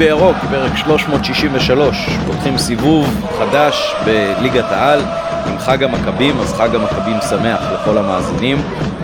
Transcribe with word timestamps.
בירוק, 0.00 0.36
פרק 0.50 0.76
363, 0.76 2.08
פותחים 2.26 2.58
סיבוב 2.58 3.26
חדש 3.38 3.94
בליגת 4.04 4.64
העל 4.70 5.00
עם 5.46 5.58
חג 5.58 5.84
המכבים, 5.84 6.38
אז 6.40 6.54
חג 6.54 6.74
המכבים 6.74 7.16
שמח 7.30 7.60
לכל 7.74 7.98
המאזינים, 7.98 8.58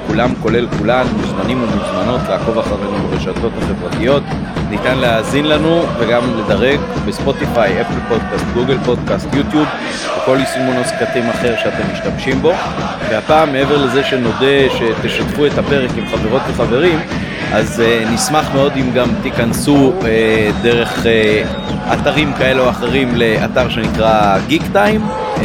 כולם 0.06 0.34
כולל 0.42 0.66
כולן 0.78 1.06
מוזמנים 1.16 1.62
ומוזמנות 1.62 2.20
לעקוב 2.28 2.58
אחרינו 2.58 3.08
ברשתות 3.10 3.52
החברתיות, 3.62 4.22
ניתן 4.70 4.98
להאזין 4.98 5.46
לנו 5.46 5.82
וגם 5.98 6.22
לדרג 6.38 6.80
בספוטיפיי, 7.06 7.80
אפל 7.80 8.00
פודקאסט, 8.08 8.44
גוגל 8.54 8.78
פודקאסט, 8.84 9.28
יוטיוב 9.34 9.66
וכל 10.18 10.36
יישומון 10.40 10.76
הסקטים 10.76 11.30
אחר 11.30 11.54
שאתם 11.62 11.92
משתמשים 11.92 12.42
בו, 12.42 12.52
והפעם 13.10 13.52
מעבר 13.52 13.84
לזה 13.84 14.04
שנודה 14.04 14.70
שתשתפו 14.70 15.46
את 15.46 15.58
הפרק 15.58 15.90
עם 15.96 16.06
חברות 16.06 16.42
וחברים, 16.48 16.98
אז 17.52 17.80
uh, 17.80 18.08
נשמח 18.14 18.54
מאוד 18.54 18.72
אם 18.76 18.92
גם 18.94 19.08
תיכנסו 19.22 19.92
uh, 20.00 20.04
דרך 20.62 20.98
uh, 20.98 21.08
אתרים 21.92 22.32
כאלה 22.38 22.62
או 22.62 22.70
אחרים 22.70 23.14
לאתר 23.14 23.68
שנקרא 23.68 24.38
גיק 24.46 24.62
טיים 24.72 25.00
uh, 25.36 25.40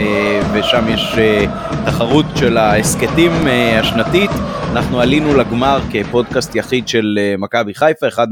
ושם 0.54 0.86
יש 0.90 1.14
uh, 1.14 1.50
תחרות 1.86 2.26
של 2.36 2.58
ההסכתים 2.58 3.32
uh, 3.32 3.80
השנתית. 3.80 4.32
אנחנו 4.72 5.02
עלינו 5.02 5.38
לגמר 5.38 5.80
כפודקאסט 5.92 6.56
יחיד 6.56 6.88
של 6.88 7.20
uh, 7.20 7.42
מכבי 7.42 7.74
חיפה, 7.74 8.08
אחד 8.08 8.28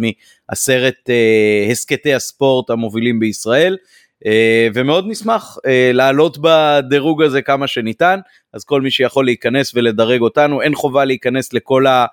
מעשרת 0.49 0.99
uh, 1.07 1.71
הסכתי 1.71 2.13
הספורט 2.13 2.69
המובילים 2.69 3.19
בישראל. 3.19 3.77
Uh, 4.25 4.27
ומאוד 4.73 5.05
נשמח 5.07 5.57
uh, 5.57 5.61
לעלות 5.93 6.38
בדירוג 6.41 7.23
הזה 7.23 7.41
כמה 7.41 7.67
שניתן, 7.67 8.19
אז 8.53 8.63
כל 8.63 8.81
מי 8.81 8.91
שיכול 8.91 9.25
להיכנס 9.25 9.72
ולדרג 9.75 10.22
אותנו, 10.22 10.61
אין 10.61 10.75
חובה 10.75 11.05
להיכנס 11.05 11.53
לכל 11.53 11.88
ה... 11.88 12.05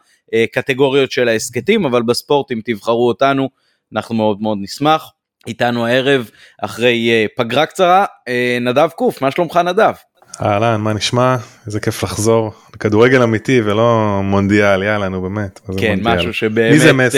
קטגוריות 0.52 1.12
של 1.12 1.28
ההסכתים, 1.28 1.84
אבל 1.84 2.02
בספורט 2.02 2.52
אם 2.52 2.60
תבחרו 2.64 3.08
אותנו, 3.08 3.48
אנחנו 3.94 4.14
מאוד 4.14 4.41
מאוד 4.41 4.58
נשמח. 4.60 5.10
איתנו 5.46 5.86
הערב 5.86 6.30
אחרי 6.62 7.27
פגרה 7.36 7.66
קצרה, 7.66 8.05
נדב 8.60 8.88
קוף, 8.97 9.22
מה 9.22 9.30
שלומך 9.30 9.60
נדב? 9.64 9.92
אהלן, 10.42 10.80
מה 10.80 10.92
נשמע? 10.92 11.36
איזה 11.66 11.80
כיף 11.80 12.02
לחזור 12.02 12.52
לכדורגל 12.74 13.22
אמיתי 13.22 13.60
ולא 13.60 14.20
מונדיאל, 14.22 14.82
יאללה, 14.82 15.08
נו 15.08 15.22
באמת. 15.22 15.58
כן, 15.58 15.72
מונדיאל? 15.72 16.16
משהו 16.16 16.32
שבאמת 16.32 17.12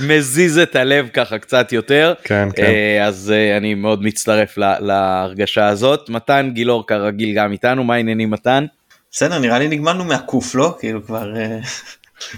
מזיז 0.00 0.58
את 0.58 0.76
הלב 0.76 1.08
ככה 1.08 1.38
קצת 1.38 1.72
יותר. 1.72 2.14
כן, 2.24 2.48
כן. 2.56 2.72
אז 3.06 3.32
אני 3.56 3.74
מאוד 3.74 4.02
מצטרף 4.02 4.58
להרגשה 4.58 5.66
הזאת. 5.68 6.08
מתן 6.10 6.50
גילאור 6.52 6.86
כרגיל 6.86 7.34
גם 7.34 7.52
איתנו, 7.52 7.84
מה 7.84 7.94
העניינים 7.94 8.30
מתן? 8.30 8.66
בסדר, 9.10 9.38
נראה 9.38 9.58
לי 9.58 9.68
נגמלנו 9.68 10.04
מהקוף, 10.04 10.54
לא? 10.54 10.76
כאילו 10.80 11.06
כבר... 11.06 11.32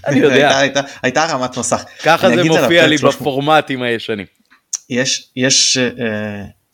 אני 0.06 0.20
יודע. 0.20 0.58
הייתה, 0.58 0.80
הייתה 1.02 1.24
רמת 1.24 1.56
מסך. 1.56 1.84
ככה 2.02 2.28
זה 2.28 2.44
מופיע 2.44 2.86
לי 2.86 2.96
בפורמטים 2.96 3.82
הישנים. 3.82 4.26
יש, 4.90 5.30
יש, 5.36 5.76
uh, 5.76 6.00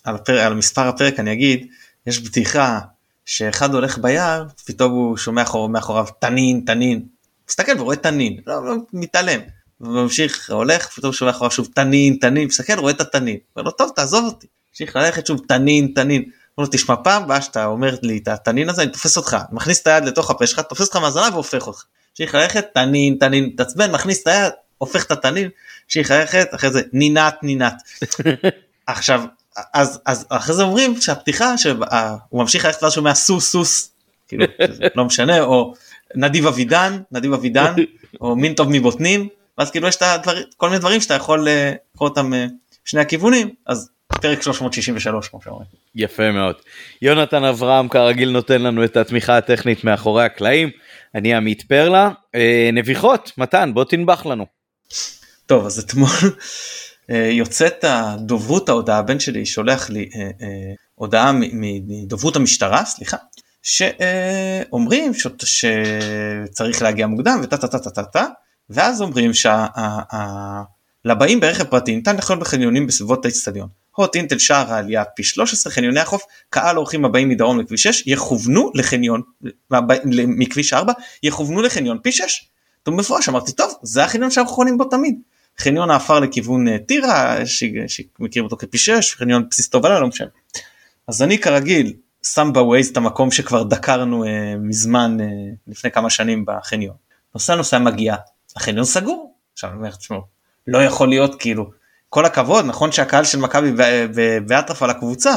על, 0.04 0.14
הפר, 0.14 0.38
על 0.38 0.54
מספר 0.54 0.88
הפרק 0.88 1.20
אני 1.20 1.32
אגיד, 1.32 1.66
יש 2.06 2.18
בדיחה 2.18 2.80
שאחד 3.26 3.74
הולך 3.74 3.98
ביער, 3.98 4.44
פתאום 4.66 4.92
הוא 4.92 5.16
שומע 5.16 5.42
מאחור, 5.42 5.68
מאחוריו 5.68 6.06
תנין, 6.18 6.62
תנין. 6.66 7.02
מסתכל 7.48 7.80
ורואה 7.80 7.96
תנין, 7.96 8.40
לא, 8.46 8.66
לא 8.66 8.74
מתעלם. 8.92 9.41
וממשיך, 9.80 10.50
הולך, 10.50 10.88
פתאום 10.88 11.12
שומע 11.12 11.30
אחריו 11.30 11.50
שוב 11.50 11.68
תנין, 11.74 12.16
תנין, 12.20 12.46
מסתכל, 12.46 12.78
רואה 12.78 12.92
את 12.92 13.00
התנין. 13.00 13.36
אומר 13.56 13.64
לו, 13.64 13.70
טוב, 13.70 13.92
תעזוב 13.96 14.24
אותי. 14.24 14.46
ממשיך 14.72 14.96
ללכת 14.96 15.26
שוב 15.26 15.41
תנין, 15.48 15.92
תנין. 15.94 16.22
אומר 16.58 16.68
לו, 16.68 16.72
תשמע, 16.72 16.96
פעם 17.04 17.22
הבאה 17.22 17.42
שאתה 17.42 17.66
אומר 17.66 17.96
לי 18.02 18.18
את 18.18 18.28
התנין 18.28 18.68
הזה, 18.68 18.82
אני 18.82 18.91
תופס 18.91 19.16
אותך, 19.16 19.36
מכניס 19.52 19.82
את 19.82 19.86
היד 19.86 20.04
לתוך 20.04 20.30
הפה 20.30 20.46
שלך, 20.46 20.60
תופס 20.60 20.86
אותך 20.86 20.96
מהזנב 20.96 21.34
והופך 21.34 21.66
אותך. 21.66 21.84
המשיך 22.20 22.34
ללכת, 22.34 22.67
תנין, 22.75 23.17
תנין, 23.20 23.50
תעצבן, 23.56 23.91
מכניס 23.91 24.22
את 24.22 24.27
היד, 24.27 24.53
הופך 24.78 25.04
את 25.04 25.10
התנין, 25.10 25.49
המשיך 25.84 26.10
ללכת, 26.10 26.54
אחרי 26.54 26.71
זה 26.71 26.81
נינת, 26.93 27.34
נינת. 27.43 27.75
עכשיו, 28.87 29.22
אז, 29.75 30.00
אז 30.06 30.26
אחרי 30.28 30.55
זה 30.55 30.62
אומרים 30.62 31.00
שהפתיחה, 31.00 31.59
שהוא 31.59 31.76
ממשיך 32.32 32.65
ללכת 32.65 32.82
ואז 32.82 32.93
שומע 32.93 33.15
סוס, 33.15 33.50
סוס, 33.50 33.91
כאילו, 34.28 34.44
לא 34.94 35.05
משנה, 35.05 35.41
או 35.41 35.75
נדיב 36.15 36.47
אבידן, 36.47 36.99
נדיב 37.12 37.32
אבידן, 37.32 37.75
או 38.21 38.37
מין 38.37 38.55
טוב 38.55 38.69
מבוטנים, 38.71 39.28
ואז 39.59 39.71
כאילו 39.71 39.88
יש 39.88 39.97
את 39.97 40.03
הדבר, 40.03 40.34
כל 40.56 40.69
מיני 40.69 40.78
דברים 40.78 41.00
שאתה 41.00 41.15
יכול 41.15 41.49
לקרוא 41.49 42.09
אותם 42.09 42.32
שני 42.84 43.00
הכיוונים, 43.00 43.50
אז 43.66 43.91
פרק 44.21 44.43
363 44.43 45.28
כמו 45.28 45.43
שאומרים. 45.43 45.66
יפה 45.94 46.31
מאוד. 46.31 46.55
יונתן 47.03 47.44
אברהם 47.44 47.88
כרגיל 47.88 48.31
נותן 48.31 48.62
לנו 48.62 48.84
את 48.84 48.97
התמיכה 48.97 49.37
הטכנית 49.37 49.84
מאחורי 49.84 50.25
הקלעים. 50.25 50.71
אני 51.16 51.34
עמית 51.34 51.62
פרלה. 51.62 52.10
אה, 52.34 52.71
נביחות, 52.72 53.32
מתן, 53.38 53.71
בוא 53.75 53.84
תנבח 53.84 54.27
לנו. 54.27 54.47
טוב, 55.47 55.66
אז 55.66 55.78
אתמול 55.78 56.10
אה, 57.10 57.28
יוצאת 57.32 57.84
הדוברות 57.84 58.69
ההודעה, 58.69 58.99
הבן 58.99 59.21
שלי 59.21 59.47
שולח 59.47 59.91
לי 59.91 60.09
אה, 60.15 60.49
הודעה 60.94 61.32
מדוברות 61.53 62.37
המשטרה, 62.37 62.84
סליחה, 62.84 63.16
שאומרים. 63.62 65.12
שצריך 65.44 66.82
להגיע 66.82 67.06
מוקדם 67.06 67.41
וטה 67.43 67.56
טה 67.56 67.69
טה 67.69 67.78
טה 67.78 67.91
טה 67.91 68.05
טה, 68.05 68.26
ואז 68.71 69.03
אומרים 69.03 69.31
שלבאים 71.05 71.41
ברכב 71.41 71.65
פרטי 71.65 71.97
ניתן 71.97 72.16
לחיות 72.16 72.38
בחניונים 72.38 72.87
בסביבות 72.87 73.25
האצטדיון. 73.25 73.69
הוט 73.96 74.16
אינטל 74.16 74.38
שער 74.38 74.72
העלייה 74.72 75.04
פי 75.04 75.22
13 75.22 75.72
חניוני 75.72 76.00
החוף 76.00 76.24
קהל 76.50 76.78
אורחים 76.78 77.04
הבאים 77.04 77.28
מדרום 77.28 77.60
לכביש 77.60 77.82
6 77.82 78.02
יכוונו 78.06 78.70
לחניון 78.74 79.22
מכביש 80.26 80.72
4 80.72 80.92
יכוונו 81.22 81.62
לחניון 81.62 81.98
פי 82.02 82.12
6. 82.12 82.48
טוב 82.82 82.94
מפורש 82.94 83.28
אמרתי 83.28 83.52
טוב 83.52 83.74
זה 83.82 84.04
החניון 84.04 84.30
שאנחנו 84.30 84.54
חונים 84.54 84.78
בו 84.78 84.84
תמיד. 84.84 85.20
חניון 85.58 85.90
העפר 85.90 86.20
לכיוון 86.20 86.68
אה, 86.68 86.78
טירה 86.78 87.36
שמכירים 87.46 88.44
אותו 88.44 88.56
כפי 88.56 88.78
6 88.78 89.14
חניון 89.14 89.48
בסיס 89.50 89.68
תובלה 89.68 90.00
לא 90.00 90.06
משנה. 90.06 90.28
אז 91.08 91.22
אני 91.22 91.38
כרגיל 91.38 91.92
שם 92.22 92.50
בווייז 92.52 92.88
את 92.88 92.96
המקום 92.96 93.30
שכבר 93.30 93.62
דקרנו 93.62 94.24
אה, 94.24 94.54
מזמן 94.60 95.16
אה, 95.20 95.26
לפני 95.66 95.90
כמה 95.90 96.10
שנים 96.10 96.44
בחניון. 96.46 96.94
נוסע 97.34 97.54
נוסע 97.54 97.78
מגיע 97.78 98.16
החניון 98.56 98.84
סגור. 98.84 99.34
עכשיו 99.52 99.70
אני 99.70 99.78
אומר 99.78 99.90
תשמעו 99.90 100.36
לא 100.66 100.78
יכול 100.78 101.08
להיות 101.08 101.40
כאילו 101.40 101.70
כל 102.09 102.25
הכבוד 102.25 102.65
נכון 102.65 102.93
שהקהל 102.93 103.25
של 103.25 103.39
מכבי 103.39 103.72
באטרף 104.47 104.83
על 104.83 104.91
הקבוצה 104.91 105.34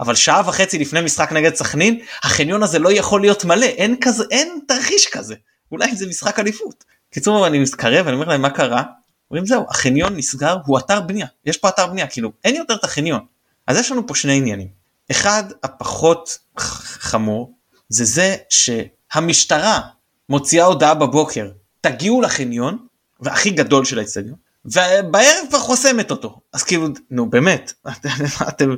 אבל 0.00 0.14
שעה 0.14 0.42
וחצי 0.46 0.78
לפני 0.78 1.00
משחק 1.00 1.32
נגד 1.32 1.54
סכנין 1.54 2.00
החניון 2.22 2.62
הזה 2.62 2.78
לא 2.78 2.92
יכול 2.92 3.20
להיות 3.20 3.44
מלא 3.44 3.66
אין 3.66 3.96
כזה 4.00 4.24
אין 4.30 4.60
תרחיש 4.68 5.08
כזה. 5.12 5.34
אולי 5.72 5.96
זה 5.96 6.06
משחק 6.06 6.38
אליפות. 6.38 6.84
קיצור 7.10 7.46
אני 7.46 7.58
מתקרב 7.58 8.06
אני 8.06 8.16
אומר 8.16 8.28
להם 8.28 8.42
מה 8.42 8.50
קרה? 8.50 8.82
אומרים 9.30 9.46
זהו 9.46 9.66
החניון 9.70 10.16
נסגר 10.16 10.56
הוא 10.66 10.78
אתר 10.78 11.00
בנייה 11.00 11.26
יש 11.46 11.56
פה 11.56 11.68
אתר 11.68 11.86
בנייה 11.86 12.06
כאילו 12.06 12.32
אין 12.44 12.56
יותר 12.56 12.74
את 12.74 12.84
החניון. 12.84 13.20
אז 13.66 13.76
יש 13.76 13.92
לנו 13.92 14.06
פה 14.06 14.14
שני 14.14 14.36
עניינים. 14.36 14.68
אחד 15.10 15.44
הפחות 15.62 16.38
חמור 16.58 17.52
זה 17.88 18.04
זה 18.04 18.36
שהמשטרה 18.50 19.80
מוציאה 20.28 20.64
הודעה 20.64 20.94
בבוקר 20.94 21.50
תגיעו 21.80 22.20
לחניון 22.20 22.86
והכי 23.20 23.50
גדול 23.50 23.84
של 23.84 23.98
האצטדיון 23.98 24.36
ובערב 24.64 25.46
כבר 25.48 25.58
חוסמת 25.58 26.10
אותו. 26.10 26.40
אז 26.52 26.62
כאילו 26.62 26.88
נו 27.10 27.30
באמת 27.30 27.72
אתם 28.48 28.74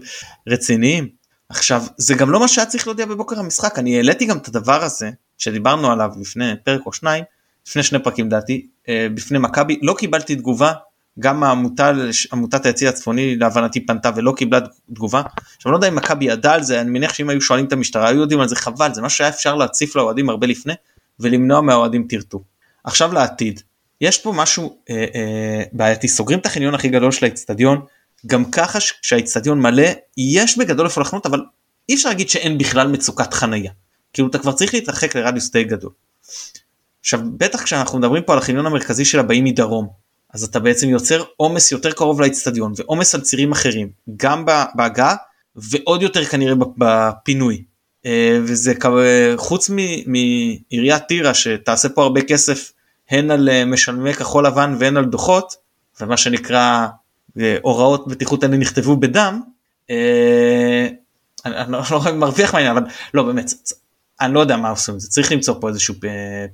רציניים. 0.46 1.08
עכשיו 1.48 1.82
זה 1.96 2.14
גם 2.14 2.30
לא 2.30 2.40
מה 2.40 2.48
שהיה 2.48 2.66
צריך 2.66 2.86
להודיע 2.86 3.06
בבוקר 3.06 3.38
המשחק. 3.38 3.78
אני 3.78 3.96
העליתי 3.96 4.24
גם 4.24 4.38
את 4.38 4.48
הדבר 4.48 4.84
הזה 4.84 5.10
שדיברנו 5.38 5.90
עליו 5.92 6.10
לפני 6.20 6.52
פרק 6.64 6.80
או 6.86 6.92
שניים 6.92 7.24
לפני 7.68 7.82
שני 7.82 7.98
פרקים 7.98 8.28
דעתי 8.28 8.66
אה, 8.88 9.06
בפני 9.14 9.38
מכבי. 9.38 9.78
לא 9.82 9.94
קיבלתי 9.98 10.36
תגובה. 10.36 10.72
גם 11.20 11.42
העמותה, 11.42 11.92
עמותת 12.32 12.66
היציא 12.66 12.88
הצפוני 12.88 13.36
להבנתי 13.36 13.86
פנתה 13.86 14.10
ולא 14.16 14.32
קיבלה 14.36 14.60
תגובה. 14.94 15.22
עכשיו 15.56 15.72
לא 15.72 15.76
יודע 15.76 15.88
אם 15.88 15.94
מכבי 15.94 16.24
ידע 16.24 16.52
על 16.52 16.62
זה 16.62 16.80
אני 16.80 16.90
מניח 16.90 17.14
שאם 17.14 17.30
היו 17.30 17.40
שואלים 17.40 17.66
את 17.66 17.72
המשטרה 17.72 18.08
היו 18.08 18.20
יודעים 18.20 18.40
על 18.40 18.48
זה 18.48 18.56
חבל 18.56 18.94
זה 18.94 19.02
משהו 19.02 19.18
שהיה 19.18 19.30
אפשר 19.30 19.54
להציף 19.54 19.96
לאוהדים 19.96 20.30
הרבה 20.30 20.46
לפני 20.46 20.74
ולמנוע 21.20 21.60
מהאוהדים 21.60 22.06
טרטור. 22.08 22.44
עכשיו 22.84 23.12
לעתיד 23.12 23.60
יש 24.00 24.18
פה 24.18 24.32
משהו 24.32 24.78
אה, 24.90 25.04
אה, 25.14 25.62
בעייתי. 25.72 26.08
סוגרים 26.08 26.38
את 26.38 26.46
החניון 26.46 26.74
הכי 26.74 26.88
גדול 26.88 27.12
של 27.12 27.24
האצטדיון 27.24 27.80
גם 28.26 28.50
ככה 28.50 28.78
כשהאצטדיון 29.02 29.60
מלא 29.60 29.86
יש 30.16 30.58
בגדול 30.58 30.86
איפה 30.86 31.00
לחנות 31.00 31.26
אבל 31.26 31.40
אי 31.88 31.94
אפשר 31.94 32.08
להגיד 32.08 32.28
שאין 32.28 32.58
בכלל 32.58 32.88
מצוקת 32.88 33.34
חנייה 33.34 33.72
כאילו 34.12 34.28
אתה 34.28 34.38
כבר 34.38 34.52
צריך 34.52 34.74
להתרחק 34.74 35.16
לרדיוס 35.16 35.50
די 35.50 35.64
גדול. 35.64 35.90
עכשיו 37.00 37.20
בטח 37.36 37.62
כשאנחנו 37.62 37.98
מדברים 37.98 38.22
פה 38.22 38.32
על 38.32 38.38
החניון 38.38 38.66
המרכזי 38.66 39.04
של 39.04 39.18
הבאים 39.18 39.44
מדרום 39.44 39.88
אז 40.34 40.44
אתה 40.44 40.60
בעצם 40.60 40.88
יוצר 40.88 41.24
עומס 41.36 41.72
יותר 41.72 41.92
קרוב 41.92 42.20
לאצטדיון 42.20 42.72
ועומס 42.76 43.14
על 43.14 43.20
צירים 43.20 43.52
אחרים 43.52 43.88
גם 44.16 44.44
בהגעה 44.74 45.14
ועוד 45.56 46.02
יותר 46.02 46.24
כנראה 46.24 46.54
בפינוי. 46.78 47.64
אה, 48.06 48.38
וזה 48.42 48.74
חוץ 49.36 49.70
מעיריית 50.06 51.02
טירה 51.08 51.34
שתעשה 51.34 51.88
פה 51.88 52.02
הרבה 52.02 52.22
כסף 52.22 52.72
הן 53.10 53.30
על 53.30 53.48
אה, 53.48 53.64
משלמי 53.64 54.14
כחול 54.14 54.46
לבן 54.46 54.76
והן 54.78 54.96
על 54.96 55.04
דוחות 55.04 55.56
ומה 56.00 56.16
שנקרא 56.16 56.86
אה, 57.40 57.56
הוראות 57.62 58.08
בטיחות 58.08 58.42
האלה 58.42 58.56
נכתבו 58.56 58.96
בדם. 58.96 59.40
אני 61.44 61.72
לא, 61.72 61.80
לא 61.90 62.12
מרוויח 62.12 62.54
מהעניין 62.54 62.76
אבל 62.76 62.86
לא 63.14 63.22
באמת 63.22 63.50
אני 64.20 64.34
לא 64.34 64.40
יודע 64.40 64.56
מה 64.56 64.70
עושים 64.70 64.94
עם 64.94 65.00
זה 65.00 65.08
צריך 65.08 65.32
למצוא 65.32 65.54
פה 65.60 65.68
איזשהו 65.68 65.94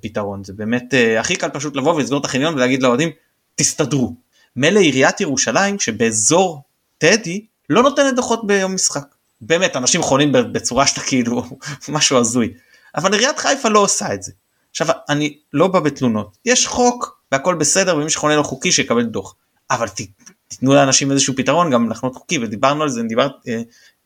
פתרון 0.00 0.44
זה 0.44 0.52
באמת 0.52 0.94
הכי 1.18 1.36
קל 1.36 1.48
פשוט 1.48 1.76
לבוא 1.76 1.94
ולסגור 1.94 2.20
את 2.20 2.24
החניון 2.24 2.54
ולהגיד 2.54 2.82
לאוהדים 2.82 3.10
תסתדרו. 3.54 4.14
מילא 4.56 4.80
עיריית 4.80 5.20
ירושלים 5.20 5.78
שבאזור 5.78 6.62
טדי 6.98 7.46
לא 7.70 7.82
נותנת 7.82 8.16
דוחות 8.16 8.46
ביום 8.46 8.74
משחק. 8.74 9.04
באמת 9.40 9.76
אנשים 9.76 10.02
חולים 10.02 10.32
בצורה 10.32 10.86
שאתה 10.86 11.00
כאילו 11.08 11.44
משהו 11.88 12.18
הזוי. 12.18 12.54
אבל 12.94 13.12
עיריית 13.12 13.38
חיפה 13.38 13.68
לא 13.68 13.78
עושה 13.78 14.14
את 14.14 14.22
זה. 14.22 14.32
עכשיו 14.72 14.86
אני 15.08 15.38
לא 15.52 15.68
בא 15.68 15.80
בתלונות 15.80 16.36
יש 16.44 16.66
חוק 16.66 17.22
והכל 17.32 17.54
בסדר 17.54 17.96
ומי 17.96 18.10
שחונה 18.10 18.36
לא 18.36 18.42
חוקי 18.42 18.72
שיקבל 18.72 19.02
דוח. 19.02 19.34
אבל 19.70 19.88
ת, 19.88 20.00
תיתנו 20.48 20.74
לאנשים 20.74 21.10
איזשהו 21.10 21.34
פתרון 21.36 21.70
גם 21.70 21.90
לחנות 21.90 22.14
חוקי 22.14 22.38
ודיברנו 22.38 22.82
על 22.82 22.88
זה 22.88 23.02
דיבר, 23.02 23.28
אה, 23.48 23.62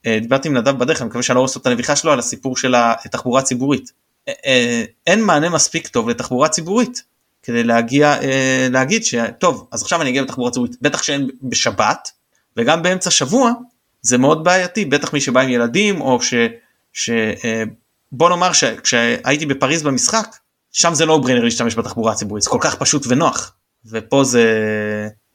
אה, 0.07 0.19
דיברתי 0.21 0.49
עם 0.49 0.57
נדב 0.57 0.79
בדרך 0.79 1.01
אני 1.01 1.09
מקווה 1.09 1.23
שאני 1.23 1.37
לא 1.37 1.41
רואה 1.41 1.53
את 1.57 1.67
הנביכה 1.67 1.97
שלו 1.97 2.13
על 2.13 2.19
הסיפור 2.19 2.57
של 2.57 2.75
התחבורה 2.77 3.41
הציבורית. 3.41 3.93
אה, 4.29 4.33
אה, 4.47 4.85
אין 5.07 5.25
מענה 5.25 5.49
מספיק 5.49 5.89
טוב 5.89 6.09
לתחבורה 6.09 6.49
ציבורית 6.49 7.03
כדי 7.43 7.65
להגיע 7.65 8.23
אה, 8.23 8.69
להגיד 8.71 9.05
שטוב 9.05 9.69
אז 9.73 9.83
עכשיו 9.83 10.03
אני 10.03 10.11
אגיע 10.11 10.23
בתחבורה 10.23 10.51
ציבורית 10.51 10.77
בטח 10.83 11.03
שאין 11.03 11.31
בשבת 11.43 12.11
וגם 12.57 12.83
באמצע 12.83 13.11
שבוע 13.11 13.53
זה 14.03 14.19
מאוד 14.19 14.45
בעייתי 14.45 14.85
בטח 14.85 15.13
מי 15.13 15.21
שבא 15.21 15.41
עם 15.41 15.49
ילדים 15.49 16.01
או 16.01 16.23
ש... 16.23 16.35
ש 16.93 17.11
אה, 17.11 17.63
בוא 18.13 18.29
נאמר 18.29 18.53
שכשהייתי 18.53 19.47
בפריז 19.47 19.83
במשחק 19.83 20.37
שם 20.77 20.95
זה 20.95 21.07
לא 21.07 21.19
ברנר 21.19 21.45
להשתמש 21.45 21.75
בתחבורה 21.75 22.13
הציבורית 22.13 22.43
זה 22.43 22.51
כל 22.51 22.59
כך 22.61 22.75
פשוט 22.75 23.07
ונוח. 23.09 23.55
ופה 23.87 24.25
זה 24.25 24.45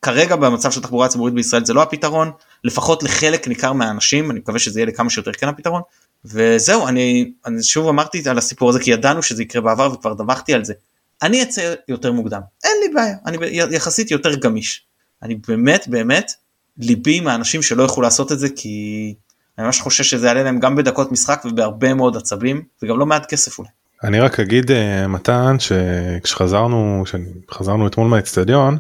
כרגע 0.02 0.36
במצב 0.36 0.72
של 0.72 0.82
תחבורה 0.82 1.08
ציבורית 1.08 1.34
בישראל 1.34 1.66
זה 1.66 1.74
לא 1.74 1.82
הפתרון 1.82 2.32
לפחות 2.64 3.04
לחלק 3.04 3.48
ניכר 3.48 3.74
מהאנשים 3.74 4.32
אני 4.32 4.40
מקווה 4.40 4.60
שזה 4.60 4.80
יהיה 4.80 4.86
לכמה 4.86 5.10
שיותר 5.10 5.32
כן 5.32 5.48
הפתרון. 5.48 5.82
וזהו 6.26 6.88
אני, 6.88 7.32
אני 7.46 7.64
שוב 7.64 7.88
אמרתי 7.88 8.30
על 8.30 8.38
הסיפור 8.38 8.70
הזה 8.70 8.80
כי 8.80 8.92
ידענו 8.92 9.24
שזה 9.24 9.44
יקרה 9.44 9.62
בעבר 9.62 9.92
וכבר 9.94 10.14
דווחתי 10.14 10.54
על 10.54 10.66
זה. 10.66 10.74
אני 11.22 11.44
אצא 11.44 11.74
יותר 11.88 12.12
מוקדם. 12.12 12.42
אין 12.64 12.74
לי 12.84 12.94
בעיה 12.94 13.16
אני 13.26 13.38
יחסית 13.76 14.12
יותר 14.12 14.36
גמיש. 14.36 14.86
אני 15.24 15.36
באמת 15.48 15.88
באמת 15.88 16.32
ליבי 16.78 17.18
עם 17.18 17.28
האנשים 17.28 17.62
שלא 17.62 17.84
יכלו 17.84 18.02
לעשות 18.02 18.32
את 18.32 18.40
זה 18.40 18.50
כי 18.50 19.16
אני 19.58 19.66
ממש 19.66 19.82
חושש 19.82 20.10
שזה 20.10 20.28
יעלה 20.28 20.44
להם 20.44 20.60
גם 20.60 20.76
בדקות 20.76 21.12
משחק 21.12 21.42
ובהרבה 21.46 21.94
מאוד 21.94 22.18
עצבים 22.18 22.64
וגם 22.84 23.00
לא 23.00 23.06
מעט 23.06 23.26
כסף 23.26 23.60
אולי. 23.60 23.70
אני 24.04 24.20
רק 24.20 24.40
אגיד 24.40 24.72
uh, 24.72 25.08
מתן 25.08 25.56
שכשחזרנו 25.60 27.04
כשחזרנו 27.48 27.88
אתמול 27.88 28.08
מהאצטדיון 28.08 28.78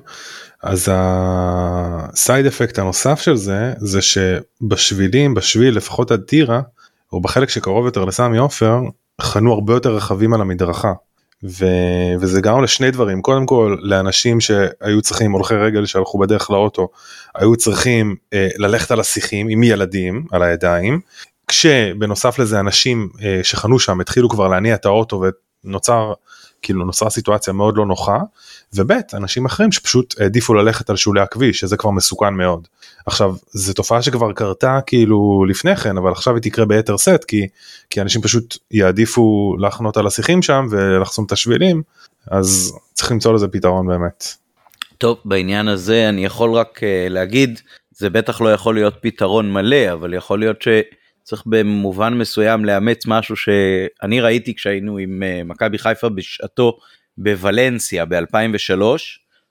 אז 0.63 0.89
הסייד 0.91 2.45
אפקט 2.45 2.79
הנוסף 2.79 3.21
של 3.21 3.35
זה 3.35 3.73
זה 3.77 3.99
שבשבילים 4.01 5.33
בשביל 5.33 5.77
לפחות 5.77 6.11
עד 6.11 6.21
טירה 6.21 6.61
או 7.13 7.21
בחלק 7.21 7.49
שקרוב 7.49 7.85
יותר 7.85 8.05
לסמי 8.05 8.37
עופר 8.37 8.79
חנו 9.21 9.53
הרבה 9.53 9.73
יותר 9.73 9.95
רכבים 9.95 10.33
על 10.33 10.41
המדרכה. 10.41 10.93
ו... 11.43 11.65
וזה 12.19 12.41
גרם 12.41 12.63
לשני 12.63 12.91
דברים 12.91 13.21
קודם 13.21 13.45
כל 13.45 13.77
לאנשים 13.81 14.41
שהיו 14.41 15.01
צריכים 15.01 15.31
הולכי 15.31 15.53
רגל 15.53 15.85
שהלכו 15.85 16.17
בדרך 16.17 16.51
לאוטו 16.51 16.89
היו 17.35 17.55
צריכים 17.55 18.15
אה, 18.33 18.49
ללכת 18.57 18.91
על 18.91 18.99
השיחים 18.99 19.47
עם 19.49 19.63
ילדים 19.63 20.25
על 20.31 20.43
הידיים 20.43 20.99
כשבנוסף 21.51 22.39
לזה 22.39 22.59
אנשים 22.59 23.09
אה, 23.23 23.39
שחנו 23.43 23.79
שם 23.79 24.01
התחילו 24.01 24.29
כבר 24.29 24.47
להניע 24.47 24.75
את 24.75 24.85
האוטו 24.85 25.23
ונוצר 25.65 26.13
כאילו 26.61 26.85
נוצרה 26.85 27.09
סיטואציה 27.09 27.53
מאוד 27.53 27.77
לא 27.77 27.85
נוחה 27.85 28.17
וב' 28.73 28.91
אנשים 29.13 29.45
אחרים 29.45 29.71
שפשוט 29.71 30.15
העדיפו 30.19 30.53
ללכת 30.53 30.89
על 30.89 30.95
שולי 30.95 31.21
הכביש 31.21 31.59
שזה 31.59 31.77
כבר 31.77 31.91
מסוכן 31.91 32.33
מאוד. 32.33 32.67
עכשיו 33.05 33.35
זו 33.51 33.73
תופעה 33.73 34.01
שכבר 34.01 34.31
קרתה 34.31 34.79
כאילו 34.85 35.45
לפני 35.49 35.75
כן 35.75 35.97
אבל 35.97 36.11
עכשיו 36.11 36.35
היא 36.35 36.41
תקרה 36.41 36.65
ביתר 36.65 36.97
סט 36.97 37.23
כי 37.27 37.47
כי 37.89 38.01
אנשים 38.01 38.21
פשוט 38.21 38.57
יעדיפו 38.71 39.55
לחנות 39.59 39.97
על 39.97 40.07
השיחים 40.07 40.41
שם 40.41 40.67
ולחסום 40.69 41.25
את 41.25 41.31
השבילים 41.31 41.81
אז 42.27 42.73
צריך 42.93 43.11
למצוא 43.11 43.33
לזה 43.33 43.47
פתרון 43.47 43.87
באמת. 43.87 44.27
טוב 44.97 45.17
בעניין 45.25 45.67
הזה 45.67 46.09
אני 46.09 46.25
יכול 46.25 46.51
רק 46.51 46.79
uh, 46.79 47.09
להגיד 47.09 47.59
זה 47.91 48.09
בטח 48.09 48.41
לא 48.41 48.53
יכול 48.53 48.75
להיות 48.75 48.93
פתרון 49.01 49.51
מלא 49.53 49.93
אבל 49.93 50.13
יכול 50.13 50.39
להיות 50.39 50.61
ש... 50.61 50.67
צריך 51.23 51.43
במובן 51.45 52.13
מסוים 52.13 52.65
לאמץ 52.65 53.05
משהו 53.07 53.35
שאני 53.35 54.21
ראיתי 54.21 54.55
כשהיינו 54.55 54.97
עם 54.97 55.23
uh, 55.23 55.47
מכבי 55.47 55.77
חיפה 55.77 56.09
בשעתו 56.09 56.77
בוולנסיה 57.17 58.05
ב-2003, 58.05 58.81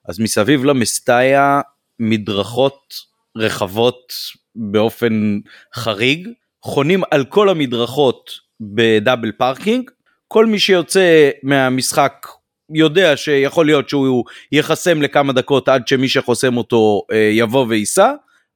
אז 0.09 0.21
מסביב 0.21 0.65
למסטאיה 0.65 1.61
מדרכות 1.99 2.95
רחבות 3.37 4.13
באופן 4.55 5.39
חריג, 5.75 6.29
חונים 6.63 7.03
על 7.11 7.25
כל 7.25 7.49
המדרכות 7.49 8.31
ב 8.61 8.71
double 8.71 9.33
parking, 9.33 9.91
כל 10.29 10.47
מי 10.47 10.59
שיוצא 10.59 11.31
מהמשחק 11.43 12.27
יודע 12.75 13.17
שיכול 13.17 13.67
להיות 13.67 13.89
שהוא 13.89 14.25
ייחסם 14.53 15.03
לכמה 15.03 15.33
דקות 15.33 15.69
עד 15.69 15.89
שמי 15.89 16.09
שחוסם 16.09 16.57
אותו 16.57 17.03
אה, 17.13 17.31
יבוא 17.33 17.67
וייסע, 17.69 18.13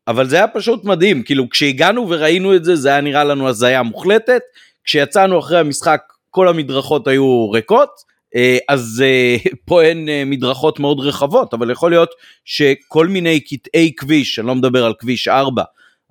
אבל 0.09 0.29
זה 0.29 0.37
היה 0.37 0.49
פשוט 0.49 0.85
מדהים, 0.85 1.23
כאילו 1.23 1.51
כשהגענו 1.51 2.11
וראינו 2.11 2.57
את 2.57 2.65
זה, 2.65 2.77
זה 2.77 2.89
היה 2.89 3.01
נראה 3.01 3.25
לנו 3.25 3.49
הזיה 3.49 3.83
מוחלטת, 3.83 4.43
כשיצאנו 4.85 5.39
אחרי 5.39 5.59
המשחק 5.59 6.03
כל 6.31 6.49
המדרכות 6.49 7.09
היו 7.09 7.51
ריקות, 7.51 7.91
אה, 8.37 8.59
אז 8.69 9.03
אה, 9.07 9.37
פה 9.67 9.83
אין 9.83 10.09
אה, 10.09 10.23
מדרכות 10.27 10.81
מאוד 10.81 11.01
רחבות, 11.01 11.55
אבל 11.55 11.71
יכול 11.71 11.91
להיות 11.91 12.11
שכל 12.45 13.09
מיני 13.09 13.41
קטעי 13.41 13.93
כביש, 13.97 14.39
אני 14.39 14.47
לא 14.47 14.55
מדבר 14.55 14.85
על 14.85 14.95
כביש 14.99 15.29
4, 15.29 15.63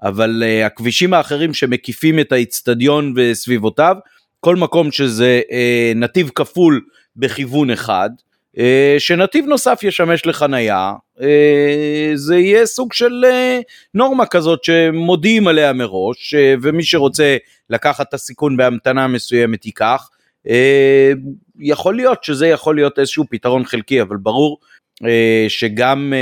אבל 0.03 0.43
הכבישים 0.65 1.13
האחרים 1.13 1.53
שמקיפים 1.53 2.19
את 2.19 2.31
האיצטדיון 2.31 3.13
וסביבותיו, 3.15 3.95
כל 4.39 4.55
מקום 4.55 4.91
שזה 4.91 5.41
נתיב 5.95 6.31
כפול 6.35 6.81
בכיוון 7.15 7.69
אחד, 7.69 8.09
שנתיב 8.99 9.45
נוסף 9.45 9.79
ישמש 9.83 10.25
לחנייה, 10.25 10.93
זה 12.15 12.37
יהיה 12.37 12.65
סוג 12.65 12.93
של 12.93 13.25
נורמה 13.93 14.25
כזאת 14.25 14.63
שמודיעים 14.63 15.47
עליה 15.47 15.73
מראש, 15.73 16.35
ומי 16.61 16.83
שרוצה 16.83 17.37
לקחת 17.69 18.09
את 18.09 18.13
הסיכון 18.13 18.57
בהמתנה 18.57 19.07
מסוימת 19.07 19.65
ייקח. 19.65 20.09
יכול 21.59 21.95
להיות 21.95 22.23
שזה 22.23 22.47
יכול 22.47 22.75
להיות 22.75 22.99
איזשהו 22.99 23.25
פתרון 23.29 23.65
חלקי, 23.65 24.01
אבל 24.01 24.17
ברור 24.17 24.59
שגם 25.47 26.13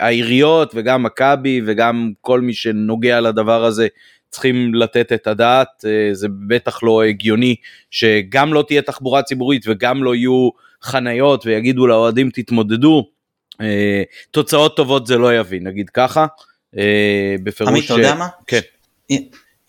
העיריות 0.00 0.72
וגם 0.74 1.02
מכבי 1.02 1.60
וגם 1.66 2.12
כל 2.20 2.40
מי 2.40 2.52
שנוגע 2.52 3.20
לדבר 3.20 3.64
הזה 3.64 3.88
צריכים 4.30 4.74
לתת 4.74 5.12
את 5.12 5.26
הדעת, 5.26 5.84
זה 6.12 6.26
בטח 6.48 6.82
לא 6.82 7.02
הגיוני 7.02 7.54
שגם 7.90 8.54
לא 8.54 8.64
תהיה 8.66 8.82
תחבורה 8.82 9.22
ציבורית 9.22 9.64
וגם 9.68 10.04
לא 10.04 10.14
יהיו 10.14 10.48
חניות 10.82 11.46
ויגידו 11.46 11.86
לאוהדים 11.86 12.30
תתמודדו, 12.30 13.08
תוצאות 14.30 14.76
טובות 14.76 15.06
זה 15.06 15.18
לא 15.18 15.38
יביא, 15.38 15.60
נגיד 15.62 15.90
ככה. 15.90 16.26
בפירוש... 17.42 17.72
עמית, 17.72 17.84
אתה 17.84 17.94
יודע 17.94 18.14
מה? 18.14 18.28
כן. 18.46 18.60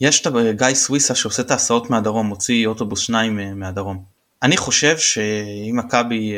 יש 0.01 0.27
את 0.27 0.33
גיא 0.57 0.73
סוויסה 0.73 1.15
שעושה 1.15 1.41
את 1.41 1.51
ההסעות 1.51 1.89
מהדרום, 1.89 2.27
מוציא 2.27 2.67
אוטובוס 2.67 2.99
שניים 2.99 3.59
מהדרום. 3.59 4.03
אני 4.43 4.57
חושב 4.57 4.97
שאם 4.97 5.75
מכבי, 5.77 6.33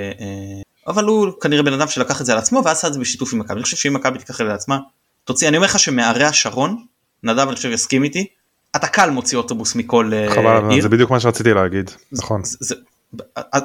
אבל 0.88 1.06
הוא 1.06 1.28
כנראה 1.42 1.64
בן 1.64 1.74
אדם 1.74 1.88
שלקח 1.88 2.22
את 2.22 2.26
זה 2.26 2.32
על 2.32 2.38
עצמו 2.38 2.62
ואז 2.66 2.78
עשה 2.78 2.88
את 2.88 2.94
זה 2.94 3.00
בשיתוף 3.00 3.34
עם 3.34 3.40
מכבי. 3.40 3.54
אני 3.54 3.64
חושב 3.64 3.78
שאם 3.78 3.94
מכבי 3.94 4.18
תיקח 4.18 4.32
את 4.32 4.38
זה 4.38 4.44
על 4.44 4.52
עצמה, 4.52 4.78
תוציא, 5.24 5.48
אני 5.48 5.58
אומר 5.58 5.68
לך 5.68 5.80
שמערי 5.80 6.24
השרון, 6.24 6.86
נדב 7.24 7.48
אני 7.48 7.56
חושב 7.56 7.72
יסכים 7.72 8.04
איתי, 8.04 8.28
אתה 8.76 8.88
קל 8.88 9.10
מוציא 9.10 9.38
אוטובוס 9.38 9.76
מכל 9.76 10.12
חבל, 10.30 10.70
עיר. 10.70 10.82
זה 10.82 10.90
בדיוק 10.90 11.12
מה 11.12 11.20
שרציתי 11.20 11.54
להגיד, 11.54 11.92
נכון. 12.12 12.42
זה, 12.44 12.58
זה, 12.60 12.76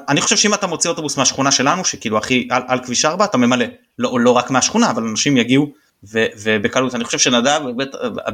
אני 0.09 0.21
חושב 0.21 0.37
שאם 0.37 0.55
אתה 0.55 0.67
מוציא 0.67 0.91
אוטובוס 0.91 1.17
מהשכונה 1.17 1.51
שלנו 1.51 1.85
שכאילו 1.85 2.19
הכי 2.19 2.49
על, 2.51 2.63
על 2.67 2.85
כביש 2.85 3.05
4 3.05 3.25
אתה 3.25 3.39
ממלא 3.39 3.67
לא, 3.99 4.21
לא 4.21 4.31
רק 4.31 4.51
מהשכונה 4.51 4.91
אבל 4.91 5.03
אנשים 5.03 5.37
יגיעו 5.37 5.73
ו, 6.13 6.25
ובקלות 6.43 6.95
אני 6.95 7.05
חושב 7.05 7.19
שנדב 7.19 7.61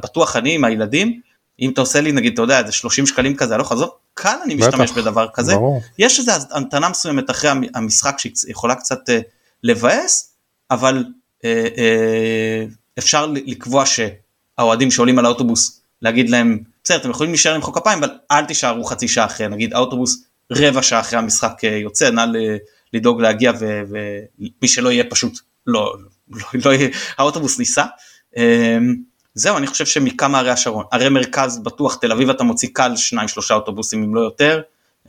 בטוח 0.03 0.37
אני 0.37 0.55
עם 0.55 0.65
הילדים 0.65 1.21
אם 1.61 1.71
אתה 1.71 1.81
עושה 1.81 2.01
לי 2.01 2.13
נגיד 2.13 2.33
אתה 2.33 2.43
יודע 2.43 2.59
איזה 2.59 2.73
30 2.73 3.07
שקלים 3.07 3.37
כזה 3.37 3.55
הלוך 3.55 3.73
חזור 3.73 3.97
קל 4.15 4.37
אני 4.45 4.55
משתמש 4.55 4.91
בטח, 4.91 4.99
בדבר 4.99 5.27
כזה 5.35 5.55
ברור. 5.55 5.83
יש 5.99 6.19
איזה 6.19 6.33
המתנה 6.51 6.89
מסוימת 6.89 7.31
אחרי 7.31 7.51
המשחק 7.75 8.17
שיכולה 8.19 8.75
קצת 8.75 9.09
uh, 9.09 9.13
לבאס 9.63 10.33
אבל 10.71 11.05
uh, 11.39 11.43
uh, 11.43 11.45
אפשר 12.99 13.27
לקבוע 13.27 13.87
שהאוהדים 14.63 14.91
שעולים 14.91 15.19
על 15.19 15.27
האוטובוס 15.27 15.81
להגיד 16.03 16.31
להם 16.31 16.59
בסדר 16.85 16.97
אתם 16.97 17.11
יכולים 17.11 17.33
להישאר 17.33 17.61
חוק 17.61 17.79
כפיים 17.79 17.99
אבל 17.99 18.11
אל 18.31 18.45
תישארו 18.45 18.85
חצי 18.85 19.09
שעה 19.09 19.25
אחרי. 19.25 19.49
נגיד 19.49 19.75
האוטובוס 19.75 20.25
רבע 20.53 20.83
שעה 20.83 21.01
אחרי 21.01 21.19
המשחק 21.19 21.63
יוצא 21.63 22.11
נא 22.11 22.27
לדאוג 22.93 23.21
להגיע 23.21 23.53
ומי 23.59 24.69
שלא 24.69 24.93
יהיה 24.93 25.05
פשוט 25.11 25.39
לא, 25.67 25.95
לא, 26.31 26.47
לא 26.65 26.71
יהיה 26.71 26.89
האוטובוס 27.19 27.59
ניסע. 27.59 27.85
זהו 29.35 29.57
אני 29.57 29.67
חושב 29.67 29.87
שמכמה 29.87 30.39
ערי 30.39 30.51
השרון 30.51 30.85
ערי 30.91 31.09
מרכז 31.09 31.59
בטוח 31.63 31.95
תל 31.95 32.13
אביב 32.13 32.31
אתה 32.31 32.45
מוציא 32.45 32.69
קל 32.73 32.97
שניים 32.97 33.29
שלושה 33.29 33.55
אוטובוסים 33.55 34.03
אם 34.03 34.15
לא 34.15 34.21
יותר. 34.21 34.61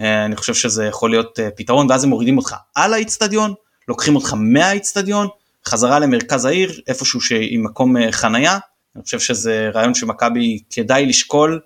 אה, 0.01 0.25
אני 0.25 0.35
חושב 0.35 0.53
שזה 0.53 0.85
יכול 0.85 1.09
להיות 1.09 1.39
אה, 1.39 1.49
פתרון 1.55 1.91
ואז 1.91 2.03
הם 2.03 2.09
מורידים 2.09 2.37
אותך 2.37 2.55
על 2.75 2.93
האיצטדיון 2.93 3.53
לוקחים 3.87 4.15
אותך 4.15 4.33
מהאיצטדיון 4.37 5.27
חזרה 5.67 5.99
למרכז 5.99 6.45
העיר 6.45 6.81
איפשהו 6.87 7.19
עם 7.41 7.63
מקום 7.63 7.97
אה, 7.97 8.11
חנייה 8.11 8.59
אני 8.95 9.03
חושב 9.03 9.19
שזה 9.19 9.69
רעיון 9.73 9.93
שמכבי 9.93 10.59
כדאי 10.69 11.05
לשקול 11.05 11.59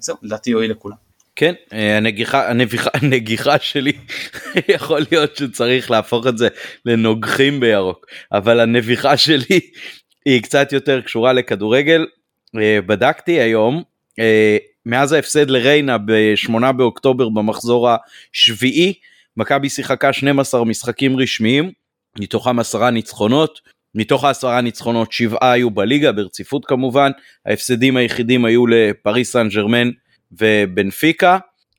זהו 0.00 0.16
לדעתי 0.22 0.50
יועיל 0.50 0.70
לכולם. 0.70 0.96
כן, 1.36 1.54
הנגיחה, 1.70 2.50
הנביחה, 2.50 2.90
הנגיחה 3.02 3.58
שלי 3.58 3.92
יכול 4.74 5.02
להיות 5.10 5.36
שצריך 5.36 5.90
להפוך 5.90 6.26
את 6.26 6.38
זה 6.38 6.48
לנוגחים 6.84 7.60
בירוק, 7.60 8.06
אבל 8.32 8.60
הנביחה 8.60 9.16
שלי 9.16 9.60
היא 10.26 10.42
קצת 10.42 10.72
יותר 10.72 11.00
קשורה 11.00 11.32
לכדורגל. 11.32 12.06
אה, 12.56 12.78
בדקתי 12.86 13.32
היום, 13.32 13.82
אה, 14.18 14.56
מאז 14.86 15.12
ההפסד 15.12 15.50
לריינה 15.50 15.98
ב-8 15.98 16.72
באוקטובר 16.72 17.28
במחזור 17.28 17.88
השביעי, 17.90 18.94
מכבי 19.36 19.68
שיחקה 19.68 20.12
12 20.12 20.64
משחקים 20.64 21.16
רשמיים, 21.16 21.72
מתוכם 22.18 22.58
עשרה 22.58 22.90
ניצחונות, 22.90 23.60
מתוך 23.94 24.24
העשרה 24.24 24.60
ניצחונות 24.60 25.12
שבעה 25.12 25.52
היו 25.52 25.70
בליגה 25.70 26.12
ברציפות 26.12 26.64
כמובן, 26.64 27.10
ההפסדים 27.46 27.96
היחידים 27.96 28.44
היו 28.44 28.66
לפריס 28.66 29.32
סן 29.32 29.48
ג'רמן 29.48 29.90
ובנפיקה, 30.32 31.38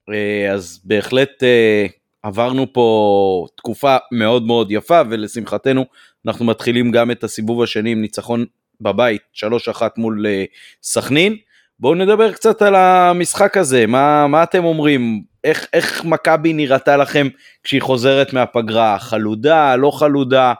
אה, 0.09 0.51
אז 0.53 0.81
בהחלט 0.83 1.43
אה, 1.43 1.85
עברנו 2.23 2.73
פה 2.73 3.45
תקופה 3.57 3.97
מאוד 4.11 4.43
מאוד 4.43 4.71
יפה 4.71 5.01
ולשמחתנו 5.09 5.85
אנחנו 6.27 6.45
מתחילים 6.45 6.91
גם 6.91 7.11
את 7.11 7.23
הסיבוב 7.23 7.63
השני 7.63 7.91
עם 7.91 8.01
ניצחון 8.01 8.45
בבית 8.81 9.21
3-1 9.35 9.81
מול 9.97 10.25
אה, 10.27 10.43
סכנין. 10.83 11.35
בואו 11.79 11.95
נדבר 11.95 12.31
קצת 12.31 12.61
על 12.61 12.75
המשחק 12.75 13.57
הזה, 13.57 13.87
מה, 13.87 14.27
מה 14.27 14.43
אתם 14.43 14.63
אומרים? 14.63 15.23
איך, 15.43 15.67
איך 15.73 16.05
מכבי 16.05 16.53
נראתה 16.53 16.97
לכם 16.97 17.27
כשהיא 17.63 17.81
חוזרת 17.81 18.33
מהפגרה? 18.33 18.99
חלודה, 18.99 19.75
לא 19.75 19.91
חלודה? 19.91 20.53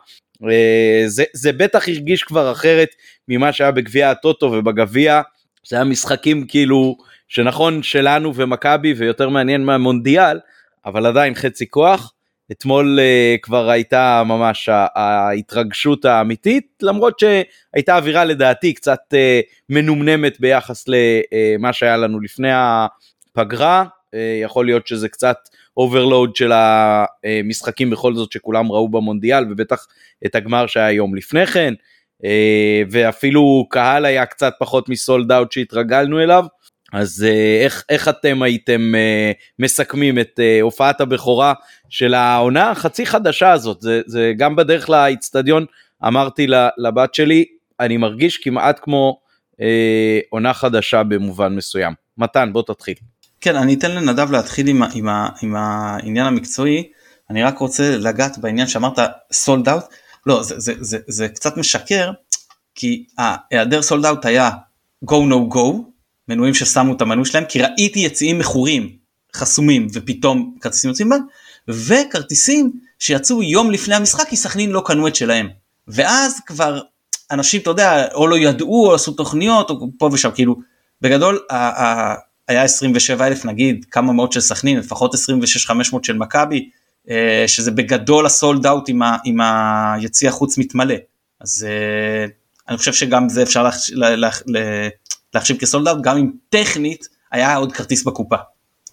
זה, 1.05 1.24
זה 1.33 1.53
בטח 1.53 1.88
הרגיש 1.88 2.24
כבר 2.24 2.51
אחרת 2.51 2.89
ממה 3.27 3.53
שהיה 3.53 3.71
בגביע 3.71 4.10
הטוטו 4.10 4.45
ובגביע, 4.45 5.21
זה 5.67 5.75
היה 5.75 5.86
משחקים 5.86 6.48
כאילו 6.48 6.98
שנכון 7.27 7.83
שלנו 7.83 8.36
ומכבי 8.36 8.93
ויותר 8.93 9.29
מעניין 9.29 9.65
מהמונדיאל, 9.65 10.39
אבל 10.86 11.05
עדיין 11.05 11.36
חצי 11.36 11.69
כוח. 11.69 12.13
אתמול 12.51 13.00
uh, 13.00 13.39
כבר 13.41 13.69
הייתה 13.69 14.24
ממש 14.25 14.69
ההתרגשות 14.95 16.05
האמיתית, 16.05 16.67
למרות 16.81 17.19
שהייתה 17.19 17.98
אווירה 17.98 18.25
לדעתי 18.25 18.74
קצת 18.74 19.00
uh, 19.13 19.17
מנומנמת 19.69 20.39
ביחס 20.39 20.86
למה 20.88 21.74
שהיה 21.74 21.98
לנו 21.98 22.19
לפני 22.19 22.50
הפגרה, 22.53 23.86
יכול 24.41 24.65
להיות 24.65 24.88
שזה 24.88 25.10
קצת 25.10 25.38
overload 25.77 26.36
של 26.36 26.51
המשחקים 26.53 27.89
בכל 27.89 28.15
זאת 28.15 28.32
שכולם 28.32 28.72
ראו 28.72 28.89
במונדיאל, 28.89 29.46
ובטח 29.51 29.88
את 30.25 30.36
הגמר 30.36 30.68
שהיה 30.68 30.91
יום 30.91 31.15
לפני 31.15 31.46
כן, 31.46 31.74
uh, 32.24 32.25
ואפילו 32.91 33.65
קהל 33.70 34.06
היה 34.06 34.25
קצת 34.25 34.53
פחות 34.60 34.89
מסולד 34.89 35.32
אאוט 35.32 35.51
שהתרגלנו 35.51 36.20
אליו. 36.20 36.46
אז 36.94 37.25
אה, 37.30 37.63
איך, 37.63 37.84
איך 37.89 38.10
אתם 38.10 38.41
הייתם 38.41 38.96
אה, 38.96 39.32
מסכמים 39.60 40.20
את 40.20 40.39
אה, 40.39 40.62
הופעת 40.62 41.01
הבכורה 41.01 41.53
של 41.89 42.13
העונה 42.13 42.72
החצי 42.72 43.06
חדשה 43.06 43.51
הזאת? 43.51 43.82
זה, 43.82 44.01
זה 44.06 44.34
גם 44.38 44.56
בדרך 44.56 44.89
לאיצטדיון 44.89 45.65
אמרתי 46.08 46.48
לבת 46.77 47.13
שלי, 47.13 47.46
אני 47.80 47.98
מרגיש 47.98 48.38
כמעט 48.38 48.80
כמו 48.82 49.20
אה, 49.62 50.20
עונה 50.30 50.53
חדשה 50.53 51.03
במובן 51.03 51.56
מסוים. 51.56 51.94
מתן, 52.18 52.53
בוא 52.53 52.63
תתחיל. 52.63 52.96
כן, 53.41 53.55
אני 53.55 53.74
אתן 53.74 53.91
לנדב 53.91 54.31
להתחיל 54.31 54.67
עם, 54.67 54.83
עם, 54.93 55.07
עם 55.41 55.55
העניין 55.55 56.25
המקצועי. 56.25 56.83
אני 57.29 57.43
רק 57.43 57.57
רוצה 57.57 57.98
לגעת 57.98 58.38
בעניין 58.38 58.67
שאמרת 58.67 59.00
סולד 59.31 59.69
אאוט. 59.69 59.83
לא, 60.25 60.43
זה, 60.43 60.55
זה, 60.57 60.74
זה, 60.79 60.98
זה 61.07 61.27
קצת 61.27 61.57
משקר, 61.57 62.12
כי 62.75 63.05
ההיעדר 63.17 63.81
סולד 63.81 64.05
אאוט 64.05 64.25
היה 64.25 64.50
go 65.05 65.13
no 65.13 65.53
go, 65.53 65.91
מנויים 66.27 66.53
ששמו 66.53 66.93
את 66.93 67.01
המנוי 67.01 67.25
שלהם 67.25 67.45
כי 67.45 67.62
ראיתי 67.62 68.00
יציאים 68.00 68.39
מכורים 68.39 68.89
חסומים 69.36 69.88
ופתאום 69.93 70.55
כרטיסים 70.62 70.89
יוצאים 70.89 71.10
בהם 71.10 71.21
וכרטיסים 71.67 72.71
שיצאו 73.00 73.43
יום 73.43 73.71
לפני 73.71 73.95
המשחק 73.95 74.27
כי 74.27 74.36
סכנין 74.36 74.69
לא 74.69 74.83
קנו 74.86 75.07
את 75.07 75.15
שלהם 75.15 75.50
ואז 75.88 76.39
כבר 76.45 76.81
אנשים 77.31 77.62
אתה 77.62 77.69
יודע 77.69 78.13
או 78.13 78.27
לא 78.27 78.38
ידעו 78.38 78.88
או 78.88 78.95
עשו 78.95 79.12
תוכניות 79.12 79.69
או 79.69 79.89
פה 79.98 80.10
ושם 80.13 80.29
כאילו 80.31 80.55
בגדול 81.01 81.39
היה 82.51 82.63
27 82.63 83.27
אלף 83.27 83.46
נגיד 83.46 83.86
כמה 83.91 84.13
מאות 84.13 84.31
של 84.31 84.39
סכנין 84.39 84.79
לפחות 84.79 85.13
26 85.13 85.65
500 85.65 86.03
של 86.03 86.17
מכבי 86.17 86.70
אה, 87.10 87.43
שזה 87.48 87.72
בגדול 87.72 88.25
הסולד 88.25 88.65
אאוט 88.65 88.89
עם, 88.89 89.01
עם 89.25 89.38
היציא 89.41 90.29
החוץ 90.29 90.58
מתמלא 90.58 90.96
אז 91.41 91.67
אה, 91.70 92.25
אני 92.70 92.77
חושב 92.77 92.93
שגם 92.93 93.29
זה 93.29 93.43
אפשר 93.43 93.70
להחשיב 95.34 95.58
כסולד 95.58 95.88
אאוט 95.88 96.01
גם 96.01 96.17
אם 96.17 96.31
טכנית 96.50 97.08
היה 97.31 97.55
עוד 97.55 97.72
כרטיס 97.72 98.03
בקופה. 98.03 98.36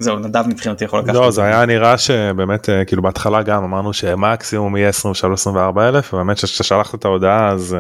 זהו 0.01 0.19
נדב 0.19 0.45
מבחינתי 0.47 0.85
יכול 0.85 1.01
לקחת. 1.01 1.15
לא 1.15 1.31
זה 1.31 1.45
היה 1.45 1.67
נראה 1.67 1.99
שבאמת 1.99 2.69
אה, 2.69 2.85
כאילו 2.85 3.03
בהתחלה 3.03 3.43
גם 3.43 3.65
אמרנו 3.65 3.93
שמקסימום 3.93 4.77
יהיה 4.77 4.91
23-24 5.77 5.81
אלף 5.81 6.15
ובאמת 6.15 6.37
כששלחת 6.37 6.95
את 6.95 7.05
ההודעה 7.05 7.49
אז 7.49 7.77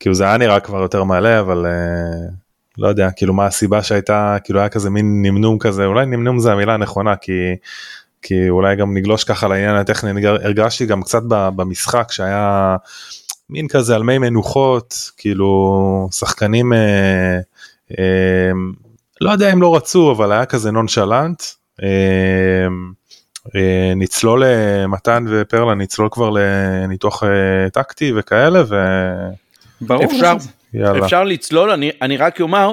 כאילו 0.00 0.14
זה 0.14 0.24
היה 0.24 0.36
נראה 0.36 0.60
כבר 0.60 0.82
יותר 0.82 1.04
מלא 1.04 1.40
אבל 1.40 1.66
לא 2.78 2.88
יודע 2.88 3.10
כאילו 3.16 3.34
מה 3.34 3.46
הסיבה 3.46 3.82
שהייתה 3.82 4.36
כאילו 4.44 4.60
היה 4.60 4.68
כזה 4.68 4.90
מין 4.90 5.22
נמנום 5.22 5.58
כזה 5.58 5.86
אולי 5.86 6.06
נמנום 6.06 6.38
זה 6.38 6.52
המילה 6.52 6.74
הנכונה 6.74 7.16
כי 7.16 7.32
כי 8.22 8.48
אולי 8.48 8.76
גם 8.76 8.96
נגלוש 8.96 9.24
ככה 9.24 9.48
לעניין 9.48 9.76
הטכני 9.76 10.26
הרגשתי 10.26 10.86
גם 10.86 11.02
קצת 11.02 11.22
במשחק 11.28 12.12
שהיה 12.12 12.76
מין 13.50 13.68
כזה 13.68 13.94
על 13.94 14.02
מי 14.02 14.18
מנוחות 14.18 15.10
כאילו 15.16 16.08
שחקנים. 16.12 16.72
אה, 16.72 17.38
אמ, 17.90 18.72
לא 19.20 19.30
יודע 19.30 19.52
אם 19.52 19.62
לא 19.62 19.76
רצו 19.76 20.12
אבל 20.12 20.32
היה 20.32 20.44
כזה 20.44 20.70
נונשלנט. 20.70 21.42
אמ, 21.82 21.86
אה, 23.56 23.92
נצלול 23.96 24.42
למתן 24.46 25.24
ופרלה 25.28 25.74
נצלול 25.74 26.08
כבר 26.10 26.30
לניתוח 26.30 27.24
אה, 27.24 27.70
טקטי 27.70 28.12
וכאלה 28.16 28.62
ו... 28.68 28.74
ברור. 29.80 30.04
אפשר, 30.04 30.36
אפשר 31.04 31.24
לצלול 31.24 31.70
אני, 31.70 31.90
אני 32.02 32.16
רק 32.16 32.40
אומר 32.40 32.72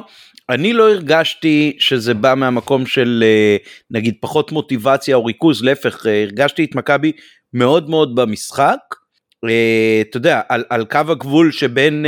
אני 0.50 0.74
לא 0.74 0.91
הרגשתי 0.91 1.75
שזה 1.79 2.13
בא 2.13 2.34
מהמקום 2.38 2.86
של 2.86 3.24
אה, 3.25 3.58
נגיד 3.91 4.15
פחות 4.20 4.51
מוטיבציה 4.51 5.15
או 5.15 5.25
ריכוז 5.25 5.63
להפך 5.63 6.06
הרגשתי 6.06 6.65
את 6.65 6.75
מכבי 6.75 7.12
מאוד 7.53 7.89
מאוד 7.89 8.15
במשחק. 8.15 8.79
אתה 10.01 10.18
יודע 10.18 10.41
על, 10.50 10.63
על 10.70 10.86
קו 10.86 11.00
הגבול 11.10 11.51
שבין 11.51 12.06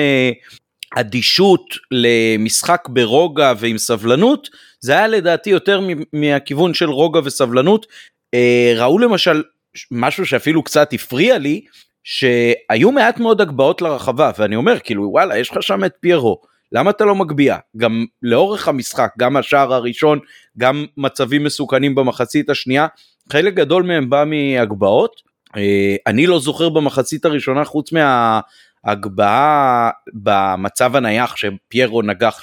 אדישות 0.96 1.76
למשחק 1.92 2.88
ברוגע 2.90 3.54
ועם 3.58 3.78
סבלנות 3.78 4.50
זה 4.80 4.92
היה 4.92 5.08
לדעתי 5.08 5.50
יותר 5.50 5.82
מהכיוון 6.14 6.74
של 6.74 6.90
רוגע 6.90 7.20
וסבלנות. 7.24 7.86
אה, 8.34 8.74
ראו 8.76 9.00
למשל 9.00 9.44
משהו 9.92 10.26
שאפילו 10.26 10.64
קצת 10.64 10.94
הפריע 10.94 11.38
לי 11.38 11.62
שהיו 12.04 12.92
מעט 12.92 13.20
מאוד 13.20 13.42
הגבהות 13.42 13.82
לרחבה 13.82 14.32
ואני 14.38 14.56
אומר 14.56 14.80
כאילו 14.80 15.04
וואלה 15.12 15.38
יש 15.38 15.52
לך 15.52 15.64
שם 15.64 15.84
את 15.84 15.94
פיירו 16.00 16.42
למה 16.72 16.90
אתה 16.90 17.06
לא 17.06 17.16
מגביה? 17.16 17.58
גם 17.78 18.06
לאורך 18.22 18.68
המשחק 18.68 19.10
גם 19.20 19.38
השער 19.38 19.74
הראשון 19.74 20.20
גם 20.58 20.86
מצבים 20.98 21.44
מסוכנים 21.44 21.96
במחצית 21.96 22.50
השנייה 22.50 22.88
חלק 23.32 23.54
גדול 23.54 23.84
מהם 23.84 24.10
בא 24.10 24.24
מהגבהות. 24.28 25.22
אה, 25.58 25.96
אני 26.08 26.28
לא 26.28 26.40
זוכר 26.40 26.70
במחצית 26.70 27.26
הראשונה 27.26 27.66
חוץ 27.66 27.92
מה... 27.92 28.40
הגבהה 28.84 29.90
במצב 30.14 30.96
הנייח 30.96 31.36
שפיירו 31.36 32.02
נגח 32.02 32.42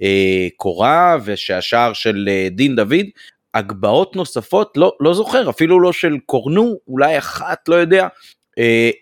לקורה 0.00 1.16
ושהשער 1.24 1.92
של 1.92 2.28
אה, 2.28 2.48
דין 2.50 2.76
דוד, 2.76 3.06
הגבהות 3.54 4.16
נוספות 4.16 4.76
לא, 4.76 4.92
לא 5.00 5.14
זוכר 5.14 5.50
אפילו 5.50 5.80
לא 5.80 5.92
של 5.92 6.16
קורנו 6.26 6.74
אולי 6.88 7.18
אחת 7.18 7.68
לא 7.68 7.74
יודע. 7.74 8.02
אה, 8.02 8.08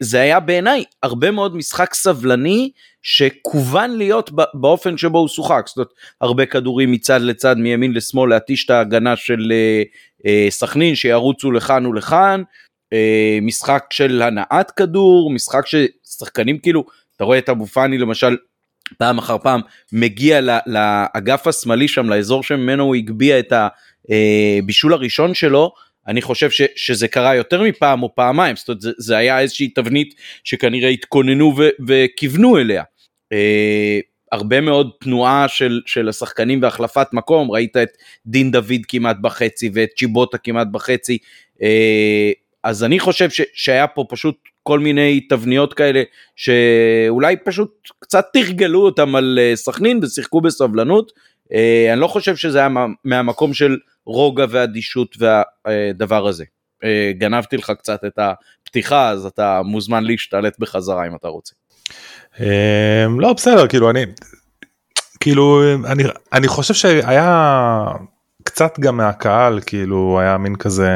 זה 0.01 0.21
היה 0.21 0.41
בעיניי 0.41 0.85
הרבה 1.03 1.31
מאוד 1.31 1.57
משחק 1.57 1.95
סבלני 1.95 2.71
שכוון 3.03 3.97
להיות 3.97 4.31
באופן 4.55 4.99
שבו 4.99 5.19
הוא 5.19 5.29
שוחק. 5.29 5.65
זאת 5.67 5.77
אומרת 5.77 5.93
הרבה 6.21 6.47
כדורים 6.47 6.93
מצד 6.93 7.21
לצד 7.21 7.57
מימין 7.59 7.93
לשמאל 7.93 8.31
להתיש 8.31 8.65
את 8.65 8.71
ההגנה 8.71 9.17
של 9.17 9.53
אה, 10.27 10.47
סכנין 10.51 10.95
שירוצו 10.95 11.53
לכאן 11.53 11.87
ולכאן. 11.87 12.43
משחק 13.43 13.85
של 13.91 14.23
הנעת 14.23 14.71
כדור 14.71 15.31
משחק 15.31 15.65
ששחקנים 15.67 16.59
כאילו 16.59 16.85
אתה 17.17 17.25
רואה 17.25 17.39
את 17.39 17.49
אבו 17.49 17.67
פאני 17.67 17.99
למשל 17.99 18.37
פעם 18.99 19.19
אחר 19.19 19.39
פעם 19.39 19.61
מגיע 19.93 20.41
לאגף 20.67 21.47
השמאלי 21.47 21.89
שם 21.89 22.09
לאזור 22.09 22.43
שממנו 22.43 22.85
הוא 22.85 22.95
הגביה 22.95 23.39
את 23.39 23.53
הבישול 23.53 24.93
הראשון 24.93 25.35
שלו 25.35 25.73
אני 26.09 26.23
חושב 26.23 26.51
ש, 26.51 26.63
שזה 26.77 27.09
קרה 27.09 27.35
יותר 27.35 27.63
מפעם 27.63 28.03
או 28.03 28.15
פעמיים 28.15 28.57
זאת 28.57 28.69
אומרת 28.69 28.81
זה, 28.81 28.91
זה 28.99 29.17
היה 29.17 29.41
איזושהי 29.41 29.69
תבנית 29.69 30.15
שכנראה 30.45 30.89
התכוננו 30.89 31.55
ו, 31.59 31.69
וכיוונו 31.89 32.59
אליה. 32.59 32.83
אה, 33.33 34.01
הרבה 34.33 34.61
מאוד 34.61 34.91
תנועה 35.01 35.49
של, 35.49 35.81
של 35.87 36.09
השחקנים 36.09 36.63
והחלפת 36.63 37.07
מקום 37.13 37.51
ראית 37.51 37.77
את 37.77 37.89
דין 38.27 38.51
דוד 38.51 38.81
כמעט 38.89 39.17
בחצי 39.21 39.71
ואת 39.75 39.89
צ'יבוטה 39.97 40.39
כמעט 40.39 40.67
בחצי 40.73 41.19
אה, 41.63 42.33
אז 42.65 42.85
אני 42.85 43.01
חושב 43.01 43.31
ש, 43.31 43.41
שהיה 43.55 43.87
פה 43.87 44.05
פשוט 44.09 44.37
כל 44.63 44.79
מיני 44.79 45.21
תבניות 45.21 45.75
כאלה 45.75 46.03
שאולי 46.37 47.37
פשוט 47.45 47.89
קצת 47.99 48.27
תרגלו 48.33 48.85
אותם 48.85 49.17
על 49.17 49.39
אה, 49.43 49.57
סכנין 49.57 50.01
ושיחקו 50.03 50.41
בסבלנות. 50.41 51.13
אה, 51.53 51.93
אני 51.93 52.01
לא 52.01 52.07
חושב 52.07 52.37
שזה 52.37 52.59
היה 52.59 52.69
מהמקום 53.05 53.55
של 53.55 53.77
רוגע 54.07 54.45
ואדישות 54.51 55.17
והדבר 55.19 56.27
הזה. 56.27 56.45
אה, 56.85 57.13
גנבתי 57.19 57.57
לך 57.57 57.73
קצת 57.79 58.05
את 58.05 58.19
הפתיחה 58.19 59.09
אז 59.09 59.27
אתה 59.27 59.63
מוזמן 59.65 60.05
להשתלט 60.05 60.59
בחזרה 60.59 61.07
אם 61.07 61.17
אתה 61.17 61.29
רוצה. 61.29 61.55
אמ, 62.41 63.21
לא 63.21 63.33
בסדר 63.33 63.69
כאילו 63.69 63.91
אני 63.91 64.05
כאילו 65.21 65.63
אני 65.87 66.03
אני 66.33 66.49
חושב 66.49 66.75
שהיה 66.75 67.85
קצת 68.45 68.79
גם 68.81 68.97
מהקהל 68.97 69.61
כאילו 69.67 70.21
היה 70.21 70.39
מין 70.39 70.57
כזה 70.57 70.89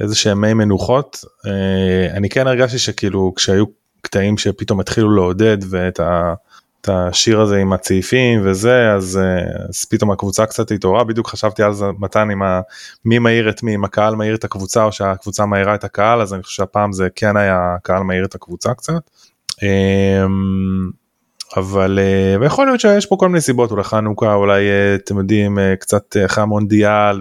איזה 0.00 0.16
שהם 0.16 0.40
מי 0.40 0.54
מנוחות 0.54 1.24
אה, 1.46 2.16
אני 2.16 2.28
כן 2.28 2.46
הרגשתי 2.46 2.78
שכאילו 2.78 3.32
כשהיו 3.36 3.64
קטעים 4.02 4.38
שפתאום 4.38 4.80
התחילו 4.80 5.14
לעודד 5.14 5.58
ואת 5.70 6.00
ה... 6.00 6.34
את 6.80 6.88
השיר 6.88 7.40
הזה 7.40 7.56
עם 7.56 7.72
הצעיפים 7.72 8.40
וזה 8.44 8.92
אז, 8.92 9.20
אה, 9.22 9.66
אז 9.68 9.84
פתאום 9.84 10.10
הקבוצה 10.10 10.46
קצת 10.46 10.70
התעוררה 10.70 11.04
בדיוק 11.04 11.28
חשבתי 11.28 11.62
על 11.62 11.72
זה 11.74 11.86
מתן 11.98 12.30
עם 12.30 12.42
ה, 12.42 12.60
מי 13.04 13.18
מעיר 13.18 13.48
את 13.48 13.62
מי 13.62 13.74
אם 13.74 13.84
הקהל 13.84 14.14
מעיר 14.14 14.34
את 14.34 14.44
הקבוצה 14.44 14.84
או 14.84 14.92
שהקבוצה 14.92 15.46
מעירה 15.46 15.74
את 15.74 15.84
הקהל 15.84 16.20
אז 16.20 16.34
אני 16.34 16.42
חושב 16.42 16.56
שהפעם 16.56 16.92
זה 16.92 17.08
כן 17.14 17.36
היה 17.36 17.74
הקהל 17.76 18.02
מעיר 18.02 18.24
את 18.24 18.34
הקבוצה 18.34 18.74
קצת. 18.74 19.10
אמ, 19.62 20.90
אבל 21.56 21.98
אה, 21.98 22.40
ויכול 22.40 22.66
להיות 22.66 22.80
שיש 22.80 23.06
פה 23.06 23.16
כל 23.18 23.28
מיני 23.28 23.40
סיבות 23.40 23.70
אולי 23.70 23.84
חנוכה 23.84 24.34
אולי 24.34 24.68
אה, 24.68 24.94
אתם 24.94 25.18
יודעים 25.18 25.58
קצת 25.80 26.16
אחרי 26.26 26.42
המונדיאל 26.42 27.20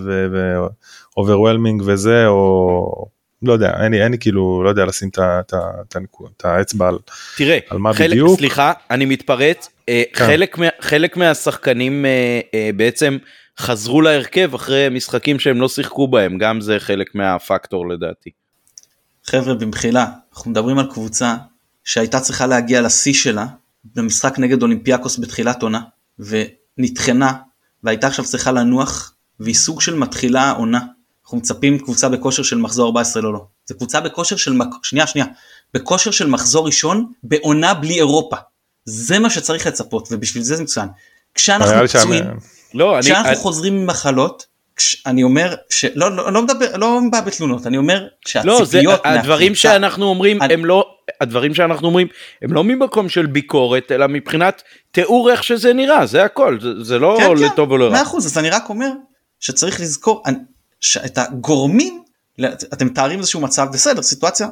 ו 1.15 1.20
overwhelming 1.20 1.83
וזה 1.85 2.27
או 2.27 3.16
לא 3.41 3.53
יודע 3.53 3.83
אין 3.83 3.91
לי, 3.91 4.03
אין 4.03 4.11
לי 4.11 4.17
כאילו 4.17 4.63
לא 4.63 4.69
יודע 4.69 4.85
לשים 4.85 5.09
את 5.09 6.45
האצבע 6.45 6.87
על, 6.87 6.97
תראה, 7.37 7.59
על 7.69 7.77
מה 7.77 7.93
חלק, 7.93 8.09
בדיוק. 8.09 8.37
סליחה 8.37 8.73
אני 8.91 9.05
מתפרץ 9.05 9.69
אה, 9.89 10.03
כן. 10.13 10.25
חלק, 10.25 10.57
חלק 10.81 11.17
מהשחקנים 11.17 12.05
אה, 12.05 12.39
אה, 12.53 12.69
בעצם 12.75 13.17
חזרו 13.59 14.01
להרכב 14.01 14.53
אחרי 14.55 14.89
משחקים 14.91 15.39
שהם 15.39 15.61
לא 15.61 15.69
שיחקו 15.69 16.07
בהם 16.07 16.37
גם 16.37 16.61
זה 16.61 16.79
חלק 16.79 17.15
מהפקטור 17.15 17.89
לדעתי. 17.89 18.29
חבר'ה 19.25 19.53
במחילה 19.53 20.05
אנחנו 20.33 20.51
מדברים 20.51 20.79
על 20.79 20.91
קבוצה 20.91 21.35
שהייתה 21.83 22.19
צריכה 22.19 22.47
להגיע 22.47 22.81
לשיא 22.81 23.13
שלה 23.13 23.45
במשחק 23.95 24.39
נגד 24.39 24.61
אולימפיאקוס 24.61 25.19
בתחילת 25.19 25.63
עונה 25.63 25.81
ונטחנה 26.19 27.33
והייתה 27.83 28.07
עכשיו 28.07 28.25
צריכה 28.25 28.51
לנוח 28.51 29.13
והיא 29.39 29.55
סוג 29.55 29.81
של 29.81 29.95
מתחילה 29.95 30.51
עונה. 30.51 30.79
אנחנו 31.27 31.37
מצפים 31.37 31.77
קבוצה 31.79 32.09
בכושר 32.09 32.43
של 32.43 32.57
מחזור 32.57 32.87
14 32.87 33.21
לא 33.21 33.33
לא. 33.33 33.39
זה 33.65 33.73
קבוצה 33.73 33.99
בכושר 34.01 34.35
של 34.35 34.53
מק... 34.53 34.67
שנייה 34.83 35.07
שנייה 35.07 35.27
בכושר 35.73 36.11
של 36.11 36.27
מחזור 36.27 36.65
ראשון 36.65 37.05
בעונה 37.23 37.73
בלי 37.73 37.93
אירופה. 37.93 38.35
זה 38.85 39.19
מה 39.19 39.29
שצריך 39.29 39.67
לצפות 39.67 40.07
ובשביל 40.11 40.43
זה 40.43 40.55
זה 40.55 40.63
מצוין. 40.63 40.87
כשאנחנו 41.35 41.87
פצועים 41.87 42.23
לא, 42.73 42.97
כשאנחנו 43.01 43.29
אני, 43.29 43.35
חוזרים 43.35 43.83
ממחלות 43.83 44.45
כש- 44.75 45.03
אני 45.05 45.23
אומר 45.23 45.55
שלא 45.69 46.15
לא, 46.15 46.33
לא 46.33 46.41
מדבר 46.41 46.77
לא 46.77 46.99
בא 47.11 47.21
בתלונות 47.21 47.67
אני 47.67 47.77
אומר 47.77 48.07
לא, 48.43 48.59
זה, 48.59 48.65
שהציפיות 48.65 49.01
הדברים 49.03 49.51
מהקבוצה- 49.51 49.55
שאנחנו 49.61 50.05
אומרים 50.05 50.41
אני- 50.41 50.53
הם 50.53 50.65
לא, 50.65 50.85
הדברים 51.21 51.53
שאנחנו 51.53 51.87
אומרים 51.87 52.07
הם 52.41 52.53
לא 52.53 52.63
ממקום 52.63 53.09
של 53.09 53.25
ביקורת 53.25 53.91
אלא 53.91 54.07
מבחינת 54.07 54.61
תיאור 54.91 55.31
איך 55.31 55.43
שזה 55.43 55.73
נראה 55.73 56.05
זה 56.05 56.23
הכל 56.23 56.57
זה, 56.61 56.83
זה 56.83 56.99
לא 56.99 57.15
כן, 57.19 57.27
כן, 57.37 57.43
לטוב 57.43 57.71
או 57.71 57.77
לרע. 57.77 57.89
מאה 57.91 58.01
אחוז 58.01 58.25
אז 58.25 58.37
אני 58.37 58.49
רק 58.49 58.69
אומר 58.69 58.89
שצריך 59.39 59.79
לזכור 59.81 60.23
אני- 60.25 60.37
שאת 60.81 61.17
הגורמים 61.17 62.03
אתם 62.73 62.85
מתארים 62.85 63.19
איזשהו 63.19 63.41
מצב 63.41 63.67
בסדר 63.73 64.01
סיטואציה 64.01 64.47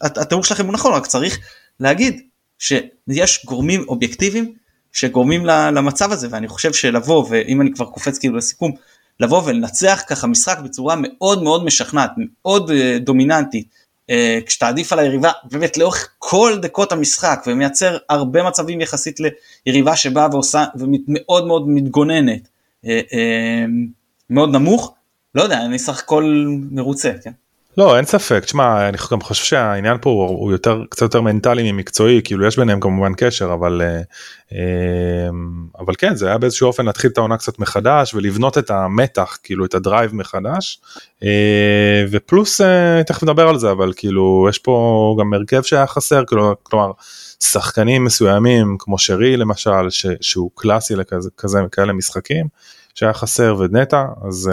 הת- 0.00 0.18
התיאור 0.18 0.44
שלכם 0.44 0.66
הוא 0.66 0.72
נכון 0.72 0.92
רק 0.92 1.06
צריך 1.06 1.38
להגיד 1.80 2.20
שיש 2.58 3.44
גורמים 3.46 3.84
אובייקטיביים 3.88 4.52
שגורמים 4.92 5.46
למצב 5.46 6.12
הזה 6.12 6.28
ואני 6.30 6.48
חושב 6.48 6.72
שלבוא 6.72 7.26
ואם 7.30 7.60
אני 7.60 7.72
כבר 7.72 7.84
קופץ 7.86 8.18
כאילו 8.18 8.36
לסיכום 8.36 8.72
לבוא 9.20 9.42
ולנצח 9.44 10.02
ככה 10.08 10.26
משחק 10.26 10.58
בצורה 10.58 10.94
מאוד 10.98 11.42
מאוד 11.42 11.64
משכנעת 11.64 12.10
מאוד 12.16 12.70
אה, 12.70 12.98
דומיננטית 13.00 13.68
אה, 14.10 14.38
כשאתה 14.46 14.68
עדיף 14.68 14.92
על 14.92 14.98
היריבה 14.98 15.30
באמת 15.50 15.76
לאורך 15.78 16.08
כל 16.18 16.58
דקות 16.62 16.92
המשחק 16.92 17.44
ומייצר 17.46 17.96
הרבה 18.08 18.42
מצבים 18.42 18.80
יחסית 18.80 19.20
ליריבה 19.66 19.96
שבאה 19.96 20.28
ועושה 20.32 20.64
ומאוד 20.74 21.46
מאוד 21.46 21.68
מתגוננת 21.68 22.48
אה, 22.86 23.64
מאוד 24.30 24.52
נמוך 24.52 24.94
לא 25.34 25.42
יודע 25.42 25.64
אני 25.64 25.78
סך 25.78 25.98
הכל 25.98 26.46
מרוצה 26.70 27.12
כן. 27.22 27.30
לא 27.78 27.96
אין 27.96 28.04
ספק 28.04 28.44
תשמע 28.44 28.88
אני 28.88 28.98
גם 29.12 29.20
חושב 29.20 29.44
שהעניין 29.44 29.96
פה 30.00 30.10
הוא, 30.10 30.52
יותר 30.52 30.82
קצת 30.88 31.02
יותר 31.02 31.20
מנטלי 31.20 31.72
ממקצועי 31.72 32.20
כאילו 32.24 32.46
יש 32.46 32.56
ביניהם 32.56 32.80
כמובן 32.80 33.12
קשר 33.16 33.52
אבל 33.52 33.82
אה, 33.82 34.00
אה, 34.52 35.28
אבל 35.78 35.94
כן 35.98 36.14
זה 36.14 36.26
היה 36.26 36.38
באיזשהו 36.38 36.66
אופן 36.66 36.86
להתחיל 36.86 37.10
את 37.10 37.18
העונה 37.18 37.36
קצת 37.36 37.58
מחדש 37.58 38.14
ולבנות 38.14 38.58
את 38.58 38.70
המתח 38.70 39.38
כאילו 39.42 39.64
את 39.64 39.74
ה 39.74 39.81
drive 39.81 40.14
מחדש 40.14 40.80
אה, 41.22 42.04
ופלוס 42.10 42.60
אה, 42.60 43.02
תכף 43.06 43.22
נדבר 43.22 43.48
על 43.48 43.58
זה 43.58 43.70
אבל 43.70 43.92
כאילו 43.96 44.46
יש 44.50 44.58
פה 44.58 45.16
גם 45.20 45.34
הרכב 45.34 45.62
שהיה 45.62 45.86
חסר 45.86 46.24
כאילו, 46.24 46.54
כלומר 46.62 46.90
שחקנים 47.40 48.04
מסוימים 48.04 48.76
כמו 48.78 48.98
שרי 48.98 49.36
למשל 49.36 49.90
ש, 49.90 50.06
שהוא 50.20 50.50
קלאסי 50.54 50.96
לכזה 50.96 51.30
כזה, 51.36 51.58
כאלה 51.72 51.92
משחקים 51.92 52.46
שהיה 52.94 53.12
חסר 53.12 53.56
ונטע 53.58 54.04
אז. 54.28 54.50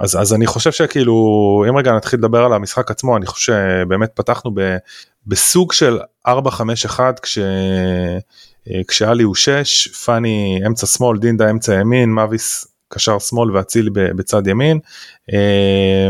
אז, 0.00 0.20
אז 0.20 0.34
אני 0.34 0.46
חושב 0.46 0.72
שכאילו 0.72 1.14
אם 1.68 1.76
רגע 1.76 1.92
נתחיל 1.92 2.18
לדבר 2.18 2.44
על 2.44 2.52
המשחק 2.52 2.90
עצמו 2.90 3.16
אני 3.16 3.26
חושב 3.26 3.52
שבאמת 3.52 4.10
פתחנו 4.14 4.50
ב, 4.54 4.76
בסוג 5.26 5.72
של 5.72 5.98
4-5-1 6.28 6.30
כש, 7.22 7.38
אה, 7.38 8.18
כשאלי 8.88 9.22
הוא 9.22 9.34
6 9.34 9.88
פאני 9.88 10.60
אמצע 10.66 10.86
שמאל 10.86 11.18
דינדה 11.18 11.50
אמצע 11.50 11.74
ימין 11.74 12.10
מאביס 12.10 12.66
קשר 12.88 13.18
שמאל 13.18 13.56
ואצילי 13.56 13.90
ב- 13.90 14.16
בצד 14.16 14.46
ימין. 14.46 14.78
אה, 15.32 16.08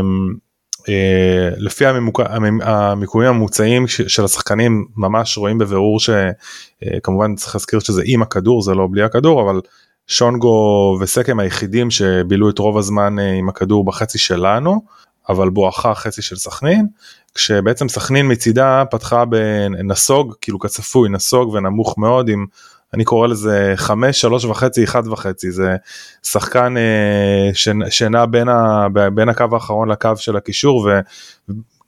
לפי 1.57 1.85
הממוק... 1.85 2.19
המ- 2.19 2.61
המיקומים 2.61 3.27
הממוצעים 3.27 3.87
של 3.87 4.25
השחקנים 4.25 4.85
ממש 4.97 5.37
רואים 5.37 5.57
בבירור 5.57 5.99
שכמובן 5.99 7.35
צריך 7.35 7.55
להזכיר 7.55 7.79
שזה 7.79 8.01
עם 8.05 8.21
הכדור 8.21 8.61
זה 8.61 8.73
לא 8.73 8.87
בלי 8.91 9.03
הכדור 9.03 9.41
אבל 9.41 9.61
שונגו 10.07 10.97
וסקם 11.01 11.39
היחידים 11.39 11.91
שבילו 11.91 12.49
את 12.49 12.59
רוב 12.59 12.77
הזמן 12.77 13.19
אה, 13.19 13.33
עם 13.33 13.49
הכדור 13.49 13.85
בחצי 13.85 14.17
שלנו, 14.17 14.81
אבל 15.29 15.49
בואכה 15.49 15.95
חצי 15.95 16.21
של 16.21 16.35
סכנין, 16.35 16.87
כשבעצם 17.35 17.89
סכנין 17.89 18.31
מצידה 18.31 18.83
פתחה 18.91 19.25
בנסוג, 19.25 20.33
כאילו 20.41 20.59
כצפוי, 20.59 21.09
נסוג 21.09 21.53
ונמוך 21.53 21.97
מאוד 21.97 22.29
עם, 22.29 22.45
אני 22.93 23.03
קורא 23.03 23.27
לזה 23.27 23.73
5, 23.75 24.21
3 24.21 24.45
וחצי, 24.45 24.83
1 24.83 25.07
וחצי, 25.07 25.51
זה 25.51 25.75
שחקן 26.23 26.77
אה, 26.77 27.49
שנע- 27.89 28.25
בין, 28.25 28.49
ה, 28.49 28.87
בין 29.13 29.29
הקו 29.29 29.45
האחרון 29.51 29.89
לקו 29.89 30.17
של 30.17 30.35
הקישור 30.35 30.89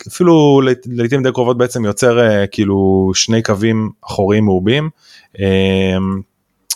ואפילו 0.07 0.61
לעיתים 0.85 1.23
די 1.23 1.31
קרובות 1.31 1.57
בעצם 1.57 1.85
יוצר 1.85 2.19
אה, 2.19 2.47
כאילו 2.47 3.11
שני 3.13 3.41
קווים 3.41 3.89
אחוריים 4.05 4.45
מעובים. 4.45 4.89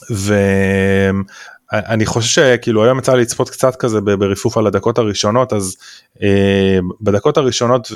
ואני 0.10 2.06
חושב 2.06 2.30
שכאילו 2.30 2.84
היום 2.84 3.00
יצא 3.00 3.14
לי 3.14 3.22
לצפות 3.22 3.50
קצת 3.50 3.76
כזה 3.76 4.02
ב- 4.02 4.14
בריפוף 4.14 4.58
על 4.58 4.68
הדקות 4.68 4.98
הראשונות 4.98 5.54
אז 5.54 5.76
אה, 6.24 6.80
בדקות 7.02 7.38
הראשונות 7.38 7.92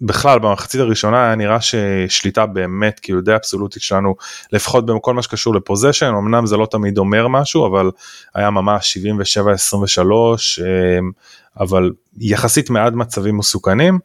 בכלל 0.00 0.38
במחצית 0.38 0.80
הראשונה 0.80 1.26
היה 1.26 1.34
נראה 1.34 1.58
ששליטה 1.60 2.46
באמת 2.46 3.00
כאילו 3.00 3.20
די 3.20 3.34
אבסולוטית 3.34 3.82
שלנו 3.82 4.14
לפחות 4.52 4.86
בכל 4.86 5.14
מה 5.14 5.22
שקשור 5.22 5.54
לפוזיישן 5.54 6.06
אמנם 6.06 6.46
זה 6.46 6.56
לא 6.56 6.66
תמיד 6.70 6.98
אומר 6.98 7.28
משהו 7.28 7.66
אבל 7.66 7.90
היה 8.34 8.50
ממש 8.50 8.98
77-23 9.98 10.00
אה, 10.64 10.98
אבל 11.60 11.90
יחסית 12.18 12.70
מעט 12.70 12.92
מצבים 12.92 13.38
מסוכנים. 13.38 13.98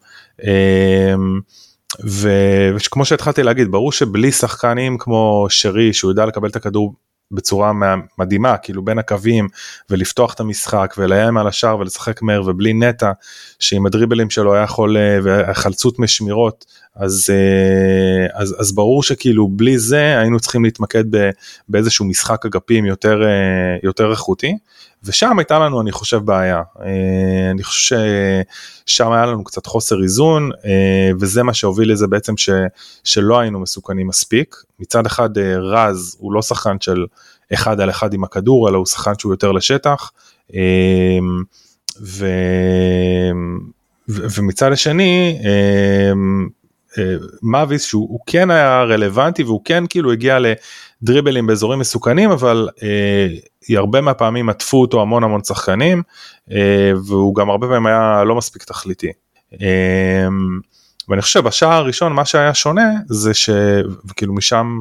ו- 2.05 2.71
וכמו 2.75 3.05
שהתחלתי 3.05 3.43
להגיד 3.43 3.71
ברור 3.71 3.91
שבלי 3.91 4.31
שחקנים 4.31 4.97
כמו 4.97 5.45
שרי 5.49 5.93
שהוא 5.93 6.11
יודע 6.11 6.25
לקבל 6.25 6.49
את 6.49 6.55
הכדור 6.55 6.93
בצורה 7.31 7.73
מה- 7.73 7.95
מדהימה 8.17 8.57
כאילו 8.57 8.85
בין 8.85 8.97
הקווים 8.99 9.47
ולפתוח 9.89 10.33
את 10.33 10.39
המשחק 10.39 10.95
ולאיים 10.97 11.37
על 11.37 11.47
השער 11.47 11.79
ולשחק 11.79 12.21
מהר 12.21 12.43
ובלי 12.45 12.73
נטע 12.73 13.11
שעם 13.59 13.85
הדריבלים 13.85 14.29
שלו 14.29 14.53
היה 14.53 14.63
יכול 14.63 14.97
והחלצות 15.23 15.99
משמירות 15.99 16.65
אז, 16.95 17.29
אה, 17.29 18.41
אז, 18.41 18.55
אז 18.59 18.71
ברור 18.75 19.03
שכאילו 19.03 19.47
בלי 19.47 19.79
זה 19.79 20.19
היינו 20.19 20.39
צריכים 20.39 20.63
להתמקד 20.63 21.03
באיזשהו 21.69 22.05
משחק 22.05 22.45
אגפים 22.45 22.85
יותר, 22.85 23.23
אה, 23.23 23.77
יותר 23.83 24.11
איכותי 24.11 24.57
ושם 25.03 25.39
הייתה 25.39 25.59
לנו 25.59 25.81
אני 25.81 25.91
חושב 25.91 26.17
בעיה. 26.17 26.61
אה, 26.81 27.51
אני 27.51 27.63
חושב 27.63 27.97
ששם 28.85 29.11
היה 29.11 29.25
לנו 29.25 29.43
קצת 29.43 29.65
חוסר 29.65 30.03
איזון 30.03 30.51
אה, 30.65 31.11
וזה 31.19 31.43
מה 31.43 31.53
שהוביל 31.53 31.91
לזה 31.91 32.07
בעצם 32.07 32.37
ש, 32.37 32.49
שלא 33.03 33.39
היינו 33.39 33.59
מסוכנים 33.59 34.07
מספיק. 34.07 34.55
מצד 34.79 35.05
אחד 35.05 35.37
אה, 35.37 35.57
רז 35.59 36.17
הוא 36.19 36.33
לא 36.33 36.41
שחקן 36.41 36.75
של 36.79 37.05
אחד 37.53 37.81
על 37.81 37.89
אחד 37.89 38.13
עם 38.13 38.23
הכדור 38.23 38.69
אלא 38.69 38.77
הוא 38.77 38.85
שחקן 38.85 39.13
שהוא 39.19 39.33
יותר 39.33 39.51
לשטח. 39.51 40.11
ו, 42.01 42.25
ו, 44.09 44.29
ומצד 44.37 44.71
השני 44.71 45.39
מאביס 47.41 47.85
שהוא 47.85 48.07
הוא 48.09 48.19
כן 48.25 48.51
היה 48.51 48.83
רלוונטי 48.83 49.43
והוא 49.43 49.61
כן 49.65 49.83
כאילו 49.89 50.11
הגיע 50.11 50.39
לדריבלים 51.01 51.47
באזורים 51.47 51.79
מסוכנים 51.79 52.31
אבל 52.31 52.69
אה, 52.83 53.77
הרבה 53.77 54.01
מהפעמים 54.01 54.49
עטפו 54.49 54.81
אותו 54.81 55.01
המון 55.01 55.23
המון 55.23 55.43
שחקנים 55.43 56.03
אה, 56.51 56.91
והוא 57.05 57.35
גם 57.35 57.49
הרבה 57.49 57.67
פעמים 57.67 57.85
היה 57.85 58.23
לא 58.23 58.35
מספיק 58.35 58.63
תכליתי. 58.63 59.11
אה, 59.61 60.27
ואני 61.09 61.21
חושב 61.21 61.39
בשער 61.39 61.71
הראשון 61.71 62.13
מה 62.13 62.25
שהיה 62.25 62.53
שונה 62.53 62.91
זה 63.07 63.33
שכאילו 63.33 64.33
משם 64.33 64.79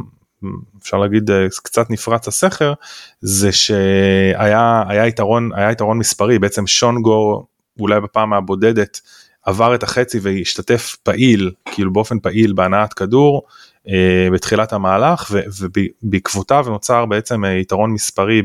אפשר 0.82 0.96
להגיד 0.96 1.30
אה, 1.30 1.46
קצת 1.62 1.90
נפרץ 1.90 2.28
הסכר 2.28 2.72
זה 3.20 3.52
שהיה 3.52 4.82
היה 4.88 5.06
יתרון 5.06 5.50
היה 5.54 5.70
יתרון 5.70 5.98
מספרי 5.98 6.38
בעצם 6.38 6.66
שונגו 6.66 7.46
אולי 7.80 8.00
בפעם 8.00 8.32
הבודדת 8.32 9.00
עבר 9.48 9.74
את 9.74 9.82
החצי 9.82 10.18
והשתתף 10.22 10.96
פעיל 11.02 11.50
כאילו 11.64 11.92
באופן 11.92 12.18
פעיל 12.18 12.52
בהנעת 12.52 12.92
כדור 12.92 13.42
אה, 13.88 14.28
בתחילת 14.32 14.72
המהלך 14.72 15.30
ובעקבותיו 15.60 16.66
נוצר 16.68 17.06
בעצם 17.06 17.44
אה, 17.44 17.50
יתרון 17.50 17.90
מספרי 17.90 18.42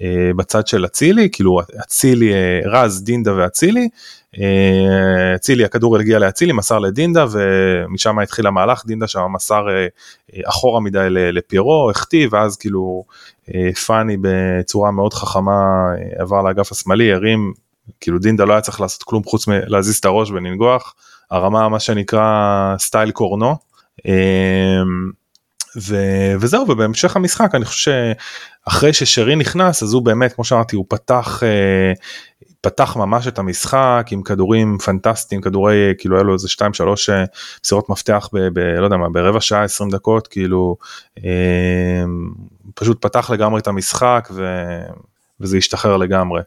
אה, 0.00 0.30
בצד 0.36 0.66
של 0.66 0.84
אצילי 0.84 1.28
כאילו 1.32 1.60
אצילי 1.80 2.32
רז 2.64 3.04
דינדה 3.04 3.34
ואצילי. 3.36 3.88
אצילי 5.34 5.64
הכדור 5.64 5.98
הגיע 5.98 6.18
לאצילי 6.18 6.52
מסר 6.52 6.78
לדינדה 6.78 7.26
ומשם 7.30 8.18
התחיל 8.18 8.46
המהלך 8.46 8.86
דינדה 8.86 9.06
שם 9.08 9.20
מסר 9.32 9.66
אחורה 10.44 10.80
מדי 10.80 11.06
לפירו 11.10 11.90
החטיא 11.90 12.28
ואז 12.30 12.56
כאילו 12.56 13.04
פאני 13.86 14.16
בצורה 14.20 14.90
מאוד 14.90 15.14
חכמה 15.14 15.54
עבר 16.18 16.42
לאגף 16.42 16.72
השמאלי 16.72 17.12
הרים 17.12 17.52
כאילו 18.00 18.18
דינדה 18.18 18.44
לא 18.44 18.52
היה 18.52 18.60
צריך 18.60 18.80
לעשות 18.80 19.02
כלום 19.02 19.24
חוץ 19.24 19.48
מלהזיז 19.48 19.96
את 19.96 20.04
הראש 20.04 20.30
ולנגוח 20.30 20.94
הרמה 21.30 21.68
מה 21.68 21.80
שנקרא 21.80 22.74
סטייל 22.78 23.10
קורנו. 23.10 23.56
אמ, 24.06 25.10
ו, 25.76 25.96
וזהו 26.40 26.68
ובהמשך 26.68 27.16
המשחק 27.16 27.54
אני 27.54 27.64
חושב 27.64 27.92
שאחרי 28.66 28.92
ששרי 28.92 29.36
נכנס 29.36 29.82
אז 29.82 29.92
הוא 29.92 30.02
באמת 30.02 30.32
כמו 30.32 30.44
שאמרתי 30.44 30.76
הוא 30.76 30.84
פתח 30.88 31.42
אה, 31.42 31.92
פתח 32.60 32.96
ממש 32.96 33.28
את 33.28 33.38
המשחק 33.38 34.06
עם 34.10 34.22
כדורים 34.22 34.78
פנטסטיים 34.78 35.40
כדורי 35.40 35.94
כאילו 35.98 36.16
היה 36.16 36.22
לו 36.22 36.34
איזה 36.34 36.48
2 36.48 36.74
3 36.74 37.10
אה, 37.10 37.24
מסירות 37.64 37.90
מפתח 37.90 38.28
ב, 38.32 38.38
ב, 38.38 38.58
לא 38.58 38.84
יודע 38.84 38.96
מה 38.96 39.08
ברבע 39.08 39.40
שעה 39.40 39.64
20 39.64 39.90
דקות 39.90 40.26
כאילו 40.26 40.76
אה, 41.24 42.04
פשוט 42.74 43.02
פתח 43.02 43.30
לגמרי 43.30 43.60
את 43.60 43.66
המשחק 43.66 44.28
ו, 44.34 44.44
וזה 45.40 45.56
השתחרר 45.56 45.96
לגמרי. 45.96 46.40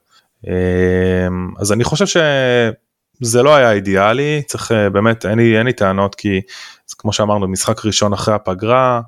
אה, 0.47 1.27
אז 1.59 1.71
אני 1.71 1.83
חושב 1.83 2.05
שזה 2.05 3.43
לא 3.43 3.55
היה 3.55 3.71
אידיאלי 3.71 4.41
צריך 4.47 4.71
אה, 4.71 4.89
באמת 4.89 5.25
אין 5.25 5.39
לי 5.39 5.57
אין 5.57 5.65
לי 5.65 5.73
טענות 5.73 6.15
כי 6.15 6.41
אז 6.89 6.93
כמו 6.93 7.13
שאמרנו 7.13 7.47
משחק 7.47 7.85
ראשון 7.85 8.13
אחרי 8.13 8.33
הפגרה 8.33 9.01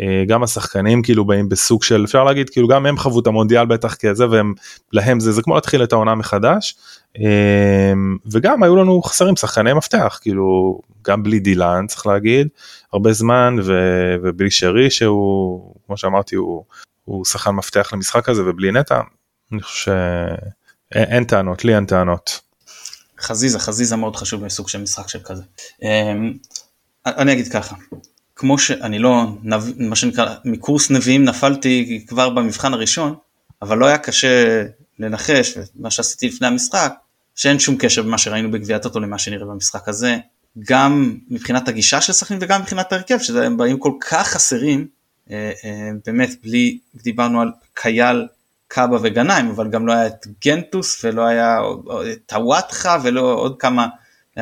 אה, 0.00 0.24
גם 0.26 0.42
השחקנים 0.42 1.02
כאילו 1.02 1.24
באים 1.24 1.48
בסוג 1.48 1.82
של 1.82 2.04
אפשר 2.04 2.24
להגיד 2.24 2.50
כאילו 2.50 2.68
גם 2.68 2.86
הם 2.86 2.98
חוו 2.98 3.20
את 3.20 3.26
המונדיאל 3.26 3.66
בטח 3.66 3.94
כזה 3.94 4.30
והם 4.30 4.54
להם 4.92 5.20
זה 5.20 5.32
זה 5.32 5.42
כמו 5.42 5.54
להתחיל 5.54 5.82
את 5.82 5.92
העונה 5.92 6.14
מחדש 6.14 6.76
אה, 7.18 7.92
וגם 8.32 8.62
היו 8.62 8.76
לנו 8.76 9.02
חסרים 9.02 9.36
שחקני 9.36 9.72
מפתח 9.72 10.18
כאילו 10.22 10.80
גם 11.04 11.22
בלי 11.22 11.38
דילן 11.38 11.86
צריך 11.88 12.06
להגיד 12.06 12.48
הרבה 12.92 13.12
זמן 13.12 13.56
ו, 13.64 13.72
ובלי 14.22 14.50
שרי 14.50 14.90
שהוא 14.90 15.74
כמו 15.86 15.96
שאמרתי 15.96 16.36
הוא, 16.36 16.64
הוא 17.04 17.24
שחקן 17.24 17.50
מפתח 17.50 17.92
למשחק 17.92 18.28
הזה 18.28 18.42
ובלי 18.46 18.72
נטע 18.72 19.00
אני 19.52 19.62
חושב 19.62 19.92
שאין 20.94 21.24
טענות 21.24 21.64
לי 21.64 21.74
אין 21.74 21.86
טענות. 21.86 22.40
חזיזה 23.20 23.58
חזיזה 23.58 23.96
מאוד 23.96 24.16
חשוב 24.16 24.44
בסוג 24.44 24.68
של 24.68 24.82
משחק 24.82 25.08
של 25.08 25.18
כזה. 25.24 25.42
אה, 25.82 26.12
אני 27.06 27.32
אגיד 27.32 27.52
ככה, 27.52 27.76
כמו 28.36 28.58
שאני 28.58 28.98
לא, 28.98 29.26
מה 29.76 29.96
שנקרא, 29.96 30.34
מקורס 30.44 30.90
נביאים 30.90 31.24
נפלתי 31.24 32.04
כבר 32.08 32.30
במבחן 32.30 32.74
הראשון, 32.74 33.14
אבל 33.62 33.78
לא 33.78 33.86
היה 33.86 33.98
קשה 33.98 34.64
לנחש, 34.98 35.58
ומה 35.76 35.90
שעשיתי 35.90 36.28
לפני 36.28 36.46
המשחק, 36.46 36.94
שאין 37.34 37.58
שום 37.58 37.76
קשר 37.78 38.02
במה 38.02 38.18
שראינו 38.18 38.50
בגביעת 38.50 38.84
אותו 38.84 39.00
למה 39.00 39.18
שנראה 39.18 39.46
במשחק 39.46 39.88
הזה, 39.88 40.16
גם 40.58 41.16
מבחינת 41.28 41.68
הגישה 41.68 42.00
של 42.00 42.12
סכנין 42.12 42.40
וגם 42.42 42.60
מבחינת 42.60 42.92
ההרכב, 42.92 43.18
שהם 43.18 43.56
באים 43.56 43.78
כל 43.78 43.92
כך 44.00 44.28
חסרים, 44.28 44.86
אה, 45.30 45.52
אה, 45.64 45.90
באמת 46.06 46.30
בלי, 46.42 46.78
דיברנו 46.94 47.40
על 47.40 47.50
קייל, 47.74 48.26
קאבה 48.68 48.98
וגנאים, 49.02 49.50
אבל 49.50 49.68
גם 49.68 49.86
לא 49.86 49.92
היה 49.92 50.06
את 50.06 50.26
גנטוס 50.44 51.04
ולא 51.04 51.22
היה 51.22 51.58
את 52.12 52.18
טוואטחה 52.26 52.98
ולא 53.02 53.20
עוד 53.20 53.56
כמה, 53.58 53.86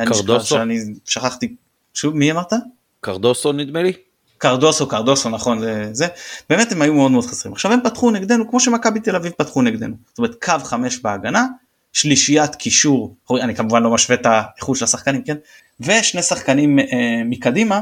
קרדוסו, 0.05 0.45
שאני 0.45 0.79
שכחתי. 1.05 1.55
שוב 1.93 2.15
מי 2.15 2.31
אמרת? 2.31 2.53
קרדוסו 3.01 3.51
נדמה 3.51 3.83
לי. 3.83 3.93
קרדוסו 4.37 4.87
קרדוסו 4.87 5.29
נכון 5.29 5.59
זה, 5.59 5.89
זה. 5.91 6.07
באמת 6.49 6.71
הם 6.71 6.81
היו 6.81 6.93
מאוד 6.93 7.11
מאוד 7.11 7.25
חסרים. 7.25 7.53
עכשיו 7.53 7.71
הם 7.71 7.79
פתחו 7.83 8.11
נגדנו 8.11 8.49
כמו 8.49 8.59
שמכבי 8.59 8.99
תל 8.99 9.15
אביב 9.15 9.31
פתחו 9.37 9.61
נגדנו. 9.61 9.95
זאת 10.09 10.17
אומרת 10.17 10.43
קו 10.43 10.53
חמש 10.63 10.99
בהגנה 10.99 11.45
שלישיית 11.93 12.55
קישור 12.55 13.15
אני 13.31 13.55
כמובן 13.55 13.83
לא 13.83 13.89
משווה 13.89 14.15
את 14.15 14.25
האיכות 14.25 14.77
של 14.77 14.83
השחקנים 14.83 15.23
כן? 15.23 15.35
ושני 15.79 16.21
שחקנים 16.21 16.79
אה, 16.79 16.85
מקדימה 17.25 17.81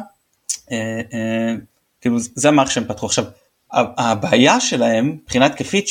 אה, 0.72 1.02
אה, 1.14 1.56
כאילו 2.02 2.18
זה 2.20 2.48
המערכת 2.48 2.72
שהם 2.72 2.86
פתחו. 2.88 3.06
עכשיו 3.06 3.26
הבעיה 3.74 4.60
שלהם 4.60 5.08
מבחינה 5.08 5.46
התקפית 5.46 5.88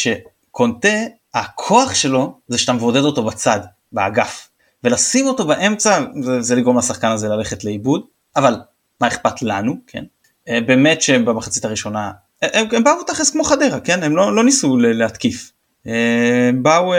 שקונטה 0.52 0.88
הכוח 1.34 1.94
שלו 1.94 2.38
זה 2.48 2.58
שאתה 2.58 2.72
מבודד 2.72 3.00
אותו 3.00 3.24
בצד 3.24 3.60
באגף. 3.92 4.48
ולשים 4.84 5.26
אותו 5.26 5.46
באמצע 5.46 6.04
זה, 6.22 6.42
זה 6.42 6.54
לגרום 6.54 6.78
לשחקן 6.78 7.08
הזה 7.08 7.28
ללכת 7.28 7.64
לאיבוד 7.64 8.02
אבל 8.36 8.54
מה 9.00 9.08
אכפת 9.08 9.42
לנו 9.42 9.76
כן? 9.86 10.04
אה, 10.48 10.60
באמת 10.60 11.02
שבמחצית 11.02 11.64
הראשונה 11.64 12.12
אה, 12.42 12.60
הם, 12.60 12.66
הם 12.72 12.84
באו 12.84 13.02
תכלס 13.02 13.30
כמו 13.30 13.44
חדרה 13.44 13.80
כן? 13.80 14.02
הם 14.02 14.16
לא, 14.16 14.36
לא 14.36 14.44
ניסו 14.44 14.76
להתקיף. 14.76 15.52
אה, 15.86 16.48
הם 16.48 16.62
באו 16.62 16.92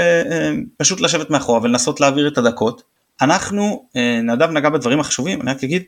פשוט 0.78 1.02
לשבת 1.02 1.30
מאחורה 1.30 1.60
ולנסות 1.64 2.00
להעביר 2.00 2.28
את 2.28 2.38
הדקות. 2.38 2.84
אנחנו 3.22 3.88
נדב 4.24 4.50
נגע 4.50 4.70
בדברים 4.70 5.00
החשובים 5.00 5.42
אני 5.42 5.52
רק 5.52 5.64
אגיד 5.64 5.84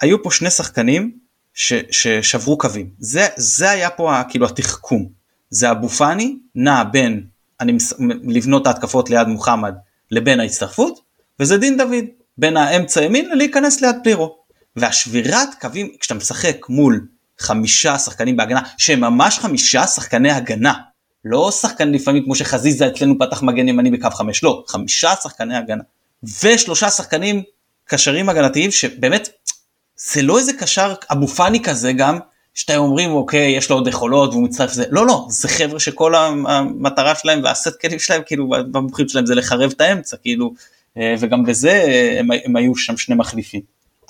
היו 0.00 0.22
פה 0.22 0.30
שני 0.30 0.50
שחקנים 0.50 1.12
ש, 1.54 1.72
ששברו 1.90 2.58
קווים. 2.58 2.90
זה 2.98 3.26
זה 3.36 3.70
היה 3.70 3.90
פה 3.90 4.12
כאילו 4.28 4.46
התחכום 4.46 5.21
זה 5.52 5.70
אבו 5.70 5.88
פאני 5.88 6.36
נע 6.54 6.84
בין 6.84 7.26
אני 7.60 7.76
לבנות 8.24 8.66
ההתקפות 8.66 9.10
ליד 9.10 9.26
מוחמד 9.26 9.74
לבין 10.10 10.40
ההצטרפות 10.40 11.00
וזה 11.40 11.58
דין 11.58 11.76
דוד 11.76 12.04
בין 12.38 12.56
האמצע 12.56 13.02
ימין 13.02 13.38
להיכנס 13.38 13.80
ליד 13.80 13.96
פלירו. 14.02 14.36
והשבירת 14.76 15.48
קווים 15.60 15.88
כשאתה 16.00 16.14
משחק 16.14 16.56
מול 16.68 17.06
חמישה 17.38 17.98
שחקנים 17.98 18.36
בהגנה 18.36 18.60
שהם 18.78 19.00
ממש 19.00 19.38
חמישה 19.38 19.86
שחקני 19.86 20.30
הגנה 20.30 20.72
לא 21.24 21.50
שחקן 21.50 21.90
לפעמים 21.90 22.24
כמו 22.24 22.34
שחזיזה 22.34 22.86
אצלנו 22.86 23.18
פתח 23.18 23.42
מגן 23.42 23.68
ימני 23.68 23.90
בקו 23.90 24.10
חמש 24.10 24.44
לא 24.44 24.64
חמישה 24.68 25.14
שחקני 25.22 25.56
הגנה 25.56 25.82
ושלושה 26.44 26.90
שחקנים 26.90 27.42
קשרים 27.84 28.28
הגנתיים 28.28 28.70
שבאמת 28.70 29.28
זה 29.96 30.22
לא 30.22 30.38
איזה 30.38 30.52
קשר 30.52 30.94
אבו 31.12 31.28
פאני 31.28 31.62
כזה 31.62 31.92
גם 31.92 32.18
שאתם 32.54 32.78
אומרים 32.78 33.10
אוקיי 33.10 33.56
יש 33.56 33.70
לו 33.70 33.76
עוד 33.76 33.86
יכולות 33.86 34.30
והוא 34.30 34.44
מצטרף 34.44 34.70
לזה 34.70 34.84
לא 34.90 35.06
לא 35.06 35.26
זה 35.30 35.48
חבר'ה 35.48 35.80
שכל 35.80 36.14
המטרה 36.14 37.14
שלהם 37.14 37.40
והסט 37.44 37.80
כלים 37.80 37.98
שלהם 37.98 38.22
כאילו 38.26 38.48
במומחים 38.48 39.08
שלהם 39.08 39.26
זה 39.26 39.34
לחרב 39.34 39.72
את 39.76 39.80
האמצע 39.80 40.16
כאילו 40.16 40.52
אה, 40.98 41.14
וגם 41.20 41.44
בזה 41.44 41.84
הם, 42.18 42.28
הם 42.44 42.56
היו 42.56 42.76
שם 42.76 42.96
שני 42.96 43.14
מחליפים. 43.14 43.60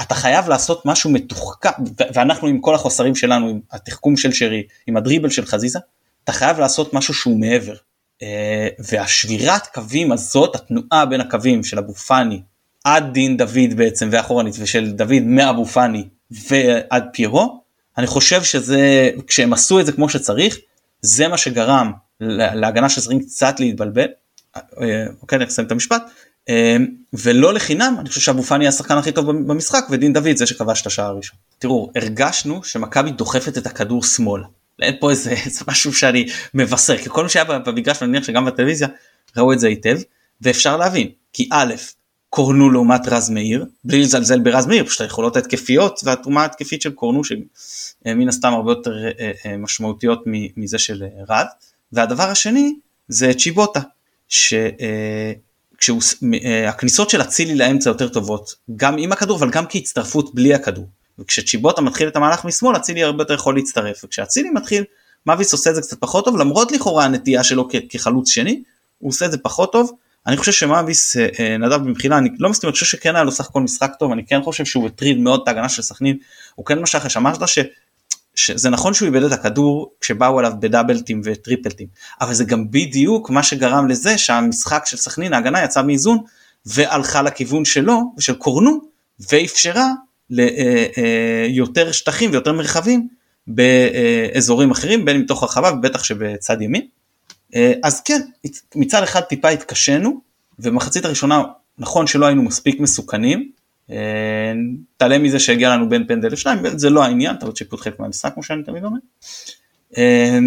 אתה 0.01 0.15
חייב 0.15 0.49
לעשות 0.49 0.87
משהו 0.87 1.11
מתוחכם 1.11 1.69
ואנחנו 2.15 2.49
עם 2.49 2.61
כל 2.61 2.75
החוסרים 2.75 3.15
שלנו 3.15 3.49
עם 3.49 3.61
התחכום 3.73 4.17
של 4.17 4.33
שרי 4.33 4.63
עם 4.87 4.97
הדריבל 4.97 5.31
של 5.31 5.47
חזיזה 5.47 5.79
אתה 6.25 6.33
חייב 6.33 6.61
לעשות 6.61 6.95
משהו 6.95 7.15
שהוא 7.15 7.41
מעבר 7.41 7.75
אה, 8.23 8.69
והשבירת 8.79 9.67
קווים 9.67 10.13
הזאת 10.13 10.55
התנועה 10.55 11.07
בין 11.07 11.21
הקווים 11.21 11.65
של 11.65 11.79
אבו 11.79 11.95
פאני 11.95 12.41
עד 12.85 13.13
דין 13.13 13.37
דוד 13.37 13.75
בעצם 13.77 14.09
ואחורנית 14.13 14.55
ושל 14.59 14.91
דוד 14.91 15.23
מאבו 15.23 15.65
פאני 15.65 16.05
ועד 16.31 17.05
פיירו 17.13 17.62
אני 17.99 18.07
חושב 18.07 18.43
שזה 18.43 19.11
כשהם 19.27 19.53
עשו 19.53 19.81
את 19.81 19.87
זה 19.87 19.93
כמו 19.93 20.09
שצריך 20.09 20.59
זה 21.03 21.29
מה 21.29 21.39
שגרם 21.39 21.93
להגנה 22.21 22.89
של 22.89 23.01
זרים 23.01 23.21
קצת 23.21 23.61
להתבלבל. 23.61 24.07
אה, 24.57 25.05
אוקיי 25.23 25.37
אני 25.37 25.45
אסיים 25.45 25.67
את 25.67 25.73
המשפט 25.73 26.03
אמ, 26.49 26.87
ולא 27.13 27.55
לחינם 27.55 27.97
אני 28.01 28.09
חושב 28.09 28.21
שאבו 28.21 28.43
פאני 28.43 28.69
השחקן 28.69 28.99
הכי 28.99 29.13
טוב 29.13 29.31
במשחק 29.31 29.85
ודין 29.91 30.13
דוד 30.13 30.37
זה 30.37 30.47
שכבש 30.47 30.81
את 30.83 30.87
השער 30.87 31.07
הראשון. 31.07 31.39
תראו 31.59 31.91
הרגשנו 31.97 32.65
שמכבי 32.65 33.11
דוחפת 33.11 33.59
את 33.59 33.67
הכדור 33.67 34.05
שמאלה. 34.05 34.47
אין 34.83 34.95
פה 35.01 35.11
איזה, 35.11 35.31
איזה 35.47 35.65
משהו 35.69 35.95
שאני 35.95 36.27
מבשר 36.55 36.99
כי 36.99 37.09
כל 37.09 37.23
מי 37.23 37.29
שהיה 37.29 37.45
במגרש 37.45 38.03
ואני 38.03 38.13
מניח 38.13 38.25
שגם 38.25 38.45
בטלוויזיה 38.45 38.89
ראו 39.37 39.53
את 39.53 39.61
זה 39.61 39.69
היטב 39.69 39.99
ואפשר 40.41 40.77
להבין 40.77 41.09
כי 41.33 41.49
א' 41.53 41.75
קורנו 42.35 42.71
לעומת 42.71 43.01
רז 43.09 43.31
מאיר. 43.31 43.65
בלי 43.85 44.01
לזלזל 44.01 44.41
ברז 44.41 44.67
מאיר 44.67 44.85
פשוט 44.85 45.01
היכולות 45.01 45.37
ההתקפיות 45.37 46.01
והתרומה 46.05 46.43
ההתקפית 46.43 46.83
של 46.83 46.93
קורנו 46.93 47.25
שמן 47.25 48.29
הסתם 48.29 48.53
הרבה 48.53 48.71
יותר 48.73 48.93
אה, 49.05 49.33
אה, 49.47 49.57
משמעותיות 49.57 50.23
מזה 50.57 50.79
של 50.79 51.03
אה, 51.03 51.09
רז. 51.29 51.47
והדבר 51.93 52.23
השני 52.23 52.75
זה 53.09 53.33
צ'יבוטה. 53.39 53.81
ש... 54.29 54.55
כשהכניסות 55.79 57.07
אה, 57.07 57.13
של 57.13 57.23
אצילי 57.23 57.55
לאמצע 57.55 57.91
יותר 57.91 58.09
טובות 58.09 58.55
גם 58.77 58.99
עם 58.99 59.13
הכדור 59.13 59.39
אבל 59.39 59.51
גם 59.51 59.65
כהצטרפות 59.69 60.35
בלי 60.35 60.55
הכדור. 60.55 60.89
וכשצ'יבוטה 61.19 61.81
מתחיל 61.81 62.09
את 62.09 62.17
המהלך 62.17 62.45
משמאל 62.45 62.77
אצילי 62.77 63.03
הרבה 63.03 63.23
יותר 63.23 63.35
יכול 63.35 63.55
להצטרף. 63.55 64.05
וכשאצילי 64.05 64.51
מתחיל 64.51 64.85
מאביס 65.27 65.53
עושה 65.53 65.71
את 65.71 65.75
זה 65.75 65.81
קצת 65.81 66.01
פחות 66.01 66.25
טוב 66.25 66.37
למרות 66.37 66.73
לכאורה 66.73 67.05
הנטייה 67.05 67.45
שלו 67.45 67.69
כחלוץ 67.89 68.29
שני 68.29 68.63
הוא 68.99 69.09
עושה 69.09 69.27
את 69.27 69.33
זה 69.33 69.39
פחות 69.39 69.73
טוב 69.73 69.93
אני 70.27 70.37
חושב 70.37 70.53
שמאביס 70.53 71.17
אה, 71.17 71.29
אה, 71.41 71.59
נדב 71.59 71.77
במחילה 71.85 72.19
אני 72.19 72.29
לא 72.39 72.51
מסכים 72.51 72.69
אני 72.69 72.73
חושב 72.73 72.87
שכן 72.87 73.15
היה 73.15 73.25
לו 73.25 73.33
סך 73.33 73.47
הכל 73.47 73.61
משחק 73.61 73.93
טוב 73.99 74.13
אני 74.13 74.27
כן 74.27 74.43
חושב 74.43 74.65
שהוא 74.65 74.87
הטריד 74.87 75.19
מאוד 75.19 75.41
את 75.43 75.49
ההגנה 75.49 75.69
של 75.69 75.83
סכנין 75.83 76.17
הוא 76.55 76.67
כן 76.67 76.79
משך 76.79 77.17
אמרת 77.17 77.49
ש... 77.49 77.59
שזה 78.35 78.71
נכון 78.71 78.95
שהוא 78.95 79.07
איבד 79.07 79.23
את 79.23 79.33
הכדור 79.33 79.93
כשבאו 80.01 80.41
אליו 80.41 80.53
בדאבלטים 80.61 81.21
וטריפלטים 81.25 81.87
אבל 82.21 82.35
זה 82.35 82.45
גם 82.45 82.71
בדיוק 82.71 83.31
מה 83.31 83.43
שגרם 83.43 83.89
לזה 83.89 84.19
שהמשחק 84.19 84.83
של 84.87 84.97
סכנין 84.97 85.33
ההגנה 85.33 85.65
יצא 85.65 85.83
מאיזון 85.83 86.19
והלכה 86.67 87.23
לכיוון 87.23 87.65
שלו 87.65 88.01
ושל 88.19 88.35
קורנו 88.35 88.81
ואפשרה 89.31 89.89
ליותר 90.31 91.87
אה, 91.87 91.93
שטחים 91.93 92.31
ויותר 92.31 92.53
מרחבים 92.53 93.09
באזורים 93.47 94.71
אחרים 94.71 95.05
בין 95.05 95.21
מתוך 95.21 95.43
הרחבה 95.43 95.73
ובטח 95.73 96.05
שבצד 96.05 96.63
ימין. 96.63 96.87
אה, 97.55 97.73
אז 97.83 98.01
כן 98.01 98.21
מצד 98.75 99.03
אחד 99.03 99.21
טיפה 99.21 99.49
התקשינו 99.49 100.21
ומחצית 100.59 101.05
הראשונה 101.05 101.43
נכון 101.79 102.07
שלא 102.07 102.27
היינו 102.27 102.43
מספיק 102.43 102.81
מסוכנים. 102.81 103.51
אה, 103.91 104.53
תעלם 104.97 105.23
מזה 105.23 105.39
שהגיע 105.39 105.71
לנו 105.71 105.89
בין 105.89 106.07
פנדל 106.07 106.33
לשניים 106.33 106.79
זה 106.79 106.91
לא 106.91 107.05
העניין 107.05 107.35
אתה 107.37 107.47
רוצה 107.47 107.59
שיפוט 107.59 107.81
חלק 107.81 108.01
מהמשחק 108.01 108.35
כמו 108.35 108.43
שאני 108.43 108.63
תמיד 108.63 108.85
אומר. 108.85 108.99
אה, 109.97 110.39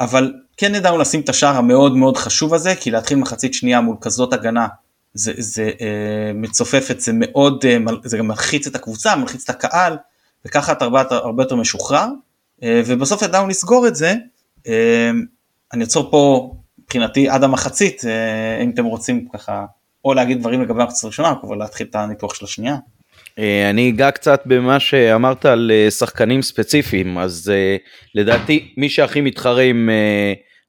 אבל 0.00 0.32
כן 0.56 0.74
ידענו 0.74 0.98
לשים 0.98 1.20
את 1.20 1.28
השער 1.28 1.56
המאוד 1.56 1.96
מאוד 1.96 2.16
חשוב 2.16 2.54
הזה 2.54 2.74
כי 2.74 2.90
להתחיל 2.90 3.18
מחצית 3.18 3.54
שנייה 3.54 3.80
מול 3.80 3.96
כזאת 4.00 4.32
הגנה 4.32 4.66
זה, 5.14 5.32
זה 5.38 5.70
מצופף 6.34 6.90
את 6.90 7.00
זה 7.00 7.12
מאוד, 7.14 7.64
זה 8.04 8.18
גם 8.18 8.28
מלחיץ 8.28 8.66
את 8.66 8.74
הקבוצה, 8.74 9.16
מלחיץ 9.16 9.42
את 9.44 9.50
הקהל, 9.50 9.96
וככה 10.44 10.72
אתה 10.72 10.84
הרבה, 10.84 11.02
הרבה 11.10 11.42
יותר 11.42 11.56
משוחרר, 11.56 12.06
ובסוף 12.64 13.22
ידענו 13.22 13.48
לסגור 13.48 13.88
את 13.88 13.96
זה. 13.96 14.14
אני 15.72 15.84
אעצור 15.84 16.10
פה 16.10 16.52
מבחינתי 16.78 17.28
עד 17.28 17.44
המחצית, 17.44 18.02
אה, 18.04 18.62
אם 18.62 18.70
אתם 18.70 18.84
רוצים 18.84 19.28
ככה, 19.32 19.64
או 20.04 20.14
להגיד 20.14 20.40
דברים 20.40 20.62
לגבי 20.62 20.82
המחצית 20.82 21.04
הראשונה, 21.04 21.34
או 21.42 21.54
להתחיל 21.54 21.86
את 21.90 21.94
הניתוח 21.94 22.34
של 22.34 22.44
השנייה. 22.44 22.76
אה, 23.38 23.70
אני 23.70 23.90
אגע 23.90 24.10
קצת 24.10 24.42
במה 24.46 24.80
שאמרת 24.80 25.44
על 25.44 25.70
אה, 25.74 25.90
שחקנים 25.90 26.42
ספציפיים, 26.42 27.18
אז 27.18 27.52
לדעתי 28.14 28.74
מי 28.76 28.88
שהכי 28.88 29.20
מתחרה 29.20 29.62
עם 29.62 29.90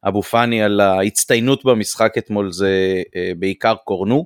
אבו 0.08 0.24
פאני 0.24 0.64
על 0.64 0.80
ההצטיינות 0.80 1.66
במשחק 1.66 2.14
אתמול 2.18 2.52
זה 2.52 3.02
בעיקר 3.38 3.76
קורנו. 3.86 4.26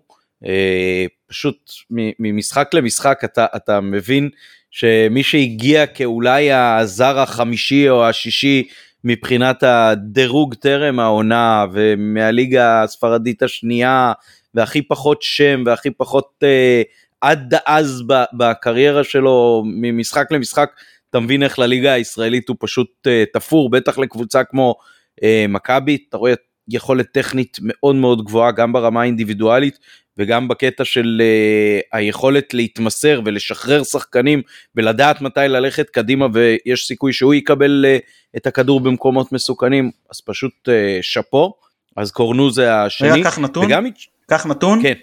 פשוט 1.28 1.72
ממשחק 2.20 2.74
למשחק 2.74 3.22
אתה, 3.24 3.46
אתה 3.56 3.82
מבין 3.82 4.30
שמי 4.72 5.24
שהגיע 5.24 5.86
כאולי 5.86 6.52
הזר 6.52 7.20
החמישי 7.20 7.90
או 7.90 8.10
השישי 8.10 8.64
מבחינת 9.04 9.64
הדירוג 9.64 10.54
טרם 10.54 11.00
העונה 11.00 11.66
ומהליגה 11.72 12.84
הספרדית 12.84 13.44
השנייה 13.44 14.14
והכי 14.54 14.82
פחות 14.82 15.22
שם 15.22 15.64
והכי 15.66 15.92
פחות 15.92 16.30
אה, 16.44 16.82
עד 17.22 17.54
אז 17.66 18.04
בקריירה 18.34 19.04
שלו 19.04 19.64
ממשחק 19.66 20.32
למשחק 20.32 20.72
אתה 21.10 21.20
מבין 21.20 21.44
איך 21.44 21.60
לליגה 21.60 21.94
הישראלית 21.94 22.50
הוא 22.50 22.58
פשוט 22.60 23.08
אה, 23.08 23.24
תפור 23.34 23.70
בטח 23.70 23.98
לקבוצה 23.98 24.44
כמו 24.44 24.76
אה, 25.24 25.46
מכבי 25.50 25.98
אתה 26.10 26.18
רואה 26.18 26.34
יכולת 26.70 27.12
טכנית 27.12 27.58
מאוד 27.62 27.96
מאוד 27.96 28.26
גבוהה 28.26 28.52
גם 28.52 28.74
ברמה 28.74 29.02
האינדיבידואלית 29.02 29.80
וגם 30.18 30.48
בקטע 30.48 30.86
של 30.86 31.22
uh, 31.22 31.98
היכולת 31.98 32.54
להתמסר 32.54 33.22
ולשחרר 33.26 33.84
שחקנים 33.84 34.42
ולדעת 34.76 35.22
מתי 35.22 35.40
ללכת 35.48 35.90
קדימה 35.90 36.28
ויש 36.34 36.88
סיכוי 36.88 37.14
שהוא 37.14 37.34
יקבל 37.34 37.86
uh, 37.86 38.02
את 38.38 38.48
הכדור 38.48 38.80
במקומות 38.80 39.32
מסוכנים 39.32 39.92
אז 40.12 40.22
פשוט 40.22 40.54
uh, 40.68 40.72
שאפו 41.02 41.54
אז 41.96 42.12
קורנו 42.12 42.52
זה 42.52 42.76
השני. 42.76 43.12
רגע 43.12 43.24
קח 43.24 43.40
נתון, 43.40 43.66
וגם... 43.66 43.86
קח 44.30 44.46
נתון, 44.46 44.82
כן. 44.82 44.94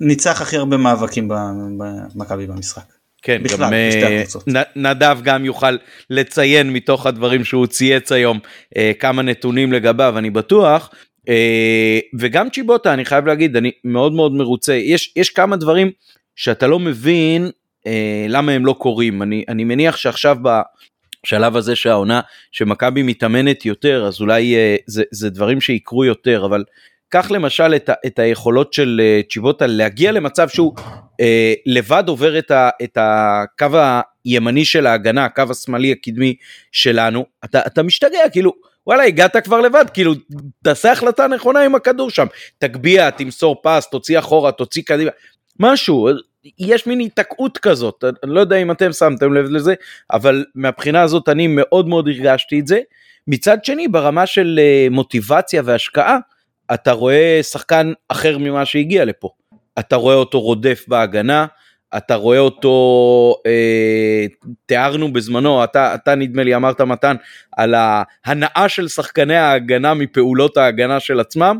ניצח 0.00 0.40
הכי 0.40 0.56
הרבה 0.56 0.76
מאבקים 0.76 1.28
במכבי 1.28 2.46
במשחק. 2.46 2.82
כן, 3.22 3.42
בכלל, 3.42 3.64
גם 3.66 3.72
uh, 3.72 4.58
נדב 4.76 5.18
גם 5.22 5.44
יוכל 5.44 5.76
לציין 6.10 6.72
מתוך 6.72 7.06
הדברים 7.06 7.44
שהוא 7.44 7.66
צייץ 7.66 8.12
היום 8.12 8.38
uh, 8.38 8.78
כמה 8.98 9.22
נתונים 9.22 9.72
לגביו, 9.72 10.18
אני 10.18 10.30
בטוח, 10.30 10.90
וגם 12.18 12.50
צ'יבוטה 12.50 12.94
אני 12.94 13.04
חייב 13.04 13.26
להגיד 13.26 13.56
אני 13.56 13.70
מאוד 13.84 14.12
מאוד 14.12 14.32
מרוצה 14.32 14.74
יש 14.74 15.12
יש 15.16 15.30
כמה 15.30 15.56
דברים 15.56 15.90
שאתה 16.36 16.66
לא 16.66 16.78
מבין 16.78 17.50
אה, 17.86 18.26
למה 18.28 18.52
הם 18.52 18.66
לא 18.66 18.72
קורים 18.72 19.22
אני 19.22 19.44
אני 19.48 19.64
מניח 19.64 19.96
שעכשיו 19.96 20.36
בשלב 20.42 21.56
הזה 21.56 21.76
שהעונה 21.76 22.20
שמכבי 22.52 23.02
מתאמנת 23.02 23.66
יותר 23.66 24.06
אז 24.06 24.20
אולי 24.20 24.56
אה, 24.56 24.76
זה, 24.86 25.02
זה 25.10 25.30
דברים 25.30 25.60
שיקרו 25.60 26.04
יותר 26.04 26.44
אבל 26.46 26.64
קח 27.08 27.30
למשל 27.30 27.74
את, 27.76 27.88
ה, 27.88 27.94
את 28.06 28.18
היכולות 28.18 28.72
של 28.72 29.00
אה, 29.02 29.20
צ'יבוטה 29.30 29.66
להגיע 29.66 30.12
למצב 30.12 30.48
שהוא 30.48 30.74
אה, 31.20 31.54
לבד 31.66 32.04
עובר 32.06 32.38
את, 32.38 32.50
ה, 32.50 32.70
את 32.82 32.98
הקו 33.00 33.66
הימני 34.24 34.64
של 34.64 34.86
ההגנה 34.86 35.24
הקו 35.24 35.42
השמאלי 35.50 35.92
הקדמי 35.92 36.34
שלנו 36.72 37.24
אתה, 37.44 37.60
אתה 37.66 37.82
משתגע 37.82 38.28
כאילו. 38.32 38.69
וואלה 38.90 39.04
הגעת 39.04 39.36
כבר 39.36 39.60
לבד. 39.60 39.84
כאילו 39.94 40.14
תעשה 40.64 40.92
החלטה 40.92 41.26
נכונה 41.26 41.60
עם 41.60 41.74
הכדור 41.74 42.10
שם. 42.10 42.26
תגביה 42.58 43.10
תמסור 43.10 43.56
פס 43.62 43.90
תוציא 43.90 44.18
אחורה 44.18 44.52
תוציא 44.52 44.82
קדימה. 44.86 45.10
משהו 45.60 46.08
יש 46.58 46.86
מין 46.86 46.98
היתקעות 46.98 47.58
כזאת. 47.58 48.04
אני 48.24 48.34
לא 48.34 48.40
יודע 48.40 48.56
אם 48.56 48.70
אתם 48.70 48.92
שמתם 48.92 49.32
לב 49.32 49.50
לזה 49.50 49.74
אבל 50.12 50.44
מהבחינה 50.54 51.02
הזאת 51.02 51.28
אני 51.28 51.46
מאוד 51.46 51.88
מאוד 51.88 52.08
הרגשתי 52.08 52.60
את 52.60 52.66
זה. 52.66 52.80
מצד 53.26 53.64
שני 53.64 53.88
ברמה 53.88 54.26
של 54.26 54.60
אה, 54.62 54.86
מוטיבציה 54.90 55.62
והשקעה 55.64 56.18
אתה 56.74 56.92
רואה 56.92 57.40
שחקן 57.42 57.92
אחר 58.08 58.38
ממה 58.38 58.64
שהגיע 58.64 59.04
לפה. 59.04 59.28
אתה 59.78 59.96
רואה 59.96 60.14
אותו 60.14 60.40
רודף 60.40 60.84
בהגנה 60.88 61.46
אתה 61.96 62.14
רואה 62.14 62.38
אותו, 62.38 63.36
אה, 63.46 64.26
תיארנו 64.66 65.12
בזמנו, 65.12 65.64
אתה, 65.64 65.94
אתה 65.94 66.14
נדמה 66.14 66.42
לי 66.42 66.54
אמרת 66.54 66.80
מתן, 66.80 67.16
על 67.56 67.74
ההנאה 67.74 68.68
של 68.68 68.88
שחקני 68.88 69.36
ההגנה 69.36 69.94
מפעולות 69.94 70.56
ההגנה 70.56 71.00
של 71.00 71.20
עצמם, 71.20 71.58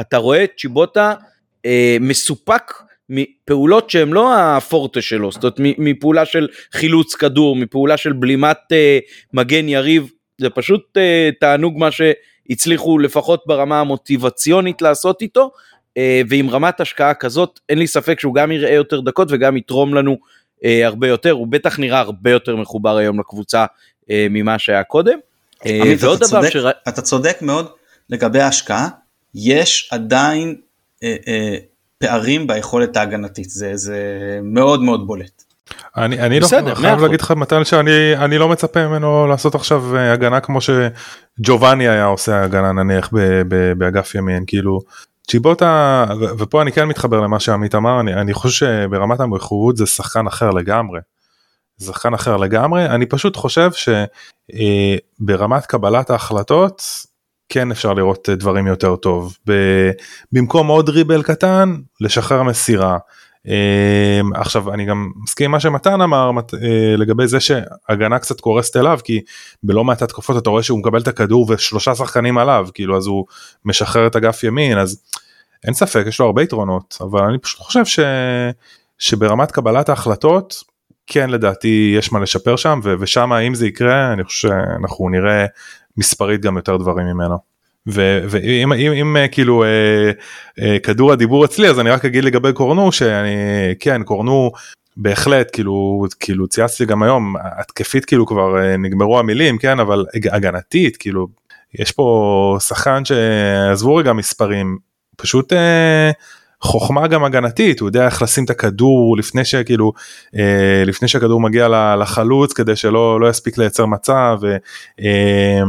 אתה 0.00 0.16
רואה 0.16 0.44
את 0.44 0.50
צ'יבוטה 0.58 1.14
אה, 1.66 1.96
מסופק 2.00 2.72
מפעולות 3.10 3.90
שהן 3.90 4.10
לא 4.10 4.36
הפורטה 4.36 5.02
שלו, 5.02 5.32
זאת 5.32 5.42
אומרת 5.44 5.78
מפעולה 5.78 6.24
של 6.24 6.48
חילוץ 6.72 7.14
כדור, 7.14 7.56
מפעולה 7.56 7.96
של 7.96 8.12
בלימת 8.12 8.58
אה, 8.72 8.98
מגן 9.32 9.68
יריב, 9.68 10.10
זה 10.40 10.50
פשוט 10.50 10.96
אה, 10.96 11.30
תענוג 11.40 11.78
מה 11.78 11.88
שהצליחו 11.90 12.98
לפחות 12.98 13.42
ברמה 13.46 13.80
המוטיבציונית 13.80 14.82
לעשות 14.82 15.22
איתו, 15.22 15.50
ועם 16.28 16.50
רמת 16.50 16.80
השקעה 16.80 17.14
כזאת 17.14 17.60
אין 17.68 17.78
לי 17.78 17.86
ספק 17.86 18.20
שהוא 18.20 18.34
גם 18.34 18.52
יראה 18.52 18.74
יותר 18.74 19.00
דקות 19.00 19.28
וגם 19.30 19.56
יתרום 19.56 19.94
לנו 19.94 20.16
אה, 20.64 20.86
הרבה 20.86 21.08
יותר. 21.08 21.30
הוא 21.30 21.46
בטח 21.50 21.78
נראה 21.78 22.00
הרבה 22.00 22.30
יותר 22.30 22.56
מחובר 22.56 22.96
היום 22.96 23.20
לקבוצה 23.20 23.64
אה, 24.10 24.26
ממה 24.30 24.58
שהיה 24.58 24.82
קודם. 24.82 25.18
עמית, 25.64 26.02
ועוד 26.02 26.22
אתה, 26.22 26.26
דבר 26.26 26.40
צודק, 26.40 26.52
שר... 26.52 26.70
אתה 26.88 27.02
צודק 27.02 27.38
מאוד 27.42 27.66
לגבי 28.10 28.40
ההשקעה. 28.40 28.88
יש 29.34 29.88
עדיין 29.92 30.56
אה, 31.02 31.16
אה, 31.28 31.56
פערים 31.98 32.46
ביכולת 32.46 32.96
ההגנתית. 32.96 33.50
זה, 33.50 33.76
זה 33.76 33.98
מאוד 34.42 34.82
מאוד 34.82 35.06
בולט. 35.06 35.42
אני, 35.96 36.20
אני 36.20 36.40
לא 36.40 36.46
בסדר, 36.46 36.70
לא 36.70 36.74
חייב 36.74 37.00
להגיד 37.00 37.20
לך 37.20 37.30
מתן 37.30 37.64
שאני 37.64 38.16
אני 38.16 38.38
לא 38.38 38.48
מצפה 38.48 38.86
ממנו 38.86 39.26
לעשות 39.26 39.54
עכשיו 39.54 39.96
הגנה 39.96 40.40
כמו 40.40 40.58
שג'ובאני 40.60 41.88
היה 41.88 42.04
עושה 42.04 42.42
הגנה 42.42 42.72
נניח 42.72 43.10
באגף 43.78 44.14
ימין. 44.14 44.44
כאילו 44.46 44.80
צ'יבוטה 45.28 46.04
ופה 46.38 46.62
אני 46.62 46.72
כן 46.72 46.84
מתחבר 46.84 47.20
למה 47.20 47.40
שעמית 47.40 47.74
אמר 47.74 48.00
אני, 48.00 48.14
אני 48.14 48.34
חושב 48.34 48.66
שברמת 48.66 49.20
המחויבות 49.20 49.76
זה 49.76 49.86
שחקן 49.86 50.26
אחר 50.26 50.50
לגמרי. 50.50 51.00
שחקן 51.82 52.14
אחר 52.14 52.36
לגמרי. 52.36 52.86
אני 52.86 53.06
פשוט 53.06 53.36
חושב 53.36 53.70
שברמת 53.72 55.62
אה, 55.62 55.66
קבלת 55.66 56.10
ההחלטות 56.10 56.82
כן 57.48 57.70
אפשר 57.70 57.94
לראות 57.94 58.28
דברים 58.28 58.66
יותר 58.66 58.96
טוב. 58.96 59.36
במקום 60.32 60.66
עוד 60.66 60.88
ריבל 60.88 61.22
קטן 61.22 61.76
לשחרר 62.00 62.42
מסירה 62.42 62.98
עכשיו 64.34 64.74
אני 64.74 64.84
גם 64.84 65.10
מסכים 65.22 65.50
מה 65.50 65.60
שמתן 65.60 66.00
אמר 66.00 66.30
uh, 66.30 66.56
לגבי 66.96 67.26
זה 67.26 67.38
שהגנה 67.40 68.18
קצת 68.18 68.40
קורסת 68.40 68.76
אליו 68.76 68.98
כי 69.04 69.20
בלא 69.62 69.84
מעט 69.84 70.02
התקופות 70.02 70.42
אתה 70.42 70.50
רואה 70.50 70.62
שהוא 70.62 70.78
מקבל 70.78 71.00
את 71.00 71.08
הכדור 71.08 71.46
ושלושה 71.48 71.94
שחקנים 71.94 72.38
עליו 72.38 72.68
כאילו 72.74 72.96
אז 72.96 73.06
הוא 73.06 73.26
משחרר 73.64 74.06
את 74.06 74.16
אגף 74.16 74.44
ימין 74.44 74.78
אז 74.78 75.02
אין 75.64 75.74
ספק 75.74 76.04
יש 76.06 76.20
לו 76.20 76.26
הרבה 76.26 76.42
יתרונות 76.42 76.98
אבל 77.00 77.24
אני 77.24 77.38
פשוט 77.38 77.60
חושב 77.60 77.84
ש... 77.84 78.00
שברמת 78.98 79.52
קבלת 79.52 79.88
ההחלטות 79.88 80.54
כן 81.06 81.30
לדעתי 81.30 81.94
יש 81.98 82.12
מה 82.12 82.20
לשפר 82.20 82.56
שם 82.56 82.80
ושם 83.00 83.32
אם 83.32 83.54
זה 83.54 83.66
יקרה 83.66 84.12
אני 84.12 84.24
חושב 84.24 84.48
שאנחנו 84.48 85.08
נראה 85.08 85.46
מספרית 85.96 86.40
גם 86.40 86.56
יותר 86.56 86.76
דברים 86.76 87.06
ממנו. 87.06 87.49
ואם 87.86 88.72
אם, 88.72 88.92
אם, 88.92 89.16
אה, 89.16 89.28
כאילו 89.28 89.64
אה, 89.64 90.10
אה, 90.60 90.78
כדור 90.78 91.12
הדיבור 91.12 91.44
אצלי 91.44 91.68
אז 91.68 91.80
אני 91.80 91.90
רק 91.90 92.04
אגיד 92.04 92.24
לגבי 92.24 92.52
קורנו 92.52 92.92
שאני 92.92 93.36
כן 93.80 94.02
קורנו 94.02 94.52
בהחלט 94.96 95.50
כאילו 95.52 96.04
כאילו 96.20 96.48
צייצתי 96.48 96.84
גם 96.84 97.02
היום 97.02 97.34
התקפית 97.58 98.04
כאילו 98.04 98.26
כבר 98.26 98.58
אה, 98.62 98.76
נגמרו 98.76 99.18
המילים 99.18 99.58
כן 99.58 99.80
אבל 99.80 100.04
הגנתית 100.32 100.96
כאילו 100.96 101.28
יש 101.74 101.92
פה 101.92 102.56
שחקן 102.60 103.04
שעזבו 103.04 103.94
רגע 103.94 104.12
מספרים 104.12 104.78
פשוט 105.16 105.52
אה, 105.52 106.10
חוכמה 106.62 107.06
גם 107.06 107.24
הגנתית 107.24 107.80
הוא 107.80 107.88
יודע 107.88 108.06
איך 108.06 108.22
לשים 108.22 108.44
את 108.44 108.50
הכדור 108.50 109.16
לפני 109.16 109.44
שכאילו 109.44 109.92
אה, 110.36 110.82
לפני 110.86 111.08
שהכדור 111.08 111.40
מגיע 111.40 111.68
לחלוץ 111.96 112.52
כדי 112.52 112.76
שלא 112.76 113.20
לא 113.20 113.28
יספיק 113.30 113.58
לייצר 113.58 113.86
מצב 113.86 114.38
אה, 115.00 115.60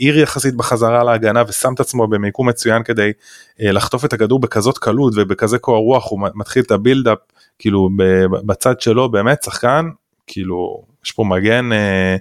יחסית 0.00 0.54
בחזרה 0.54 1.04
להגנה 1.04 1.42
ושם 1.48 1.74
את 1.74 1.80
עצמו 1.80 2.08
במיקום 2.08 2.48
מצוין 2.48 2.82
כדי 2.82 3.10
אה, 3.62 3.72
לחטוף 3.72 4.04
את 4.04 4.12
הכדור 4.12 4.40
בכזאת 4.40 4.78
קלות 4.78 5.12
ובכזה 5.16 5.58
קור 5.58 5.84
רוח 5.84 6.10
הוא 6.10 6.20
מתחיל 6.34 6.62
את 6.62 6.70
הבילדאפ 6.70 7.18
כאילו 7.58 7.88
בצד 8.46 8.80
שלו 8.80 9.08
באמת 9.08 9.42
שחקן 9.42 9.88
כאילו 10.26 10.82
יש 11.04 11.12
פה 11.12 11.24
מגן. 11.24 11.72
אה, 11.72 12.16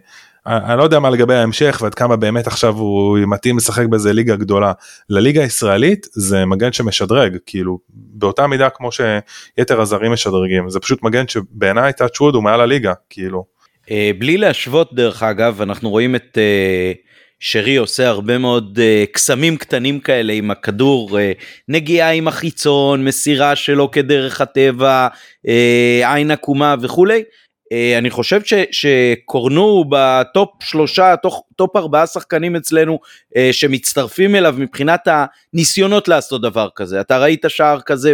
אני 0.50 0.78
לא 0.78 0.84
יודע 0.84 1.00
מה 1.00 1.10
לגבי 1.10 1.34
ההמשך 1.36 1.80
ועד 1.82 1.94
כמה 1.94 2.16
באמת 2.16 2.48
עכשיו 2.48 2.76
הוא 2.76 3.20
מתאים 3.28 3.58
לשחק 3.58 3.86
באיזה 3.86 4.14
ליגה 4.14 4.36
גדולה. 4.36 4.72
לליגה 5.10 5.42
הישראלית 5.42 6.08
זה 6.12 6.46
מגן 6.46 6.72
שמשדרג 6.72 7.38
כאילו 7.46 7.80
באותה 7.90 8.48
מידה 8.48 8.70
כמו 8.70 8.90
שיתר 8.92 9.82
הזרים 9.82 10.12
משדרגים 10.12 10.70
זה 10.70 10.80
פשוט 10.80 11.04
מגן 11.04 11.28
שבעיניי 11.28 11.94
טאצ' 11.94 12.22
ווד 12.22 12.36
הוא 12.36 12.44
מעל 12.44 12.62
הליגה 12.62 12.94
כאילו. 13.10 13.46
אה, 13.92 14.12
בלי 14.18 14.38
להשוות 14.38 14.94
דרך 14.94 15.24
אגב 15.24 15.62
אנחנו 15.62 15.90
רואים 15.90 16.16
את 16.16 16.38
אה, 16.38 16.92
שרי 17.40 17.76
עושה 17.76 18.08
הרבה 18.08 18.38
מאוד 18.38 18.80
אה, 18.82 19.04
קסמים 19.12 19.58
קטנים 19.58 20.00
כאלה 20.00 20.34
עם 20.34 20.52
הכדור 20.52 21.18
נגיעה 21.68 22.12
עם 22.12 22.28
החיצון 22.28 23.06
מסירה 23.06 23.56
שלו 23.56 23.92
כדרך 23.92 24.42
הטבע 24.42 25.08
עין 26.04 26.32
עקומה 26.32 26.76
וכולי 26.82 27.24
אני 27.98 28.10
חושב 28.10 28.42
ש, 28.44 28.54
שקורנו 28.72 29.86
ב 29.89 30.05
top 30.05 30.50
שלושה, 30.64 31.16
top, 31.15 31.34
top 31.56 31.76
ארבעה 31.76 32.08
שחקנים 32.08 32.56
אצלנו 32.56 33.00
אה, 33.38 33.50
שמצטרפים 33.52 34.36
אליו 34.36 34.56
מבחינת 34.58 35.08
הניסיונות 35.54 36.08
לעשות 36.08 36.42
דבר 36.42 36.70
כזה. 36.76 37.02
אתה 37.02 37.18
ראית 37.18 37.46
שער 37.48 37.82
כזה 37.82 38.14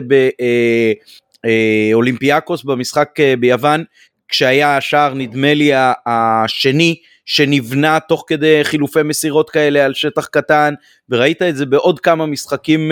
באולימפיאקוס 1.43 2.65
אה, 2.65 2.75
במשחק 2.75 3.09
ביוון, 3.39 3.83
כשהיה 4.27 4.77
השער 4.77 5.13
נדמה 5.13 5.53
לי 5.53 5.71
השני 6.05 6.95
שנבנה 7.25 7.99
תוך 7.99 8.23
כדי 8.27 8.63
חילופי 8.63 9.03
מסירות 9.03 9.49
כאלה 9.49 9.85
על 9.85 9.93
שטח 9.93 10.25
קטן, 10.25 10.73
וראית 11.09 11.41
את 11.41 11.55
זה 11.55 11.65
בעוד 11.65 11.99
כמה 11.99 12.25
משחקים 12.25 12.91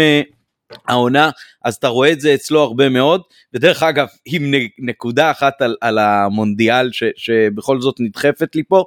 העונה, 0.87 1.29
אז 1.65 1.75
אתה 1.75 1.87
רואה 1.87 2.11
את 2.11 2.21
זה 2.21 2.33
אצלו 2.33 2.61
הרבה 2.61 2.89
מאוד, 2.89 3.21
ודרך 3.53 3.83
אגב, 3.83 4.07
עם 4.25 4.53
נקודה 4.79 5.31
אחת 5.31 5.61
על, 5.61 5.75
על 5.81 5.97
המונדיאל 5.99 6.91
ש, 6.91 7.03
שבכל 7.15 7.81
זאת 7.81 7.95
נדחפת 7.99 8.55
לי 8.55 8.63
פה, 8.63 8.83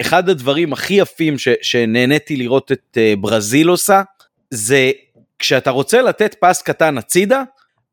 אחד 0.00 0.28
הדברים 0.28 0.72
הכי 0.72 0.94
יפים 0.94 1.38
ש, 1.38 1.48
שנהניתי 1.62 2.36
לראות 2.36 2.72
את 2.72 2.96
uh, 2.96 3.20
ברזיל 3.20 3.68
עושה, 3.68 4.02
זה 4.50 4.90
כשאתה 5.38 5.70
רוצה 5.70 6.02
לתת 6.02 6.34
פס 6.40 6.62
קטן 6.62 6.98
הצידה, 6.98 7.42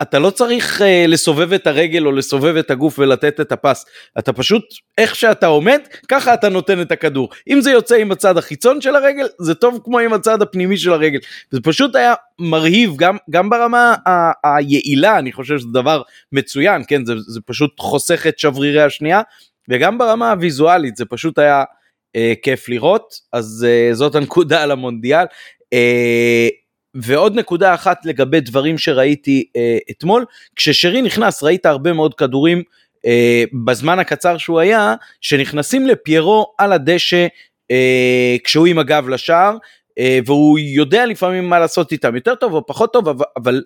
אתה 0.01 0.19
לא 0.19 0.29
צריך 0.29 0.81
uh, 0.81 0.83
לסובב 1.07 1.53
את 1.53 1.67
הרגל 1.67 2.05
או 2.05 2.11
לסובב 2.11 2.55
את 2.55 2.71
הגוף 2.71 2.99
ולתת 2.99 3.39
את 3.39 3.51
הפס, 3.51 3.85
אתה 4.19 4.33
פשוט, 4.33 4.63
איך 4.97 5.15
שאתה 5.15 5.47
עומד, 5.47 5.79
ככה 6.07 6.33
אתה 6.33 6.49
נותן 6.49 6.81
את 6.81 6.91
הכדור. 6.91 7.29
אם 7.49 7.61
זה 7.61 7.71
יוצא 7.71 7.95
עם 7.95 8.11
הצד 8.11 8.37
החיצון 8.37 8.81
של 8.81 8.95
הרגל, 8.95 9.27
זה 9.39 9.55
טוב 9.55 9.79
כמו 9.83 9.99
עם 9.99 10.13
הצד 10.13 10.41
הפנימי 10.41 10.77
של 10.77 10.93
הרגל. 10.93 11.19
זה 11.51 11.61
פשוט 11.61 11.95
היה 11.95 12.13
מרהיב, 12.39 12.93
גם, 12.95 13.17
גם 13.29 13.49
ברמה 13.49 13.95
ה- 14.07 14.55
היעילה, 14.55 15.19
אני 15.19 15.31
חושב 15.31 15.57
שזה 15.57 15.67
דבר 15.73 16.01
מצוין, 16.31 16.81
כן, 16.87 17.05
זה, 17.05 17.13
זה 17.27 17.39
פשוט 17.45 17.79
חוסך 17.79 18.27
את 18.27 18.39
שברירי 18.39 18.81
השנייה, 18.81 19.21
וגם 19.69 19.97
ברמה 19.97 20.31
הוויזואלית, 20.31 20.97
זה 20.97 21.05
פשוט 21.05 21.39
היה 21.39 21.63
uh, 21.63 22.19
כיף 22.43 22.69
לראות, 22.69 23.13
אז 23.33 23.67
uh, 23.67 23.93
זאת 23.93 24.15
הנקודה 24.15 24.63
על 24.63 24.71
המונדיאל. 24.71 25.25
Uh, 25.75 26.66
ועוד 26.95 27.35
נקודה 27.35 27.73
אחת 27.73 28.05
לגבי 28.05 28.39
דברים 28.39 28.77
שראיתי 28.77 29.47
אה, 29.55 29.77
אתמול, 29.91 30.25
כששרי 30.55 31.01
נכנס 31.01 31.43
ראית 31.43 31.65
הרבה 31.65 31.93
מאוד 31.93 32.13
כדורים 32.13 32.63
אה, 33.05 33.43
בזמן 33.65 33.99
הקצר 33.99 34.37
שהוא 34.37 34.59
היה, 34.59 34.95
שנכנסים 35.21 35.87
לפיירו 35.87 36.53
על 36.57 36.73
הדשא 36.73 37.27
אה, 37.71 38.35
כשהוא 38.43 38.67
עם 38.67 38.79
הגב 38.79 39.09
לשער, 39.09 39.57
אה, 39.99 40.19
והוא 40.25 40.59
יודע 40.59 41.05
לפעמים 41.05 41.49
מה 41.49 41.59
לעשות 41.59 41.91
איתם, 41.91 42.15
יותר 42.15 42.35
טוב 42.35 42.53
או 42.53 42.65
פחות 42.65 42.93
טוב, 42.93 43.09
אבל, 43.09 43.25
אבל 43.37 43.63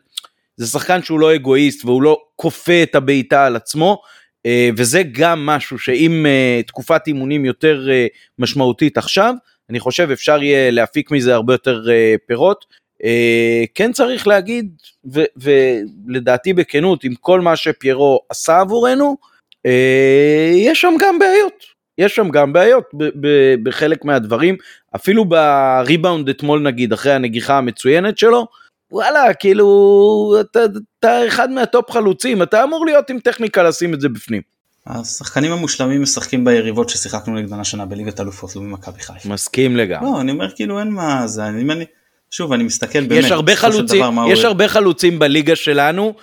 זה 0.58 0.68
שחקן 0.68 1.04
שהוא 1.04 1.20
לא 1.20 1.36
אגואיסט 1.36 1.86
והוא 1.86 2.02
לא 2.02 2.22
כופה 2.36 2.84
את 2.84 2.96
הבעיטה 2.96 3.46
על 3.46 3.56
עצמו. 3.56 4.02
Uh, 4.48 4.74
וזה 4.78 5.04
גם 5.12 5.46
משהו 5.46 5.80
שעם 5.80 6.26
uh, 6.26 6.68
תקופת 6.68 7.08
אימונים 7.08 7.46
יותר 7.46 7.88
uh, 7.88 8.18
משמעותית 8.40 8.98
עכשיו, 8.98 9.34
אני 9.70 9.80
חושב 9.80 10.10
אפשר 10.12 10.44
יהיה 10.44 10.72
להפיק 10.72 11.12
מזה 11.12 11.36
הרבה 11.36 11.54
יותר 11.54 11.84
uh, 11.86 12.20
פירות. 12.28 12.66
אה, 13.04 13.64
כן 13.76 13.92
צריך 13.92 14.28
להגיד, 14.28 14.72
ו, 15.14 15.22
ולדעתי 15.38 16.54
בכנות, 16.54 17.04
עם 17.04 17.14
כל 17.16 17.42
מה 17.42 17.56
שפיירו 17.56 18.20
עשה 18.30 18.60
עבורנו, 18.60 19.18
אה, 19.66 20.52
יש 20.56 20.82
שם 20.82 20.94
גם 21.00 21.20
בעיות. 21.20 21.64
יש 21.98 22.16
שם 22.16 22.30
גם 22.30 22.54
בעיות 22.54 22.84
ב- 22.94 23.10
ב- 23.28 23.56
בחלק 23.64 24.06
מהדברים, 24.06 24.56
אפילו 24.96 25.26
בריבאונד 25.26 26.30
אתמול 26.30 26.60
נגיד, 26.60 26.94
אחרי 26.94 27.14
הנגיחה 27.14 27.58
המצוינת 27.58 28.18
שלו, 28.18 28.48
וואלה, 28.92 29.34
כאילו, 29.34 30.36
אתה, 30.40 30.60
אתה 31.00 31.28
אחד 31.28 31.52
מהטופ 31.52 31.92
חלוצים, 31.92 32.44
אתה 32.44 32.64
אמור 32.64 32.86
להיות 32.86 33.10
עם 33.10 33.20
טכניקה 33.20 33.64
לשים 33.64 33.94
את 33.94 34.02
זה 34.02 34.10
בפנים. 34.10 34.42
השחקנים 34.88 35.52
המושלמים 35.52 36.02
משחקים 36.02 36.46
ביריבות 36.46 36.90
ששיחקנו 36.90 37.36
נגדן 37.36 37.60
השנה 37.60 37.86
בליגת 37.86 38.20
אלופות, 38.20 38.56
לא 38.56 38.62
במכבי 38.62 39.00
חיפה. 39.00 39.30
מסכים 39.30 39.78
לגמרי. 39.78 40.10
לא, 40.12 40.22
אני 40.22 40.32
אומר 40.32 40.56
כאילו 40.56 40.80
אין 40.80 40.90
מה, 40.90 41.28
זה, 41.28 41.46
אני, 41.48 41.74
אני, 41.74 41.86
שוב 42.32 42.54
אני 42.54 42.64
מסתכל 42.64 43.04
באמת, 43.04 43.24
יש 43.24 43.32
הרבה 43.32 43.56
חלוצים, 43.56 44.06
יש 44.30 44.40
הוא... 44.40 44.48
הרבה 44.48 44.68
חלוצים 44.68 45.20
בליגה 45.20 45.56
שלנו, 45.56 46.14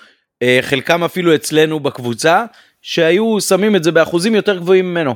אה, 0.41 0.59
חלקם 0.61 1.03
אפילו 1.03 1.35
אצלנו 1.35 1.79
בקבוצה, 1.79 2.45
שהיו 2.81 3.41
שמים 3.41 3.75
את 3.75 3.83
זה 3.83 3.91
באחוזים 3.91 4.35
יותר 4.35 4.57
גבוהים 4.57 4.91
ממנו. 4.91 5.15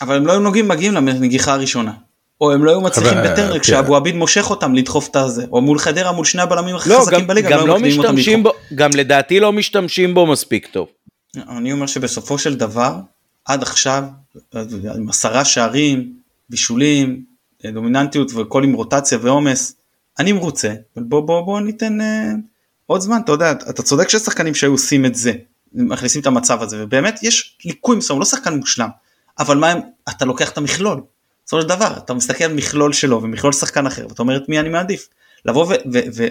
אבל 0.00 0.16
הם 0.16 0.26
לא 0.26 0.32
היו 0.32 0.40
נוגעים 0.40 0.68
מגיעים 0.68 0.94
לנגיחה 0.94 1.52
הראשונה. 1.52 1.92
או 2.40 2.52
הם 2.52 2.64
לא 2.64 2.70
היו 2.70 2.80
מצליחים 2.80 3.18
בטרנר 3.24 3.58
כשאבו 3.58 3.96
עביד 3.96 4.14
מושך 4.14 4.50
אותם 4.50 4.74
לדחוף 4.74 5.08
את 5.08 5.16
הזה, 5.16 5.44
או 5.52 5.60
מול 5.60 5.78
חדרה 5.78 6.12
מול 6.12 6.24
שני 6.24 6.42
הבלמים 6.42 6.76
הכי 6.76 6.88
לא, 6.88 6.98
חזקים 7.00 7.26
בליגה, 7.26 7.50
גם 7.50 7.58
לא, 7.58 7.66
לא 7.66 7.78
משתמשים 7.78 8.42
בו, 8.42 8.52
גם 8.74 8.90
לדעתי 8.94 9.40
לא 9.40 9.52
משתמשים 9.52 10.14
בו 10.14 10.26
מספיק 10.26 10.66
טוב. 10.66 10.88
אני 11.48 11.72
אומר 11.72 11.86
שבסופו 11.86 12.38
של 12.38 12.54
דבר, 12.54 12.96
עד 13.44 13.62
עכשיו, 13.62 14.04
עם 14.94 15.08
עשרה 15.08 15.44
שערים, 15.44 16.12
בישולים, 16.50 17.22
דומיננטיות 17.72 18.32
וכל 18.34 18.64
עם 18.64 18.72
רוטציה 18.72 19.18
ועומס, 19.22 19.76
אני 20.18 20.32
מרוצה, 20.32 20.74
אבל 20.96 21.04
בוא 21.04 21.20
בוא 21.20 21.40
בוא 21.40 21.60
ניתן 21.60 22.00
אה, 22.00 22.32
עוד 22.86 23.00
זמן, 23.00 23.20
אתה 23.24 23.32
יודע, 23.32 23.52
אתה 23.52 23.82
צודק 23.82 24.08
שיש 24.08 24.22
שחקנים 24.22 24.54
שהיו 24.54 24.72
עושים 24.72 25.06
את 25.06 25.14
זה, 25.14 25.32
מכניסים 25.72 26.20
את 26.20 26.26
המצב 26.26 26.62
הזה, 26.62 26.84
ובאמת 26.84 27.22
יש 27.22 27.58
ליקוי 27.64 27.96
מסוים, 27.96 28.18
לא 28.18 28.24
שחקן 28.24 28.54
מושלם, 28.54 28.88
אבל 29.38 29.56
מה, 29.56 29.74
אתה 30.08 30.24
לוקח 30.24 30.50
את 30.50 30.58
המכלול, 30.58 31.00
בסופו 31.46 31.62
של 31.62 31.68
דבר, 31.68 31.96
אתה 31.96 32.14
מסתכל 32.14 32.44
על 32.44 32.52
מכלול 32.52 32.92
שלו 32.92 33.22
ומכלול 33.22 33.52
שחקן 33.52 33.86
אחר, 33.86 34.06
ואתה 34.08 34.22
אומר 34.22 34.36
את 34.36 34.48
מי 34.48 34.60
אני 34.60 34.68
מעדיף, 34.68 35.08
לבוא 35.44 35.64
ו- 35.64 35.68
ו- 35.92 36.08
ו- 36.14 36.28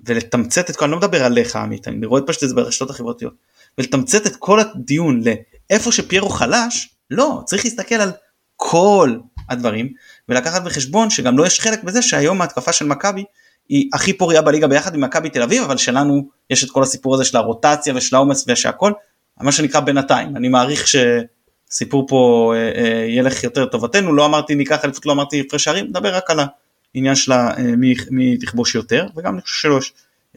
ולתמצת 0.00 0.70
את 0.70 0.76
כל, 0.76 0.84
אני 0.84 0.92
לא 0.92 0.98
מדבר 0.98 1.24
עליך 1.24 1.56
עמית, 1.56 1.88
אני 1.88 2.06
רואה 2.06 2.22
פשוט 2.22 2.42
את 2.44 2.48
זה 2.48 2.54
ברשתות 2.54 2.90
החברתיות, 2.90 3.34
ולתמצת 3.78 4.26
את 4.26 4.36
כל 4.36 4.60
הדיון 4.60 5.22
לאיפה 5.70 5.92
שפיירו 5.92 6.28
חלש, 6.28 6.88
לא, 7.10 7.42
צריך 7.46 7.64
להסתכל 7.64 7.94
על 7.94 8.12
כל 8.56 9.16
הדברים 9.48 9.88
ולקחת 10.28 10.62
בחשבון 10.62 11.10
שגם 11.10 11.38
לא 11.38 11.46
יש 11.46 11.60
חלק 11.60 11.82
בזה 11.82 12.02
שהיום 12.02 12.40
ההתקפה 12.40 12.72
של 12.72 12.86
מכבי 12.86 13.24
היא 13.68 13.90
הכי 13.92 14.12
פוריה 14.12 14.42
בליגה 14.42 14.66
ביחד 14.66 14.94
עם 14.94 15.00
מכבי 15.00 15.30
תל 15.30 15.42
אביב 15.42 15.62
אבל 15.62 15.76
שלנו 15.76 16.28
יש 16.50 16.64
את 16.64 16.70
כל 16.70 16.82
הסיפור 16.82 17.14
הזה 17.14 17.24
של 17.24 17.36
הרוטציה 17.36 17.94
ושל 17.96 18.16
העומס 18.16 18.44
ושהכל 18.48 18.92
מה 19.40 19.52
שנקרא 19.52 19.80
בינתיים 19.80 20.36
אני 20.36 20.48
מעריך 20.48 20.84
שסיפור 20.88 22.06
פה 22.08 22.52
אה, 22.56 22.84
אה, 22.84 23.06
ילך 23.08 23.44
יותר 23.44 23.64
לטובתנו 23.64 24.14
לא 24.14 24.26
אמרתי 24.26 24.54
ניקח 24.54 24.84
אליפות 24.84 25.06
לא 25.06 25.12
אמרתי 25.12 25.40
הפרש 25.40 25.64
שערים 25.64 25.86
נדבר 25.86 26.14
רק 26.14 26.30
על 26.30 26.40
העניין 26.94 27.14
של 27.14 27.32
אה, 27.32 27.54
מי, 27.58 27.94
מי 28.10 28.36
תכבוש 28.36 28.74
יותר 28.74 29.06
וגם 29.16 29.34
אני 29.34 29.42
חושב 29.42 29.68
שלא 29.68 29.78
יש 29.78 29.92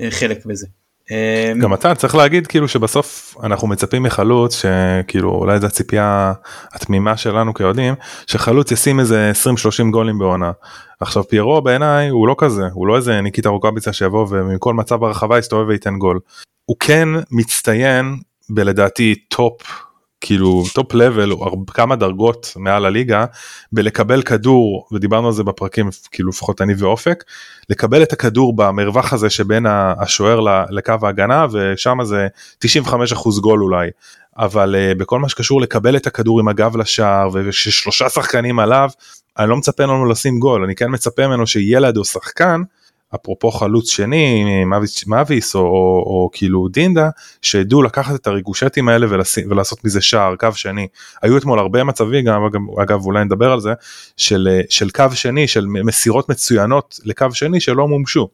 חלק 0.09 0.45
בזה. 0.45 0.67
אמ, 1.11 1.59
גם 1.59 1.73
אתה 1.73 1.95
צריך 1.95 2.15
להגיד 2.15 2.47
כאילו 2.47 2.67
שבסוף 2.67 3.35
אנחנו 3.43 3.67
מצפים 3.67 4.03
מחלוץ 4.03 4.61
שכאילו 4.61 5.31
אולי 5.31 5.59
זו 5.59 5.67
הציפייה 5.67 6.33
התמימה 6.73 7.17
שלנו 7.17 7.53
כאוהדים 7.53 7.93
שחלוץ 8.27 8.71
ישים 8.71 8.99
איזה 8.99 9.31
20-30 9.87 9.91
גולים 9.91 10.19
בעונה. 10.19 10.51
עכשיו 10.99 11.27
פיירו 11.27 11.61
בעיניי 11.61 12.09
הוא 12.09 12.27
לא 12.27 12.35
כזה 12.37 12.63
הוא 12.73 12.87
לא 12.87 12.95
איזה 12.95 13.21
ניקיטה 13.21 13.49
רוקאביצה 13.49 13.93
שיבוא 13.93 14.27
ומכל 14.29 14.73
מצב 14.73 14.95
ברחבה 14.95 15.39
יסתובב 15.39 15.67
וייתן 15.67 15.97
גול. 15.97 16.19
הוא 16.65 16.77
כן 16.79 17.09
מצטיין 17.31 18.17
בלדעתי 18.49 19.15
top 19.15 19.88
כאילו 20.21 20.63
top 20.73 20.93
level 20.93 21.31
כמה 21.67 21.95
דרגות 21.95 22.53
מעל 22.55 22.85
הליגה 22.85 23.25
בלקבל 23.71 24.21
כדור 24.21 24.87
ודיברנו 24.91 25.27
על 25.27 25.33
זה 25.33 25.43
בפרקים 25.43 25.89
כאילו 26.11 26.29
לפחות 26.29 26.61
אני 26.61 26.73
ואופק 26.77 27.23
לקבל 27.69 28.03
את 28.03 28.13
הכדור 28.13 28.55
במרווח 28.55 29.13
הזה 29.13 29.29
שבין 29.29 29.65
השוער 29.99 30.39
לקו 30.69 30.93
ההגנה 31.01 31.45
ושם 31.51 31.97
זה 32.03 32.27
95% 32.65 33.41
גול 33.41 33.63
אולי. 33.63 33.89
אבל 34.37 34.75
uh, 34.75 34.97
בכל 34.97 35.19
מה 35.19 35.29
שקשור 35.29 35.61
לקבל 35.61 35.95
את 35.95 36.07
הכדור 36.07 36.39
עם 36.39 36.47
הגב 36.47 36.77
לשער 36.77 37.29
וששלושה 37.33 38.09
שחקנים 38.09 38.59
עליו 38.59 38.89
אני 39.39 39.49
לא 39.49 39.57
מצפה 39.57 39.83
לנו 39.83 40.05
לשים 40.05 40.39
גול. 40.39 40.63
אני 40.63 40.75
כן 40.75 40.87
מצפה 40.89 41.27
ממנו 41.27 41.47
שילד 41.47 41.97
או 41.97 42.05
שחקן 42.05 42.61
אפרופו 43.15 43.51
חלוץ 43.51 43.91
שני 43.91 44.45
מאביס, 44.65 45.07
מאביס 45.07 45.55
או, 45.55 45.61
או, 45.61 46.03
או 46.05 46.29
כאילו 46.33 46.67
דינדה 46.67 47.09
שידעו 47.41 47.83
לקחת 47.83 48.15
את 48.15 48.27
הריגושטים 48.27 48.89
האלה 48.89 49.07
ולשים, 49.09 49.51
ולעשות 49.51 49.85
מזה 49.85 50.01
שער 50.01 50.35
קו 50.35 50.47
שני 50.53 50.87
היו 51.21 51.37
אתמול 51.37 51.59
הרבה 51.59 51.83
מצבים 51.83 52.25
גם 52.25 52.41
אגב, 52.81 53.05
אולי 53.05 53.25
נדבר 53.25 53.51
על 53.51 53.59
זה 53.59 53.73
של, 54.17 54.59
של 54.69 54.89
קו 54.89 55.05
שני 55.13 55.47
של 55.47 55.65
מסירות 55.65 56.29
מצוינות 56.29 56.99
לקו 57.05 57.27
שני 57.33 57.59
שלא 57.59 57.87
מומשו. 57.87 58.27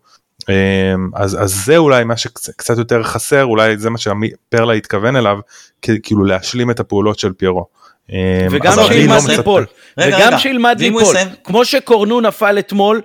אמ, 0.49 1.09
אז, 1.15 1.43
אז 1.43 1.65
זה 1.65 1.78
אולי 1.78 2.03
מה 2.03 2.17
שקצת 2.17 2.78
יותר 2.78 3.03
חסר 3.03 3.45
אולי 3.45 3.78
זה 3.78 3.89
מה 3.89 3.97
שפרלה 3.97 4.73
התכוון 4.73 5.15
אליו 5.15 5.38
כאילו 5.82 6.23
להשלים 6.23 6.71
את 6.71 6.80
הפעולות 6.80 7.19
של 7.19 7.34
פיירו. 7.34 7.65
אמ, 8.09 8.17
וגם 8.51 8.73
שילמד 8.87 9.21
לא 9.27 9.35
ליפול, 9.35 9.65
וגם 9.99 10.37
שילמד 10.37 10.79
ליפול, 10.79 11.15
כמו 11.43 11.65
שקורנו 11.65 12.21
נפל 12.21 12.59
אתמול, 12.59 13.01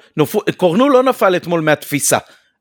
קורנו 0.56 0.88
לא 0.88 1.02
נפל 1.02 1.36
אתמול 1.36 1.60
מהתפיסה, 1.60 2.18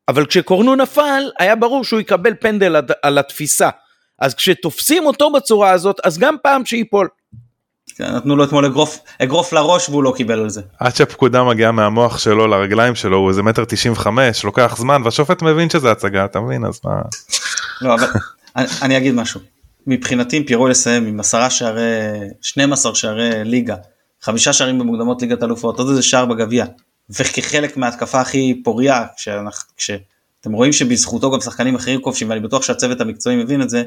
אבל 0.07 0.25
כשקורנו 0.25 0.75
נפל 0.75 1.23
היה 1.39 1.55
ברור 1.55 1.83
שהוא 1.83 1.99
יקבל 1.99 2.33
פנדל 2.39 2.75
על 3.01 3.17
התפיסה, 3.17 3.69
אז 4.19 4.35
כשתופסים 4.35 5.05
אותו 5.05 5.31
בצורה 5.31 5.71
הזאת 5.71 5.97
אז 6.03 6.17
גם 6.17 6.35
פעם 6.43 6.65
שייפול. 6.65 7.07
כן, 7.95 8.15
נתנו 8.15 8.35
לו 8.35 8.43
אתמול 8.43 8.65
אגרוף, 8.65 8.99
אגרוף 9.23 9.53
לראש 9.53 9.89
והוא 9.89 10.03
לא 10.03 10.13
קיבל 10.17 10.39
על 10.39 10.49
זה. 10.49 10.61
עד 10.79 10.95
שהפקודה 10.95 11.43
מגיעה 11.43 11.71
מהמוח 11.71 12.17
שלו 12.17 12.47
לרגליים 12.47 12.95
שלו 12.95 13.17
הוא 13.17 13.29
איזה 13.29 13.43
מטר 13.43 13.65
תשעים 13.65 13.93
וחמש 13.93 14.43
לוקח 14.43 14.75
זמן 14.77 15.01
והשופט 15.05 15.41
מבין 15.41 15.69
שזה 15.69 15.91
הצגה 15.91 16.25
אתה 16.25 16.39
מבין 16.39 16.65
אז 16.65 16.79
מה. 16.83 17.01
לא 17.81 17.93
אבל 17.93 18.07
אני 18.83 18.97
אגיד 18.97 19.15
משהו. 19.15 19.58
מבחינתי 19.87 20.37
אם 20.37 20.43
פירו 20.43 20.67
לסיים 20.67 21.05
עם 21.05 21.19
עשרה 21.19 21.49
שערי 21.49 21.81
12 22.41 22.95
שערי 22.95 23.43
ליגה 23.43 23.75
חמישה 24.21 24.53
שערים 24.53 24.79
במוקדמות 24.79 25.21
ליגת 25.21 25.43
אלופות 25.43 25.79
עוד 25.79 25.89
איזה 25.89 26.01
שער 26.01 26.25
בגביע 26.25 26.65
וכחלק 27.09 27.77
מההתקפה 27.77 28.21
הכי 28.21 28.61
פוריה 28.63 29.05
כשאתם 29.77 30.51
רואים 30.51 30.73
שבזכותו 30.73 31.31
גם 31.31 31.41
שחקנים 31.41 31.75
אחרים 31.75 32.01
כובשים 32.01 32.29
ואני 32.29 32.39
בטוח 32.39 32.63
שהצוות 32.63 33.01
המקצועי 33.01 33.35
מבין 33.35 33.61
את 33.61 33.69
זה 33.69 33.83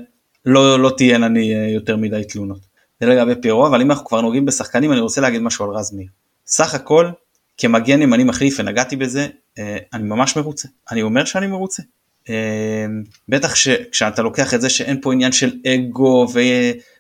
לא 0.47 0.79
לא 0.79 0.91
תהיינה 0.97 1.29
לי 1.29 1.55
אה, 1.55 1.69
יותר 1.69 1.97
מדי 1.97 2.25
תלונות. 2.29 2.59
זה 3.01 3.07
לגבי 3.07 3.35
פירו, 3.43 3.67
אבל 3.67 3.81
אם 3.81 3.91
אנחנו 3.91 4.07
כבר 4.07 4.21
נוגעים 4.21 4.45
בשחקנים 4.45 4.93
אני 4.93 5.01
רוצה 5.01 5.21
להגיד 5.21 5.43
משהו 5.43 5.65
על 5.65 5.71
רז 5.71 5.93
מאיר. 5.95 6.09
סך 6.47 6.75
הכל 6.75 7.11
כמגן 7.59 8.03
ימני 8.03 8.25
מחליף 8.25 8.57
ונגעתי 8.59 8.97
בזה, 8.97 9.27
אה, 9.59 9.77
אני 9.93 10.03
ממש 10.03 10.37
מרוצה. 10.37 10.69
אני 10.91 11.03
אומר 11.03 11.25
שאני 11.25 11.47
מרוצה. 11.47 11.83
אה, 12.31 12.87
בטח 13.29 13.55
כשאתה 13.93 14.23
לוקח 14.23 14.55
את 14.55 14.61
זה 14.61 14.69
שאין 14.69 15.01
פה 15.01 15.13
עניין 15.13 15.33
של 15.33 15.53
אגו 15.67 16.27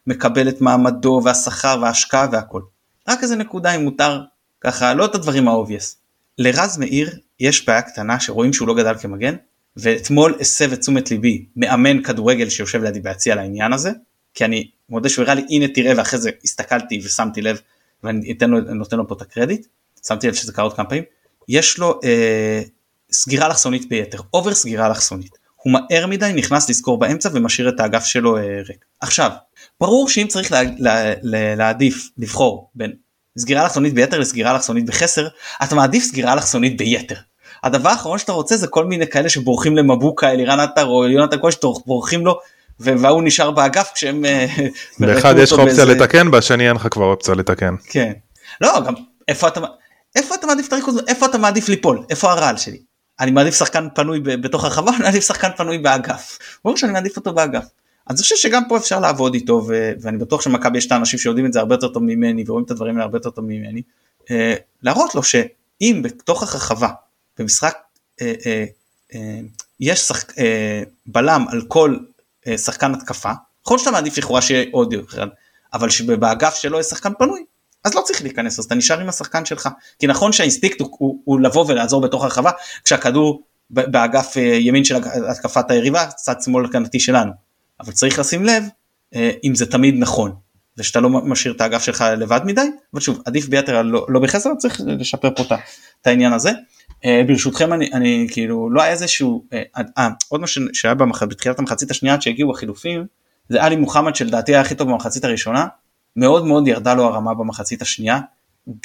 ומקבל 0.06 0.48
את 0.48 0.60
מעמדו 0.60 1.20
והשכר 1.24 1.78
וההשקעה 1.82 2.28
והכל. 2.32 2.62
רק 3.08 3.22
איזה 3.22 3.36
נקודה 3.36 3.74
אם 3.74 3.84
מותר 3.84 4.20
ככה 4.60 4.94
לא 4.94 5.04
את 5.04 5.14
הדברים 5.14 5.48
ה 5.48 5.54
obvious. 5.54 5.96
לרז 6.38 6.78
מאיר 6.78 7.10
יש 7.40 7.66
בעיה 7.66 7.82
קטנה 7.82 8.20
שרואים 8.20 8.52
שהוא 8.52 8.68
לא 8.68 8.74
גדל 8.74 8.94
כמגן 8.98 9.34
ואתמול 9.76 10.34
הסב 10.40 10.72
את 10.72 10.80
תשומת 10.80 11.10
ליבי 11.10 11.44
מאמן 11.56 12.02
כדורגל 12.02 12.48
שיושב 12.48 12.82
לידי 12.82 13.00
ביציע 13.00 13.34
לעניין 13.34 13.72
הזה 13.72 13.90
כי 14.34 14.44
אני 14.44 14.70
מודה 14.88 15.08
שהוא 15.08 15.22
הראה 15.22 15.34
לי 15.34 15.42
הנה 15.50 15.68
תראה 15.68 15.92
ואחרי 15.96 16.18
זה 16.18 16.30
הסתכלתי 16.44 17.00
ושמתי 17.04 17.42
לב 17.42 17.60
ואני 18.04 18.34
לו, 18.48 18.60
נותן 18.60 18.96
לו 18.96 19.08
פה 19.08 19.14
את 19.14 19.22
הקרדיט, 19.22 19.66
שמתי 20.06 20.28
לב 20.28 20.34
שזה 20.34 20.52
קרה 20.52 20.64
עוד 20.64 20.76
כמה 20.76 20.88
פעמים, 20.88 21.04
יש 21.48 21.78
לו 21.78 22.00
אה, 22.04 22.62
סגירה 23.12 23.46
אלכסונית 23.46 23.88
ביתר, 23.88 24.18
over 24.34 24.54
סגירה 24.54 24.86
אלכסונית. 24.86 25.38
הוא 25.56 25.72
מהר 25.72 26.06
מדי 26.06 26.32
נכנס 26.34 26.70
לסגור 26.70 26.98
באמצע 26.98 27.28
ומשאיר 27.32 27.68
את 27.68 27.80
האגף 27.80 28.04
שלו 28.04 28.36
אה, 28.36 28.42
ריק. 28.68 28.84
עכשיו, 29.00 29.30
ברור 29.80 30.08
שאם 30.08 30.26
צריך 30.28 30.52
לה, 30.52 30.62
לה, 30.78 31.12
לה, 31.22 31.54
להעדיף, 31.54 32.08
לבחור 32.18 32.70
בין 32.74 32.92
סגירה 33.38 33.62
אלכסונית 33.62 33.94
ביתר 33.94 34.18
לסגירה 34.18 34.54
אלכסונית 34.54 34.86
בחסר, 34.86 35.28
אתה 35.62 35.74
מעדיף 35.74 36.04
סגירה 36.04 36.32
אלכסונית 36.32 36.76
ביתר. 36.76 37.16
הדבר 37.62 37.88
האחרון 37.88 38.18
שאתה 38.18 38.32
רוצה 38.32 38.56
זה 38.56 38.66
כל 38.66 38.84
מיני 38.84 39.06
כאלה 39.06 39.28
שבורחים 39.28 39.76
למבוקה, 39.76 40.30
אלירן 40.30 40.60
עטר 40.60 40.86
או 40.86 41.08
יונתן 41.08 41.40
כהן 41.40 41.50
שבורחים 41.52 42.26
לו 42.26 42.38
והוא 42.80 43.22
נשאר 43.22 43.50
באגף 43.50 43.90
כשהם... 43.94 44.24
אה, 44.24 44.46
באחד 45.00 45.34
יש 45.38 45.52
לך 45.52 45.58
אופציה 45.58 45.84
לתקן, 45.84 46.30
בשני 46.30 46.68
אין 46.68 46.76
לך 46.76 46.86
כבר 46.90 47.04
אופציה 47.04 47.34
לתקן. 47.34 47.74
כן. 47.84 48.12
לא, 48.60 48.80
גם 48.86 48.94
איפה 49.28 49.48
אתה... 49.48 49.60
איפה 50.16 50.34
אתה 50.34 50.46
מעדיף 50.46 50.68
את 50.68 50.72
הריכוז? 50.72 51.00
איפה 51.08 51.26
אתה 51.26 51.38
מעדיף 51.38 51.68
ליפול? 51.68 52.04
איפה 52.10 52.32
הרעל 52.32 52.56
שלי? 52.56 52.78
אני 53.22 53.30
מעדיף 53.30 53.54
שחקן 53.54 53.88
פנוי 53.94 54.20
בתוך 54.20 54.64
הרחבה, 54.64 54.90
אני 54.90 55.02
מעדיף 55.02 55.26
שחקן 55.26 55.48
פנוי 55.56 55.78
באגף. 55.78 56.38
ברור 56.64 56.76
שאני 56.76 56.92
מעדיף 56.92 57.16
אותו 57.16 57.32
באגף. 57.32 57.64
אז 58.06 58.16
אני 58.16 58.22
חושב 58.22 58.36
שגם 58.36 58.62
פה 58.68 58.76
אפשר 58.76 59.00
לעבוד 59.00 59.34
איתו 59.34 59.64
ו- 59.68 59.92
ואני 60.00 60.18
בטוח 60.18 60.40
שמכבי 60.40 60.78
יש 60.78 60.86
את 60.86 60.92
האנשים 60.92 61.18
שיודעים 61.18 61.46
את 61.46 61.52
זה 61.52 61.58
הרבה 61.58 61.74
יותר 61.74 61.88
טוב 61.88 62.02
ממני 62.02 62.44
ורואים 62.46 62.64
את 62.64 62.70
הדברים 62.70 62.94
האלה 62.94 63.04
הרבה 63.04 63.16
יותר 63.16 63.30
טוב 63.30 63.44
ממני. 63.44 63.82
אה, 64.30 64.54
להראות 64.82 65.14
לו 65.14 65.22
שאם 65.22 66.00
בתוך 66.04 66.42
הרחבה 66.42 66.88
במשחק 67.38 67.78
אה, 68.20 68.34
אה, 68.46 68.64
אה, 69.14 69.40
יש 69.80 70.00
שחק, 70.00 70.38
אה, 70.38 70.82
בלם 71.06 71.44
על 71.48 71.62
כל 71.68 71.96
אה, 72.46 72.58
שחקן 72.58 72.94
התקפה, 72.94 73.32
יכול 73.66 73.78
שאתה 73.78 73.90
מעדיף 73.90 74.18
לכאורה 74.18 74.42
שיהיה 74.42 74.64
עוד 74.72 74.94
אחד, 75.08 75.26
אבל 75.72 75.90
שבאגף 75.90 76.54
שלו 76.54 76.80
יש 76.80 76.86
שחקן 76.86 77.12
פנוי, 77.18 77.44
אז 77.84 77.94
לא 77.94 78.00
צריך 78.00 78.22
להיכנס, 78.22 78.58
אז 78.58 78.64
אתה 78.64 78.74
נשאר 78.74 79.00
עם 79.00 79.08
השחקן 79.08 79.44
שלך. 79.44 79.68
כי 79.98 80.06
נכון 80.06 80.32
שהאינסטיקט 80.32 80.80
הוא, 80.80 80.88
הוא, 80.98 81.20
הוא 81.24 81.40
לבוא 81.40 81.64
ולעזור 81.68 82.00
בתוך 82.00 82.24
הרחבה, 82.24 82.50
כשהכדור 82.84 83.42
באגף 83.70 84.36
אה, 84.36 84.42
ימין 84.42 84.84
של 84.84 84.96
התקפת 85.30 85.70
היריבה, 85.70 86.06
צד 86.06 86.34
שמאל 86.42 86.64
הגנתי 86.64 87.00
שלנו. 87.00 87.32
אבל 87.80 87.92
צריך 87.92 88.18
לשים 88.18 88.44
לב 88.44 88.64
אה, 89.14 89.30
אם 89.44 89.54
זה 89.54 89.66
תמיד 89.66 89.94
נכון, 89.98 90.32
ושאתה 90.78 91.00
לא 91.00 91.10
משאיר 91.10 91.54
את 91.54 91.60
האגף 91.60 91.82
שלך 91.82 92.04
לבד 92.18 92.40
מדי, 92.44 92.70
אבל 92.94 93.00
שוב, 93.00 93.22
עדיף 93.24 93.48
ביתר 93.48 93.82
לא, 93.82 94.06
לא 94.08 94.20
בחסר, 94.20 94.54
צריך 94.58 94.80
לשפר 94.86 95.28
פה 95.36 95.42
את 96.00 96.06
העניין 96.06 96.32
הזה. 96.32 96.50
Uh, 96.90 97.04
ברשותכם 97.26 97.72
אני, 97.72 97.90
אני 97.92 98.26
כאילו 98.30 98.70
לא 98.70 98.82
היה 98.82 98.92
איזשהו 98.92 99.44
uh, 99.76 100.00
עוד 100.28 100.40
משהו 100.40 100.62
שהיה 100.72 100.94
במח... 100.94 101.22
בתחילת 101.22 101.58
המחצית 101.58 101.90
השנייה 101.90 102.14
עד 102.14 102.22
שהגיעו 102.22 102.50
החילופים 102.50 103.06
זה 103.48 103.62
עלי 103.62 103.76
מוחמד 103.76 104.16
שלדעתי 104.16 104.52
היה 104.52 104.60
הכי 104.60 104.74
טוב 104.74 104.90
במחצית 104.90 105.24
הראשונה 105.24 105.66
מאוד 106.16 106.46
מאוד 106.46 106.68
ירדה 106.68 106.94
לו 106.94 107.04
הרמה 107.04 107.34
במחצית 107.34 107.82
השנייה 107.82 108.20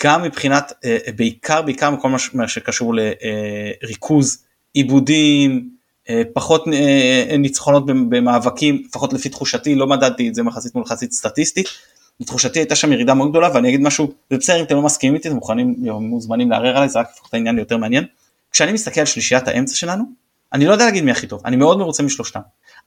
גם 0.03 0.23
מבחינת 0.23 0.71
uh, 0.71 1.11
בעיקר 1.15 1.61
בעיקר 1.61 1.91
מכל 1.91 2.09
מה 2.33 2.47
שקשור 2.47 2.93
לריכוז 3.83 4.43
עיבודים 4.73 5.69
uh, 6.07 6.11
פחות 6.33 6.63
ניצחונות 7.39 7.85
במאבקים 7.85 8.83
לפחות 8.87 9.13
לפי 9.13 9.29
תחושתי 9.29 9.75
לא 9.75 9.87
מדדתי 9.87 10.29
את 10.29 10.35
זה 10.35 10.43
מחצית 10.43 10.75
מול 10.75 10.83
מחצית 10.83 11.11
סטטיסטית 11.11 11.67
לתחושתי 12.19 12.59
הייתה 12.59 12.75
שם 12.75 12.91
ירידה 12.91 13.13
מאוד 13.13 13.29
גדולה 13.29 13.49
ואני 13.53 13.69
אגיד 13.69 13.81
משהו, 13.81 14.13
זה 14.29 14.37
בסדר 14.37 14.59
אם 14.59 14.63
אתם 14.63 14.75
לא 14.75 14.81
מסכימים 14.81 15.15
איתי, 15.15 15.27
אתם 15.27 15.35
מוכנים, 15.35 15.75
מוזמנים 15.99 16.51
לערער 16.51 16.77
עליי, 16.77 16.89
זה 16.89 16.99
רק 16.99 17.09
יפוך 17.13 17.29
את 17.29 17.33
העניין 17.33 17.55
ליותר 17.55 17.77
מעניין. 17.77 18.05
כשאני 18.51 18.71
מסתכל 18.71 18.99
על 18.99 19.05
שלישיית 19.05 19.47
האמצע 19.47 19.75
שלנו, 19.75 20.03
אני 20.53 20.65
לא 20.65 20.71
יודע 20.71 20.85
להגיד 20.85 21.03
מי 21.03 21.11
הכי 21.11 21.27
טוב, 21.27 21.41
אני 21.45 21.55
מאוד 21.55 21.77
מרוצה 21.77 22.03
משלושתם, 22.03 22.39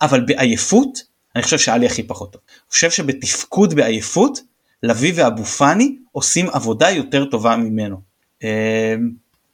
אבל 0.02 0.20
בעייפות, 0.20 1.02
אני 1.36 1.42
חושב 1.42 1.58
שאלי 1.58 1.86
הכי 1.86 2.02
פחות 2.02 2.32
טוב. 2.32 2.42
אני 2.46 2.70
חושב 2.70 2.90
שבתפקוד 2.90 3.74
בעייפות, 3.74 4.40
לביא 4.82 5.12
ואבו 5.16 5.44
פאני 5.44 5.96
עושים 6.12 6.50
עבודה 6.50 6.90
יותר 6.90 7.24
טובה 7.24 7.56
ממנו. 7.56 8.00
אה, 8.44 8.94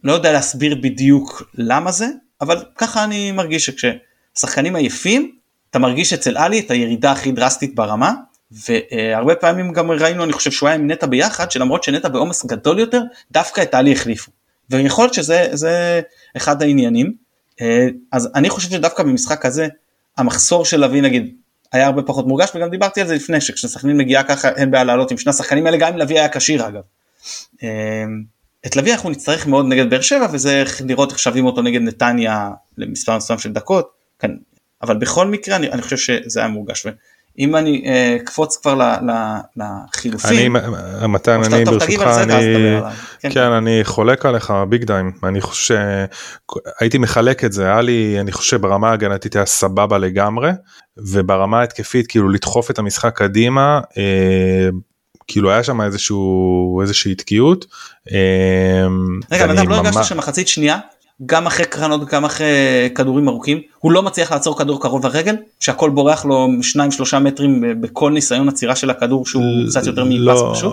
לא 0.05 0.13
יודע 0.13 0.33
להסביר 0.33 0.75
בדיוק 0.83 1.43
למה 1.55 1.93
זה, 1.93 2.07
אבל 2.41 2.65
ככה 2.77 3.05
אני 3.05 3.33
מרגיש 3.33 3.71
שכששחקנים 3.71 4.77
עייפים, 4.77 5.33
אתה 5.71 5.79
מרגיש 5.79 6.13
אצל 6.13 6.37
עלי 6.37 6.61
את 6.61 6.71
הירידה 6.71 7.13
הכי 7.13 7.33
דרסטית 7.33 7.75
ברמה, 7.75 8.13
והרבה 8.51 9.35
פעמים 9.35 9.73
גם 9.73 9.91
ראינו 9.91 10.25
אני 10.25 10.33
חושב 10.33 10.51
שהוא 10.51 10.69
היה 10.69 10.77
עם 10.77 10.91
נטע 10.91 11.07
ביחד 11.07 11.51
שלמרות 11.51 11.83
שנטע 11.83 12.09
בעומס 12.09 12.45
גדול 12.47 12.79
יותר 12.79 13.03
דווקא 13.33 13.61
את 13.61 13.71
טלי 13.71 13.93
החליפו. 13.93 14.31
ויכול 14.71 15.05
להיות 15.05 15.15
שזה 15.15 16.01
אחד 16.37 16.63
העניינים 16.63 17.13
אה, 17.61 17.87
אז 18.13 18.29
אני 18.35 18.51
חושב 18.51 18.71
שדווקא 18.71 19.03
במשחק 19.03 19.47
הזה 19.47 19.69
המחסור 20.17 20.65
של 20.65 20.85
לביא 20.85 21.03
נגיד 21.03 21.35
היה 21.77 21.87
הרבה 21.87 22.03
פחות 22.03 22.27
מורגש 22.27 22.51
וגם 22.55 22.71
דיברתי 22.71 23.01
על 23.01 23.07
זה 23.07 23.15
לפני 23.15 23.41
שכשסכנין 23.41 23.97
מגיעה 23.97 24.23
ככה 24.23 24.49
אין 24.49 24.71
בעיה 24.71 24.85
לעלות 24.85 25.11
עם 25.11 25.19
שני 25.19 25.31
השחקנים 25.31 25.67
האלה 25.67 25.77
גם 25.77 25.93
אם 25.93 25.99
לביא 25.99 26.19
היה 26.19 26.29
כשיר 26.29 26.69
אגב. 26.69 26.83
אה, 27.63 28.05
את 28.67 28.77
לביא 28.77 28.93
אנחנו 28.93 29.11
נצטרך 29.11 29.47
מאוד 29.47 29.67
נגד 29.69 29.91
באר 29.91 30.01
שבע 30.01 30.27
וזה 30.33 30.65
לראות 30.85 31.11
איך 31.11 31.19
שווים 31.19 31.47
אותו 31.47 31.63
נגד 31.63 31.81
נתניה 31.81 32.51
למספר 32.79 33.17
מסוים 33.17 33.39
של 33.39 33.53
דקות 33.53 33.91
כאן, 34.19 34.37
אבל 34.83 34.97
בכל 34.97 35.27
מקרה 35.27 35.57
אני, 35.57 35.71
אני 35.71 35.83
חושב 35.83 35.97
שזה 35.97 36.41
היה 36.41 36.49
מורגש. 36.49 36.87
אם 37.39 37.57
אני 37.57 37.83
אה, 37.87 38.17
אקפוץ 38.17 38.57
כבר 38.57 38.79
לחילופים, 39.57 40.57
אני, 40.57 41.07
מתן, 41.09 41.41
אני 41.45 41.65
ברשותך, 41.65 42.03
אני, 42.03 42.33
כן, 43.21 43.31
כן, 43.31 43.53
אני 43.53 43.81
חולק 43.85 44.27
עליך 44.27 44.53
ביג 44.69 44.85
דיים, 44.85 45.13
אני 45.25 45.41
חושב 45.41 45.75
שהייתי 46.79 46.99
מחלק 46.99 47.45
את 47.45 47.53
זה, 47.53 47.65
היה 47.65 47.81
לי, 47.81 48.17
אני 48.21 48.33
חושב 48.33 48.61
ברמה 48.61 48.91
ההגנתית 48.91 49.37
היה 49.37 49.47
סבבה 49.47 49.99
לגמרי, 49.99 50.51
וברמה 50.97 51.61
ההתקפית 51.61 52.07
כאילו 52.07 52.29
לדחוף 52.29 52.71
את 52.71 52.79
המשחק 52.79 53.19
קדימה, 53.19 53.81
אה, 53.99 54.69
כאילו 55.29 55.51
היה 55.51 55.63
שם 55.63 55.81
איזשהו 55.81 56.81
איזושהי 56.83 57.15
תקיעות. 57.15 57.67
אה, 58.13 58.87
רגע, 59.33 59.45
אדם, 59.45 59.69
לא 59.69 59.75
הרגשת 59.75 60.05
שמחצית 60.05 60.49
שנייה 60.49 60.79
גם 61.27 61.47
אחרי 61.47 61.65
קרנות 61.65 62.05
גם 62.05 62.25
אחרי 62.25 62.47
כדורים 62.95 63.29
ארוכים 63.29 63.61
הוא 63.79 63.93
לא 63.93 64.03
מצליח 64.03 64.33
לעצור 64.33 64.59
כדור 64.59 64.83
קרוב 64.83 65.07
לרגל 65.07 65.37
שהכל 65.61 65.91
בורח 65.91 66.25
לו 66.25 66.49
2-3 67.15 67.19
מטרים 67.19 67.81
בכל 67.81 68.13
ניסיון 68.13 68.49
עצירה 68.49 68.77
של 68.77 68.91
הכדור 68.91 69.27
שהוא 69.27 69.43
קצת 69.69 69.87
יותר 69.87 70.05
מפס 70.05 70.19
לא, 70.19 70.53
פשוט. 70.55 70.73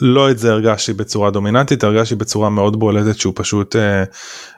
לא 0.00 0.30
את 0.30 0.38
זה 0.38 0.52
הרגשתי 0.52 0.92
בצורה 0.92 1.30
דומיננטית 1.30 1.84
הרגשתי 1.84 2.14
בצורה 2.14 2.50
מאוד 2.50 2.78
בולטת 2.78 3.18
שהוא 3.18 3.32
פשוט 3.36 3.76
אה, 3.76 4.04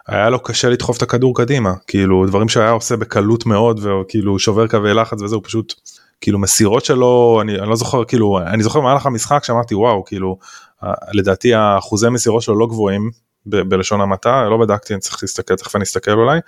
היה 0.08 0.30
לו 0.30 0.42
קשה 0.42 0.68
לדחוף 0.68 0.96
את 0.96 1.02
הכדור 1.02 1.36
קדימה 1.36 1.72
כאילו 1.86 2.26
דברים 2.26 2.48
שהיה 2.48 2.70
עושה 2.70 2.96
בקלות 2.96 3.46
מאוד 3.46 3.80
וכאילו 3.86 4.38
שובר 4.38 4.66
קווי 4.66 4.94
לחץ 4.94 5.22
וזה 5.22 5.34
הוא 5.34 5.42
פשוט 5.44 5.74
כאילו 6.20 6.38
מסירות 6.38 6.84
שלו 6.84 7.38
אני, 7.42 7.58
אני 7.58 7.68
לא 7.68 7.76
זוכר 7.76 8.04
כאילו 8.04 8.38
אני 8.46 8.62
זוכר 8.62 8.80
במהלך 8.80 9.06
המשחק 9.06 9.44
שאמרתי 9.44 9.74
וואו 9.74 10.04
כאילו 10.04 10.38
אה, 10.84 10.92
לדעתי 11.12 11.54
האחוזי 11.54 12.08
מסירות 12.08 12.42
שלו 12.42 12.58
לא 12.58 12.66
גבוהים 12.66 13.23
בלשון 13.46 14.00
המעטה 14.00 14.48
לא 14.50 14.56
בדקתי 14.56 14.94
אני 14.94 15.00
צריך 15.00 15.18
להסתכל 15.22 15.54
תכף 15.54 15.76
אני 15.76 15.84
אסתכל 15.84 16.10
אולי 16.10 16.38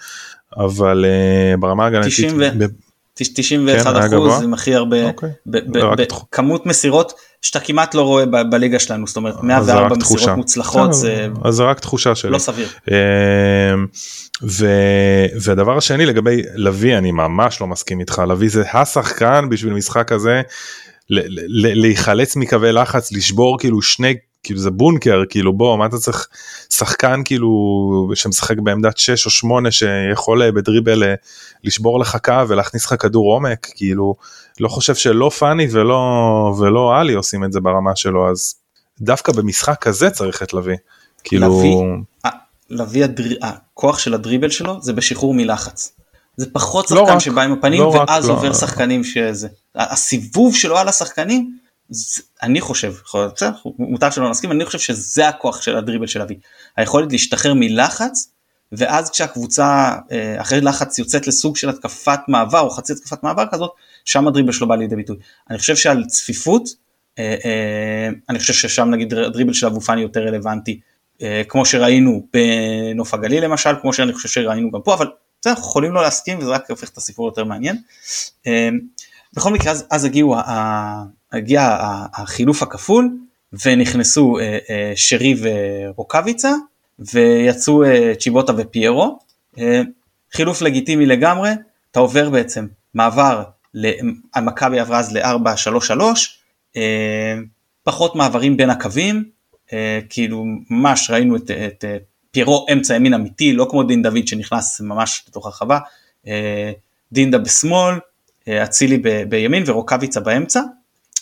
אבל 0.57 1.05
uh, 1.05 1.61
ברמה 1.61 1.87
הגנתית 1.87 2.13
90 2.13 2.33
ו- 2.37 2.51
ב- 2.59 2.67
91 3.15 3.95
כן, 3.97 4.15
אחוז? 4.15 4.43
עם 4.43 4.55
הכי 4.55 4.75
הרבה 4.75 5.05
אוקיי. 5.05 5.31
בכמות 5.47 6.67
מסירות 6.67 7.13
שאתה 7.43 7.61
כמעט 7.61 7.95
לא 7.95 8.03
רואה 8.03 8.27
ב- 8.27 8.51
בליגה 8.51 8.79
שלנו 8.79 9.07
זאת 9.07 9.17
אומרת 9.17 9.35
אז 9.35 9.41
זה 9.41 9.47
104 9.47 9.73
רק 9.87 9.99
מסירות 9.99 10.01
תחושה. 10.01 10.35
מוצלחות 10.35 10.91
בסדר, 10.91 11.01
זה 11.03 11.29
אז 11.45 11.55
זה 11.55 11.63
רק 11.63 11.81
תחושה 11.81 12.15
שלי. 12.15 12.31
לא 12.31 12.39
סביר. 12.39 12.69
אמ, 12.91 12.95
ו... 14.43 14.67
והדבר 15.41 15.77
השני 15.77 16.07
לגבי 16.07 16.43
לביא 16.55 16.99
אני 16.99 17.13
ממש 17.13 17.61
לא 17.61 17.67
מסכים 17.67 18.01
איתך 18.01 18.23
לביא 18.29 18.49
זה 18.51 18.63
השחקן 18.73 19.47
בשביל 19.51 19.73
משחק 19.73 20.13
הזה 20.13 20.43
ל- 21.11 21.21
ל- 21.67 21.81
להיחלץ 21.81 22.37
מקווי 22.37 22.73
לחץ 22.73 23.13
לשבור 23.13 23.59
כאילו 23.59 23.83
שני 23.83 24.15
כאילו 24.47 24.61
זה 24.61 24.71
בונקר 24.71 25.23
כאילו 25.31 25.53
בוא 25.53 25.79
מה 25.79 25.87
אתה 25.87 25.97
צריך 25.99 26.29
שחקן 26.71 27.21
כאילו 27.25 27.49
שמשחק 28.15 28.59
בעמדת 28.59 28.99
6 28.99 29.27
או 29.27 29.31
8 29.31 29.71
שיכול 29.71 30.43
אה, 30.43 30.53
בדריבל 30.53 31.03
אה, 31.05 31.15
לשבור 31.65 32.01
לך 32.01 32.17
קו 32.25 32.49
ולהכניס 32.49 32.85
לך 32.85 32.95
כדור 33.03 33.33
עומק 33.35 33.67
כאילו 33.75 34.15
לא 34.61 34.69
חושב 34.69 34.95
שלא 34.95 35.31
פאני 35.39 35.67
ולא 35.71 36.01
ולא 36.59 36.97
עלי 36.97 37.13
עושים 37.13 37.45
את 37.45 37.53
זה 37.53 37.61
ברמה 37.61 37.97
שלו 37.97 38.31
אז 38.31 38.55
דווקא 39.01 39.33
במשחק 39.33 39.79
כזה 39.81 40.11
צריך 40.11 40.43
את 40.43 40.55
לביא. 40.55 40.77
כאילו 41.25 41.59
לביא? 41.59 41.77
ה- 42.27 42.29
לביא 42.71 43.05
הדר- 43.05 43.37
הכוח 43.43 43.99
של 43.99 44.15
הדריבל 44.15 44.51
שלו 44.51 44.83
זה 44.83 44.93
בשחרור 44.93 45.35
מלחץ. 45.35 45.93
זה 46.37 46.47
פחות 46.53 46.91
לא 46.91 46.97
שחקן 47.01 47.13
רק, 47.13 47.19
שבא 47.19 47.43
עם 47.43 47.53
הפנים 47.53 47.81
לא 47.81 47.89
רק, 47.95 48.09
ואז 48.09 48.29
לא. 48.29 48.33
עובר 48.35 48.53
שחקנים 48.53 49.05
שזה. 49.05 49.49
הסיבוב 49.77 50.55
שלו 50.57 50.79
על 50.79 50.89
השחקנים 50.89 51.57
אני 52.43 52.61
חושב, 52.61 52.95
בסדר, 53.35 53.51
מותר 53.79 54.11
שלא 54.11 54.31
נסכים, 54.31 54.53
אני 54.53 54.65
חושב 54.65 54.79
שזה 54.79 55.29
הכוח 55.29 55.63
של 55.63 55.77
הדריבל 55.77 56.07
של 56.07 56.23
אבי. 56.23 56.39
היכולת 56.77 57.13
להשתחרר 57.13 57.55
מלחץ 57.55 58.33
ואז 58.73 59.11
כשהקבוצה 59.11 59.93
אה, 60.13 60.41
אחרי 60.41 60.61
לחץ 60.61 60.99
יוצאת 60.99 61.27
לסוג 61.27 61.57
של 61.57 61.69
התקפת 61.69 62.21
מעבר 62.29 62.61
או 62.61 62.71
חצי 62.71 62.93
התקפת 62.93 63.23
מעבר 63.23 63.45
כזאת, 63.51 63.71
שם 64.05 64.29
הדריבל 64.29 64.53
שלו 64.53 64.69
בא 64.69 64.77
לידי 64.77 64.97
ביטוי. 64.97 65.17
אני 65.51 65.59
חושב 65.59 65.77
שעל 65.77 66.05
צפיפות, 66.05 66.69
אה, 67.19 67.37
אה, 67.45 68.09
אני 68.29 68.39
חושב 68.39 68.53
ששם 68.53 68.91
נגיד 68.91 69.15
הדריבל 69.15 69.53
של 69.53 69.67
אבו 69.67 69.81
פאני 69.81 70.01
יותר 70.01 70.21
רלוונטי, 70.21 70.81
כמו 71.49 71.67
שראינו 71.67 72.27
בנוף 72.33 73.15
הגליל 73.15 73.45
למשל, 73.45 73.71
כמו 73.81 73.93
שאני 73.93 74.13
חושב 74.13 74.29
שראינו 74.29 74.71
גם 74.71 74.81
פה, 74.85 74.95
אבל 74.95 75.07
בסדר, 75.41 75.53
אנחנו 75.53 75.69
יכולים 75.69 75.93
לא 75.93 76.03
להסכים 76.03 76.39
וזה 76.39 76.51
רק 76.51 76.71
הופך 76.71 76.89
את 76.89 76.97
הסיפור 76.97 77.27
יותר 77.27 77.45
מעניין. 77.45 77.77
בכל 79.33 79.53
מקרה 79.53 79.73
אז, 79.73 79.87
אז 79.91 80.05
הגיעו, 80.05 80.37
ה- 80.37 81.05
הגיע 81.37 81.79
החילוף 82.15 82.63
הכפול 82.63 83.11
ונכנסו 83.65 84.39
אה, 84.39 84.59
אה, 84.71 84.93
שרי 84.97 85.35
ורוקאביצה 85.41 86.53
ויצאו 86.99 87.85
אה, 87.85 88.13
צ'יבוטה 88.19 88.53
ופיירו. 88.57 89.19
חילוף 90.33 90.63
לגיטימי 90.63 91.07
לגמרי, 91.07 91.51
אתה 91.91 92.01
עובר 92.01 92.31
בעצם 92.31 92.67
מעבר, 92.95 93.43
המכבי 94.35 94.81
עברה 94.81 94.99
אז 94.99 95.13
ל-4-3-3, 95.13 96.01
אה, 96.77 97.35
פחות 97.83 98.15
מעברים 98.17 98.57
בין 98.57 98.71
הקווים, 98.71 99.25
כאילו 100.09 100.45
ממש 100.71 101.11
ראינו 101.11 101.37
את, 101.37 101.51
את 101.51 101.85
פיירו 102.31 102.67
אמצע 102.73 102.95
ימין 102.95 103.15
אמיתי, 103.15 103.53
לא 103.53 103.67
כמו 103.71 103.83
דין 103.83 104.03
דוד 104.03 104.27
שנכנס 104.27 104.81
ממש 104.81 105.25
לתוך 105.29 105.47
הרחבה, 105.47 105.79
דינדה 107.13 107.39
בשמאל, 107.39 107.95
אצילי 108.49 108.99
בימין 109.29 109.63
ורוקאביצה 109.67 110.21
באמצע, 110.21 110.61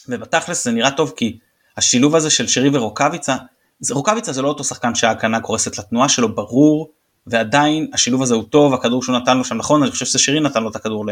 ובתכלס 0.09 0.64
זה 0.64 0.70
נראה 0.70 0.90
טוב 0.90 1.12
כי 1.16 1.38
השילוב 1.76 2.16
הזה 2.16 2.30
של 2.30 2.46
שרי 2.46 2.68
ורוקאביצה, 2.72 3.36
זה- 3.80 3.94
רוקאביצה 3.94 4.32
זה 4.32 4.42
לא 4.42 4.48
אותו 4.48 4.64
שחקן 4.64 4.94
שההגנה 4.94 5.40
קורסת 5.40 5.78
לתנועה 5.78 6.09
שלו, 6.09 6.34
ברור, 6.34 6.90
ועדיין 7.26 7.90
השילוב 7.92 8.22
הזה 8.22 8.34
הוא 8.34 8.44
טוב, 8.50 8.74
הכדור 8.74 9.02
שהוא 9.02 9.16
נתן 9.16 9.38
לו 9.38 9.44
שם 9.44 9.57
נכון, 9.57 9.82
אני 9.82 9.90
חושב 9.90 10.07
ששרי 10.07 10.40
נתן 10.40 10.62
לו 10.62 10.70
את 10.70 10.76
הכדור 10.76 11.05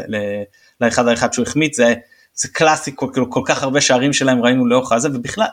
לאחד 0.80 1.08
האחד 1.08 1.32
שהוא 1.32 1.46
החמיץ, 1.46 1.76
זה, 1.76 1.94
זה 2.34 2.48
קלאסי, 2.48 2.90
כל, 2.94 3.06
כל, 3.14 3.24
כל 3.30 3.42
כך 3.44 3.62
הרבה 3.62 3.80
שערים 3.80 4.12
שלהם 4.12 4.42
ראינו 4.44 4.66
לאורך 4.66 4.92
הזה, 4.92 5.08
ובכלל, 5.14 5.46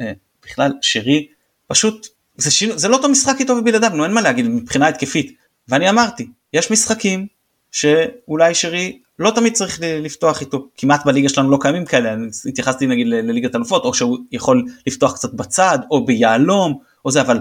אה, 0.00 0.12
בכלל 0.46 0.72
שרי 0.82 1.26
פשוט, 1.66 2.06
זה, 2.36 2.50
שיל, 2.50 2.78
זה 2.78 2.88
לא 2.88 2.96
אותו 2.96 3.08
משחק 3.08 3.36
איתו 3.40 3.52
ובלעדיו, 3.52 3.90
נו 3.94 4.04
אין 4.04 4.12
מה 4.12 4.20
להגיד 4.20 4.48
מבחינה 4.48 4.88
התקפית, 4.88 5.32
ואני 5.68 5.90
אמרתי, 5.90 6.28
יש 6.52 6.70
משחקים 6.70 7.26
שאולי 7.72 8.54
שרי 8.54 8.98
לא 9.18 9.30
תמיד 9.30 9.52
צריך 9.54 9.80
לפתוח 9.82 10.40
איתו, 10.40 10.68
כמעט 10.76 11.04
בליגה 11.06 11.28
שלנו 11.28 11.50
לא 11.50 11.58
קיימים 11.60 11.84
כאלה, 11.84 12.12
אני 12.12 12.26
התייחסתי 12.48 12.86
נגיד 12.86 13.06
לליגת 13.06 13.56
אלופות, 13.56 13.84
או 13.84 13.94
שהוא 13.94 14.18
יכול 14.32 14.64
לפתוח 14.86 15.14
קצת 15.14 15.34
בצד, 15.34 15.78
או 15.90 16.04
ביהלום, 16.06 16.78
או 17.04 17.10
זה, 17.10 17.20
אבל 17.20 17.38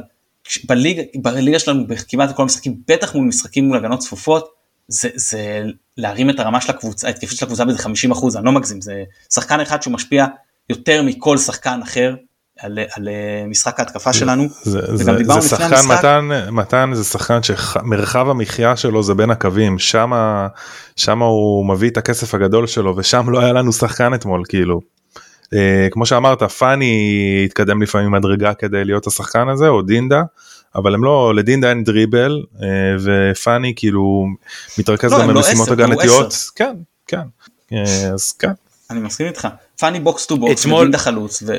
בליגה, 0.66 1.02
בליגה 1.16 1.60
שלנו 1.60 1.84
כמעט 2.10 2.36
כל 2.36 2.44
המשחקים, 2.44 2.78
בטח 2.88 3.16
מול 3.16 3.28
משחקים 3.28 3.68
מול 3.68 3.78
הגנות 3.78 4.00
צפופות, 4.00 4.50
זה, 4.88 5.10
זה 5.16 5.64
להרים 5.98 6.30
את 6.30 6.40
הרמה 6.40 6.62
של 6.62 6.72
הקבוצה, 6.72 7.08
ההתקפית 7.08 7.38
של 7.38 7.46
הקבוצה 7.46 7.66
באיזה 7.66 7.80
50 7.80 8.12
אחוז, 8.12 8.36
אני 8.36 8.46
לא 8.46 8.52
מגזים, 8.52 8.82
זה 8.82 9.04
שחקן 9.34 9.60
אחד 9.60 9.82
שהוא 9.82 9.94
משפיע 9.94 10.26
יותר 10.70 11.02
מכל 11.04 11.38
שחקן 11.38 11.82
אחר 11.82 12.16
על, 12.62 12.80
על 12.92 13.08
אה, 13.08 13.44
משחק 13.48 13.80
ההתקפה 13.80 14.14
שלנו, 14.14 14.48
זה, 14.64 14.80
זה, 14.96 15.04
זה 15.04 15.12
לפני 15.12 15.42
שחקן 15.42 15.64
המשחק. 15.64 15.98
מתן 15.98 16.30
מתן 16.52 16.92
זה 16.94 17.04
שחקן 17.04 17.40
שמרחב 17.44 18.30
המחיה 18.30 18.76
שלו 18.76 19.04
זה 19.04 19.14
בין 19.14 19.30
הקווים 19.30 19.80
שמה 19.80 20.48
שמה 20.96 21.26
הוא 21.26 21.66
מביא 21.66 21.90
את 21.90 21.98
הכסף 21.98 22.34
הגדול 22.34 22.68
שלו 22.68 22.98
ושם 22.98 23.30
לא 23.30 23.40
היה 23.40 23.54
לנו 23.54 23.74
שחקן 23.74 24.14
אתמול 24.14 24.44
כאילו. 24.50 24.82
אה, 25.54 25.88
כמו 25.92 26.06
שאמרת 26.06 26.44
פאני 26.44 27.44
התקדם 27.46 27.82
לפעמים 27.82 28.12
מדרגה 28.12 28.54
כדי 28.54 28.86
להיות 28.86 29.08
השחקן 29.08 29.50
הזה 29.50 29.68
או 29.68 29.82
דינדה 29.82 30.22
אבל 30.76 30.94
הם 30.94 31.04
לא 31.04 31.36
לדינדה 31.36 31.70
אין 31.70 31.84
דריבל 31.84 32.44
אה, 32.62 32.68
ופאני 33.04 33.74
כאילו 33.76 34.26
מתרכז 34.78 35.12
לא, 35.12 35.20
גם 35.20 35.30
לא 35.30 35.34
במשימות 35.34 35.68
ההגנתיות. 35.68 36.34
כן 36.56 36.76
כן 37.08 37.22
אה, 37.74 38.10
אז 38.14 38.32
כן 38.32 38.52
אני 38.92 39.00
מסכים 39.00 39.28
איתך, 39.28 39.48
פאני 39.80 40.00
box 40.00 40.26
to 40.26 40.38
box, 40.38 40.66
ודינדה 40.66 40.98
חלוץ, 40.98 41.44
ו... 41.48 41.54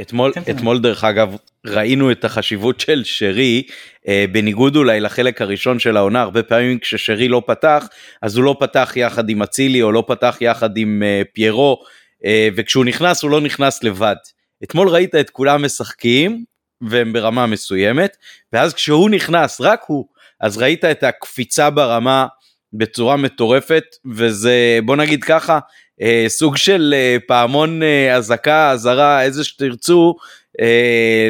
אתמול, 0.00 0.32
כן, 0.32 0.44
כן. 0.44 0.56
אתמול 0.56 0.78
דרך 0.78 1.04
אגב 1.04 1.36
ראינו 1.66 2.12
את 2.12 2.24
החשיבות 2.24 2.80
של 2.80 3.02
שרי 3.04 3.62
אה, 4.08 4.24
בניגוד 4.32 4.76
אולי 4.76 5.00
לחלק 5.00 5.42
הראשון 5.42 5.78
של 5.78 5.96
העונה 5.96 6.22
הרבה 6.22 6.42
פעמים 6.42 6.78
כששרי 6.78 7.28
לא 7.28 7.42
פתח 7.46 7.88
אז 8.22 8.36
הוא 8.36 8.44
לא 8.44 8.56
פתח 8.60 8.92
יחד 8.96 9.28
עם 9.28 9.42
אצילי 9.42 9.82
או 9.82 9.92
לא 9.92 10.04
פתח 10.06 10.36
יחד 10.40 10.76
עם 10.76 11.02
אה, 11.02 11.22
פיירו 11.32 11.82
אה, 12.24 12.48
וכשהוא 12.56 12.84
נכנס 12.84 13.22
הוא 13.22 13.30
לא 13.30 13.40
נכנס 13.40 13.84
לבד. 13.84 14.16
אתמול 14.64 14.88
ראית 14.88 15.14
את 15.14 15.30
כולם 15.30 15.64
משחקים 15.64 16.44
והם 16.80 17.12
ברמה 17.12 17.46
מסוימת 17.46 18.16
ואז 18.52 18.74
כשהוא 18.74 19.10
נכנס 19.10 19.60
רק 19.60 19.82
הוא 19.86 20.06
אז 20.40 20.58
ראית 20.58 20.84
את 20.84 21.02
הקפיצה 21.02 21.70
ברמה 21.70 22.26
בצורה 22.72 23.16
מטורפת 23.16 23.84
וזה 24.14 24.78
בוא 24.84 24.96
נגיד 24.96 25.24
ככה 25.24 25.58
אה, 26.02 26.24
סוג 26.28 26.56
של 26.56 26.94
אה, 26.96 27.16
פעמון 27.26 27.82
אה, 27.82 28.14
אזעקה 28.16 28.70
אזהרה 28.70 29.22
איזה 29.22 29.44
שתרצו 29.44 30.14
אה, 30.60 31.28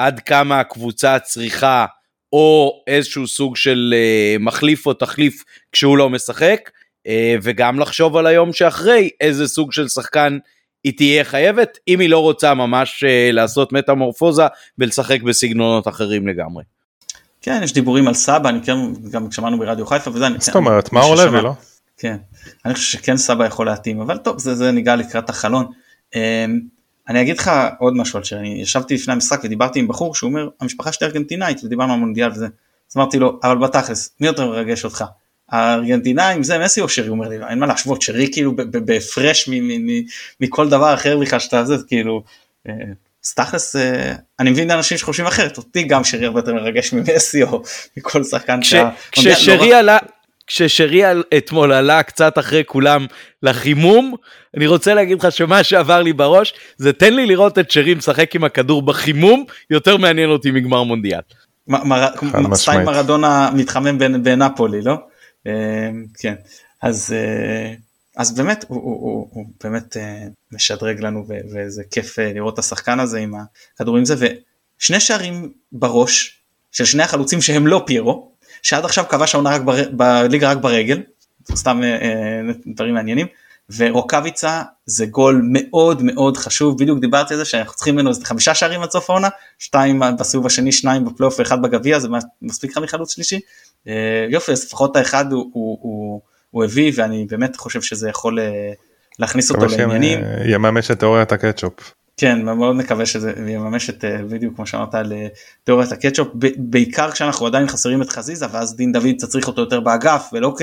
לעד 0.00 0.20
כמה 0.20 0.60
הקבוצה 0.60 1.18
צריכה 1.18 1.86
או 2.32 2.82
איזשהו 2.86 3.26
סוג 3.28 3.56
של 3.56 3.94
אה, 3.96 4.36
מחליף 4.40 4.86
או 4.86 4.92
תחליף 4.94 5.44
כשהוא 5.72 5.98
לא 5.98 6.10
משחק 6.10 6.70
אה, 7.06 7.34
וגם 7.42 7.80
לחשוב 7.80 8.16
על 8.16 8.26
היום 8.26 8.52
שאחרי 8.52 9.10
איזה 9.20 9.48
סוג 9.48 9.72
של 9.72 9.88
שחקן 9.88 10.38
היא 10.84 10.92
תהיה 10.96 11.24
חייבת 11.24 11.78
אם 11.88 12.00
היא 12.00 12.08
לא 12.10 12.18
רוצה 12.18 12.54
ממש 12.54 13.04
אה, 13.04 13.30
לעשות 13.32 13.72
מטמורפוזה 13.72 14.42
ולשחק 14.78 15.22
בסגנונות 15.22 15.88
אחרים 15.88 16.28
לגמרי. 16.28 16.64
כן, 17.40 17.60
יש 17.64 17.72
דיבורים 17.72 18.08
על 18.08 18.14
סבא, 18.14 18.48
אני 18.48 18.58
כן, 18.64 18.72
גם 19.10 19.30
שמענו 19.30 19.58
ברדיו 19.58 19.86
חיפה 19.86 20.10
וזה, 20.10 20.26
אני- 20.26 20.36
זאת 20.40 20.54
אומרת 20.56 20.92
מאור 20.92 21.14
לוי 21.16 21.42
לא? 21.42 21.52
כן, 22.02 22.16
אני 22.64 22.74
חושב 22.74 22.98
שכן 22.98 23.16
סבא 23.16 23.46
יכול 23.46 23.66
להתאים, 23.66 24.00
אבל 24.00 24.18
טוב, 24.18 24.38
זה, 24.38 24.54
זה 24.54 24.72
ניגע 24.72 24.96
לקראת 24.96 25.30
החלון. 25.30 25.66
אמ, 26.14 26.60
אני 27.08 27.22
אגיד 27.22 27.38
לך 27.38 27.50
עוד 27.78 27.96
משהו 27.96 28.16
על 28.16 28.24
שאני 28.24 28.58
ישבתי 28.62 28.94
לפני 28.94 29.12
המשחק 29.12 29.40
ודיברתי 29.44 29.78
עם 29.78 29.88
בחור 29.88 30.14
שהוא 30.14 30.30
אומר, 30.30 30.48
המשפחה 30.60 30.92
שלי 30.92 31.06
ארגנטינאית, 31.06 31.64
ודיברנו 31.64 31.92
על 31.92 31.98
מונדיאל 31.98 32.30
וזה. 32.30 32.46
אז 32.90 32.96
אמרתי 32.96 33.18
לו, 33.18 33.40
אבל 33.42 33.58
בתכלס, 33.58 34.10
מי 34.20 34.26
יותר 34.26 34.50
מרגש 34.50 34.84
אותך? 34.84 35.04
הארגנטינאים 35.48 36.42
זה 36.42 36.58
מסי 36.58 36.80
או 36.80 36.88
שרי? 36.88 37.06
הוא 37.06 37.16
אומר 37.16 37.28
לי, 37.28 37.38
"לא, 37.38 37.46
אין 37.48 37.58
מה 37.58 37.66
להשוות, 37.66 38.02
שרי 38.02 38.28
כאילו 38.32 38.56
בהפרש 38.56 39.50
מכל 40.40 40.68
דבר 40.68 40.94
אחר 40.94 41.18
בכלל 41.18 41.38
שאתה 41.38 41.64
זה, 41.64 41.76
כאילו, 41.88 42.22
אה, 42.68 42.74
אז 43.24 43.34
תכלס 43.34 43.76
אה, 43.76 44.14
אני 44.40 44.50
מבין 44.50 44.70
אנשים 44.70 44.98
שחושבים 44.98 45.26
אחרת 45.26 45.56
אותי 45.58 45.82
גם 45.82 46.04
שרי 46.04 46.26
הרבה 46.26 46.40
יותר 46.40 46.54
מרגש 46.54 46.92
ממסי 46.92 47.42
או 47.42 47.62
מכל 47.96 48.24
שחקן. 48.24 48.60
כששרי 49.12 49.70
לא 49.70 49.78
עלה 49.78 49.98
כששרי 50.46 51.02
אתמול 51.36 51.72
עלה 51.72 52.02
קצת 52.02 52.38
אחרי 52.38 52.62
כולם 52.66 53.06
לחימום 53.42 54.14
אני 54.56 54.66
רוצה 54.66 54.94
להגיד 54.94 55.18
לך 55.18 55.32
שמה 55.32 55.62
שעבר 55.62 56.02
לי 56.02 56.12
בראש 56.12 56.54
זה 56.76 56.92
תן 56.92 57.14
לי 57.14 57.26
לראות 57.26 57.58
את 57.58 57.70
שרי 57.70 57.94
משחק 57.94 58.34
עם 58.34 58.44
הכדור 58.44 58.82
בחימום 58.82 59.44
יותר 59.70 59.96
מעניין 59.96 60.30
אותי 60.30 60.50
מגמר 60.50 60.82
מונדיאל. 60.82 61.20
סטייל 62.54 62.82
מרדונה 62.82 63.50
מתחמם 63.54 63.98
בנפולי 63.98 64.82
לא? 64.82 64.94
אה, 65.46 65.90
כן 66.18 66.34
אז 66.82 67.14
אה, 67.16 67.74
אז 68.16 68.34
באמת 68.34 68.64
הוא, 68.68 68.82
הוא, 68.82 69.00
הוא, 69.00 69.28
הוא 69.30 69.44
באמת 69.64 69.96
uh, 69.96 70.30
משדרג 70.52 71.00
לנו 71.00 71.24
ו, 71.28 71.34
וזה 71.52 71.82
כיף 71.90 72.18
uh, 72.18 72.22
לראות 72.22 72.54
את 72.54 72.58
השחקן 72.58 73.00
הזה 73.00 73.18
עם 73.18 73.34
הכדורים 73.74 74.04
זה 74.04 74.14
ושני 74.14 75.00
שערים 75.00 75.52
בראש 75.72 76.42
של 76.72 76.84
שני 76.84 77.02
החלוצים 77.02 77.40
שהם 77.40 77.66
לא 77.66 77.82
פיירו 77.86 78.31
שעד 78.62 78.84
עכשיו 78.84 79.04
כבש 79.08 79.34
העונה 79.34 79.50
רק 79.50 79.60
בר, 79.60 79.76
בליגה 79.92 80.50
רק 80.50 80.58
ברגל 80.58 81.02
סתם 81.54 81.80
uh, 81.80 82.02
uh, 82.02 82.72
דברים 82.74 82.94
מעניינים 82.94 83.26
ורוקאביצה 83.76 84.62
זה 84.86 85.06
גול 85.06 85.42
מאוד 85.44 86.02
מאוד 86.02 86.36
חשוב 86.36 86.78
בדיוק 86.78 87.00
דיברתי 87.00 87.34
על 87.34 87.38
זה 87.38 87.44
שאנחנו 87.44 87.74
צריכים 87.74 87.94
ממנו 87.94 88.10
איזה 88.10 88.24
חמישה 88.24 88.54
שערים 88.54 88.82
עד 88.82 88.90
סוף 88.90 89.10
העונה 89.10 89.28
שתיים 89.58 90.02
בסיבוב 90.18 90.46
השני 90.46 90.72
שניים 90.72 91.04
בפלייאוף 91.04 91.38
ואחד 91.38 91.62
בגביע 91.62 91.98
זה 91.98 92.08
מספיק 92.42 92.70
לך 92.70 92.78
מחלוץ 92.78 93.12
שלישי 93.12 93.40
uh, 93.86 93.90
יופי 94.28 94.52
אז 94.52 94.64
לפחות 94.64 94.96
האחד 94.96 95.32
הוא, 95.32 95.50
הוא, 95.52 95.78
הוא 95.82 96.20
הוא 96.52 96.64
הביא 96.64 96.92
ואני 96.94 97.26
באמת 97.30 97.56
חושב 97.56 97.82
שזה 97.82 98.08
יכול 98.08 98.38
אה, 98.40 98.72
להכניס 99.18 99.50
אותו 99.50 99.66
לעניינים. 99.66 100.24
אה, 100.24 100.42
יממש 100.46 100.90
את 100.90 100.98
תיאוריית 100.98 101.32
הקטשופ. 101.32 101.94
כן 102.22 102.42
מאוד 102.42 102.76
מקווה 102.76 103.06
שזה 103.06 103.32
יממש 103.48 103.90
את 103.90 104.04
אה, 104.04 104.22
בדיוק 104.22 104.56
כמו 104.56 104.66
שאמרת 104.66 104.94
על 104.94 105.12
תיאוריית 105.64 105.92
הקטשופ. 105.92 106.28
בעיקר 106.56 107.10
כשאנחנו 107.10 107.46
עדיין 107.46 107.68
חסרים 107.68 108.02
את 108.02 108.10
חזיזה 108.10 108.46
ואז 108.52 108.76
דין 108.76 108.92
דוד 108.92 109.16
צריך 109.16 109.46
אותו 109.46 109.60
יותר 109.60 109.80
באגף 109.80 110.30
ולא 110.32 110.54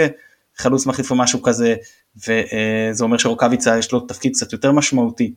כחלוץ 0.58 0.86
מחליף 0.86 1.12
או 1.12 1.16
משהו 1.16 1.42
כזה 1.42 1.76
וזה 2.18 3.04
אומר 3.04 3.18
שרוקאביצה 3.18 3.78
יש 3.78 3.92
לו 3.92 4.00
תפקיד 4.00 4.34
קצת 4.34 4.54
יותר 4.54 4.72
משמעותי. 4.72 5.34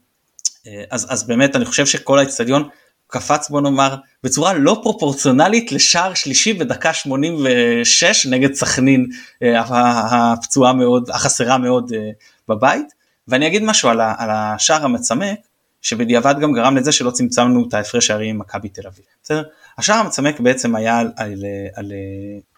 אז, 0.90 1.06
אז 1.10 1.26
באמת 1.26 1.56
אני 1.56 1.64
חושב 1.64 1.86
שכל 1.86 2.18
האצטדיון 2.18 2.68
קפץ 3.06 3.50
בוא 3.50 3.60
נאמר 3.60 3.96
בצורה 4.24 4.52
לא 4.52 4.80
פרופורציונלית 4.82 5.72
לשער 5.72 6.14
שלישי 6.14 6.52
בדקה 6.52 6.94
86 6.94 8.26
נגד 8.26 8.54
סכנין 8.54 9.06
אה, 9.42 9.62
הפצועה 10.32 10.72
מאוד 10.72 11.10
החסרה 11.10 11.58
מאוד 11.58 11.92
אה, 11.92 12.10
בבית. 12.48 12.86
ואני 13.28 13.46
אגיד 13.46 13.62
משהו 13.62 13.88
על, 13.88 14.00
השער 14.30 14.84
המצמק 14.84 15.38
שבדיעבד 15.82 16.34
גם 16.40 16.52
גרם 16.52 16.76
לזה 16.76 16.92
שלא 16.92 17.10
צמצמנו 17.10 17.68
את 17.68 17.74
ההפרש 17.74 18.06
שערים 18.06 18.30
עם 18.30 18.38
מכבי 18.38 18.68
תל 18.68 18.86
אביב. 18.86 19.04
בסדר? 19.22 19.42
השער 19.78 19.96
המצמק 19.96 20.40
בעצם 20.40 20.76
היה 20.76 20.98
על, 20.98 21.12
על, 21.16 21.32
על, 21.32 21.44
על 21.74 21.92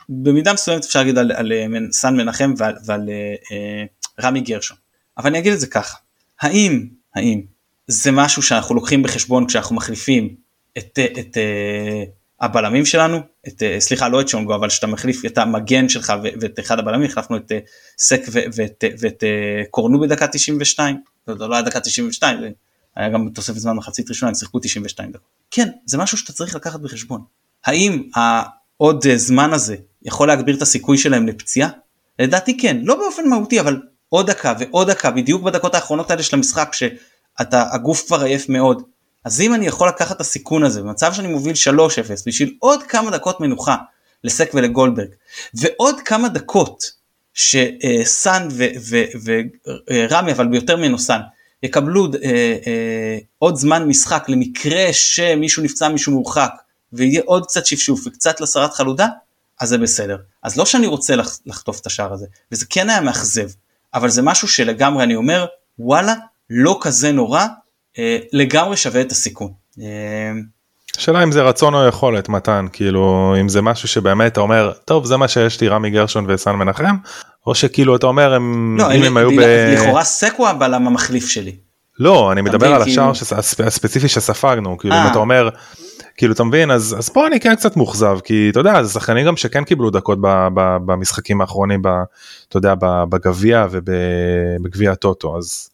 במידה 0.09 0.53
מסוימת 0.53 0.85
אפשר 0.85 0.99
להגיד 0.99 1.19
על, 1.19 1.33
על 1.33 1.53
סן 1.91 2.17
מנחם 2.17 2.55
ועל, 2.57 2.75
ועל 2.87 3.09
אה, 3.53 3.85
רמי 4.23 4.41
גרשון. 4.41 4.77
אבל 5.19 5.31
אני 5.31 5.39
אגיד 5.39 5.53
את 5.53 5.61
זה 5.61 5.67
ככה, 5.67 5.99
האם, 6.41 6.87
האם 7.15 7.41
זה 7.87 8.13
משהו 8.13 8.43
שאנחנו 8.43 8.75
לוקחים 8.75 9.03
בחשבון 9.03 9.47
כשאנחנו 9.47 9.77
מחליפים 9.77 10.35
את, 10.79 10.99
את, 11.05 11.19
את 11.19 11.37
אה, 11.37 12.05
הבלמים 12.41 12.87
שלנו, 12.87 13.21
את, 13.49 13.63
אה, 13.63 13.81
סליחה 13.81 14.09
לא 14.09 14.21
את 14.21 14.29
שונגו 14.29 14.55
אבל 14.55 14.71
שאתה 14.71 14.87
מחליף 14.87 15.25
את 15.25 15.39
המגן 15.39 15.89
שלך 15.89 16.13
ואת 16.41 16.61
אחד 16.61 16.79
הבלמים, 16.79 17.11
החלפנו 17.11 17.37
את 17.37 17.53
אה, 17.53 17.59
סק 17.99 18.21
ואת, 18.33 18.55
ואת, 18.55 18.85
ואת 19.01 19.25
קורנו 19.71 20.01
בדקה 20.01 20.27
92, 20.27 20.97
זה 21.27 21.35
לא 21.35 21.55
היה 21.55 21.63
דקה 21.63 21.81
92, 21.81 22.41
זה 22.41 22.49
היה 22.97 23.09
גם 23.09 23.29
תוספת 23.35 23.59
זמן 23.59 23.73
מחצית 23.73 24.09
ראשונה, 24.09 24.29
הם 24.29 24.35
שיחקו 24.35 24.59
92 24.59 25.13
דקות. 25.13 25.29
כן, 25.51 25.69
זה 25.87 25.99
משהו 25.99 26.19
שאתה 26.19 26.33
צריך 26.33 26.55
לקחת 26.55 26.81
בחשבון. 26.81 27.21
האם 27.65 28.03
העוד 28.15 29.05
זמן 29.17 29.53
הזה 29.53 29.77
יכול 30.03 30.29
להגביר 30.29 30.57
את 30.57 30.63
הסיכוי 30.63 30.99
שלהם 30.99 31.27
לפציעה? 31.27 31.69
לדעתי 32.19 32.59
כן, 32.59 32.77
לא 32.83 32.95
באופן 32.95 33.29
מהותי 33.29 33.61
אבל 33.61 33.81
עוד 34.09 34.31
דקה 34.31 34.55
ועוד 34.59 34.91
דקה 34.91 35.11
בדיוק 35.11 35.43
בדקות 35.43 35.75
האחרונות 35.75 36.11
האלה 36.11 36.23
של 36.23 36.37
המשחק 36.37 36.73
שהגוף 36.73 38.07
כבר 38.07 38.23
עייף 38.23 38.49
מאוד 38.49 38.83
אז 39.25 39.41
אם 39.41 39.55
אני 39.55 39.67
יכול 39.67 39.89
לקחת 39.89 40.17
את 40.17 40.21
הסיכון 40.21 40.65
הזה 40.65 40.83
במצב 40.83 41.13
שאני 41.13 41.29
מוביל 41.29 41.55
3-0 41.55 41.79
בשביל 42.27 42.55
עוד 42.59 42.83
כמה 42.83 43.11
דקות 43.11 43.41
מנוחה 43.41 43.77
לסק 44.25 44.51
ולגולדברג 44.55 45.09
ועוד 45.55 46.01
כמה 46.01 46.29
דקות 46.29 46.93
שסאן 47.35 48.49
ורמי 49.91 50.33
אבל 50.33 50.47
ביותר 50.47 50.77
ממנו 50.77 50.99
סאן 50.99 51.21
יקבלו 51.65 52.07
אה, 52.07 52.31
אה, 52.67 53.19
עוד 53.39 53.57
זמן 53.57 53.89
משחק 53.89 54.29
למקרה 54.29 54.93
שמישהו 54.93 55.63
נפצע 55.63 55.89
מישהו 55.89 56.13
מורחק 56.13 56.51
ויהיה 56.93 57.23
עוד 57.25 57.47
קצת 57.47 57.67
שפשוף 57.67 58.07
וקצת 58.07 58.41
לסרת 58.41 58.75
חלודה 58.75 59.09
אז 59.61 59.69
זה 59.69 59.79
בסדר. 59.79 60.17
אז 60.43 60.57
לא 60.57 60.67
שאני 60.67 60.87
רוצה 60.87 61.15
לחטוף 61.47 61.81
את 61.81 61.87
השער 61.87 62.13
הזה 62.13 62.27
וזה 62.53 62.67
כן 62.71 62.91
היה 62.91 63.01
מאכזב 63.01 63.49
אבל 63.95 64.09
זה 64.09 64.23
משהו 64.23 64.49
שלגמרי 64.49 65.05
אני 65.05 65.15
אומר 65.15 65.47
וואלה 65.79 66.15
לא 66.51 66.79
כזה 66.81 67.13
נורא 67.13 67.47
אה, 67.99 68.19
לגמרי 68.33 68.77
שווה 68.77 69.01
את 69.01 69.13
הסיכון. 69.13 69.53
אה, 69.81 70.33
השאלה 70.97 71.23
אם 71.23 71.33
זה 71.33 71.43
רצון 71.43 71.75
או 71.75 71.89
יכולת 71.89 72.29
מתן 72.29 72.67
כאילו 72.73 73.35
אם 73.41 73.49
זה 73.49 73.63
משהו 73.63 73.89
שבאמת 73.89 74.33
אתה 74.33 74.41
אומר 74.41 74.73
טוב 74.85 75.05
זה 75.05 75.17
מה 75.17 75.29
שיש 75.29 75.61
לי 75.61 75.69
רמי 75.69 75.91
גרשון 75.91 76.25
וסן 76.29 76.53
מנחם 76.53 76.97
או 77.47 77.55
שכאילו 77.55 77.97
אתה 77.97 78.07
אומר 78.07 78.35
הם 78.35 78.77
לא, 78.79 78.93
אם 78.93 79.03
הם 79.03 79.17
היו 79.17 79.31
ב... 79.31 79.41
לכאורה 79.73 80.05
סקו 80.05 80.49
הבלם 80.49 80.87
המחליף 80.87 81.29
שלי. 81.29 81.57
לא 81.99 82.33
אני 82.33 82.43
מדבר 82.43 82.75
על 82.75 82.83
השער 82.83 83.13
כאילו... 83.15 83.67
הספציפי 83.67 84.09
שספגנו 84.09 84.79
כאילו 84.79 84.95
אם 84.95 85.01
אה. 85.01 85.11
אתה 85.11 85.19
אומר 85.19 85.49
כאילו 86.17 86.33
אתה 86.33 86.45
מבין 86.45 86.71
אז 86.71 86.97
אז 86.99 87.09
פה 87.09 87.27
אני 87.27 87.41
כן 87.41 87.55
קצת 87.55 87.77
מאוכזב 87.77 88.19
כי 88.25 88.49
אתה 88.51 88.61
יודע 88.61 88.83
זה 88.83 88.93
שחקנים 88.93 89.27
גם 89.27 89.37
שכן 89.37 89.65
קיבלו 89.65 89.91
דקות 89.91 90.19
ב, 90.21 90.27
ב, 90.55 90.77
במשחקים 90.87 91.41
האחרונים 91.41 91.83
ב, 91.83 91.89
אתה 92.49 92.57
יודע 92.57 92.75
בגביע 93.09 93.67
ובגביע 93.71 94.93
הטוטו 94.93 95.39
אז 95.39 95.71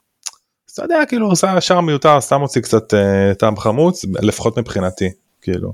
אתה 0.74 0.82
יודע 0.82 1.02
כאילו 1.08 1.26
עושה 1.26 1.60
שער 1.60 1.80
מיותר 1.80 2.20
סתם 2.20 2.40
מוציא 2.40 2.62
קצת 2.62 2.94
uh, 2.94 3.34
טעם 3.34 3.56
חמוץ 3.56 4.04
לפחות 4.22 4.58
מבחינתי 4.58 5.10
כאילו. 5.42 5.72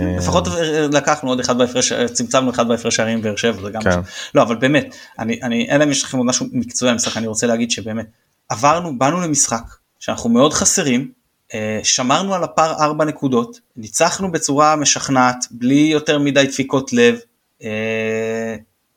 אה, 0.00 0.16
לפחות 0.16 0.48
לקחנו 0.92 1.28
עוד 1.28 1.40
אחד 1.40 1.58
בהפרש 1.58 1.92
צמצמנו 1.92 2.50
אחד 2.50 2.68
בהפרש 2.68 2.96
שערים 2.96 3.22
באר 3.22 3.36
שבע 3.36 3.62
זה 3.62 3.70
גם 3.70 3.82
כן. 3.82 4.00
לא 4.34 4.42
אבל 4.42 4.56
באמת 4.56 4.94
אני 5.18 5.40
אני 5.42 5.68
אלא 5.70 5.84
אם 5.84 5.90
יש 5.90 6.02
לכם 6.02 6.18
עוד 6.18 6.26
משהו 6.26 6.46
מקצועי 6.52 6.92
במשחק 6.92 7.16
אני 7.16 7.26
רוצה 7.26 7.46
להגיד 7.46 7.70
שבאמת 7.70 8.06
עברנו 8.48 8.98
באנו 8.98 9.20
למשחק 9.20 9.64
שאנחנו 9.98 10.30
מאוד 10.30 10.52
חסרים 10.52 11.10
אה, 11.54 11.80
שמרנו 11.82 12.34
על 12.34 12.44
הפער 12.44 12.84
4 12.84 13.04
נקודות 13.04 13.60
ניצחנו 13.76 14.32
בצורה 14.32 14.76
משכנעת 14.76 15.44
בלי 15.50 15.88
יותר 15.92 16.18
מדי 16.18 16.46
דפיקות 16.46 16.92
לב 16.92 17.18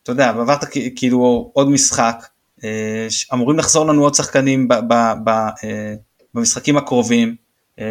אתה 0.03 0.11
יודע 0.11 0.29
עברת 0.29 0.65
כאילו 0.95 1.51
עוד 1.53 1.69
משחק 1.69 2.27
אה, 2.63 3.07
אמורים 3.33 3.59
לחזור 3.59 3.85
לנו 3.85 4.03
עוד 4.03 4.15
שחקנים 4.15 4.67
ב, 4.67 4.73
ב, 4.73 4.93
ב, 5.23 5.29
אה, 5.29 5.93
במשחקים 6.33 6.77
הקרובים, 6.77 7.35
אה, 7.79 7.85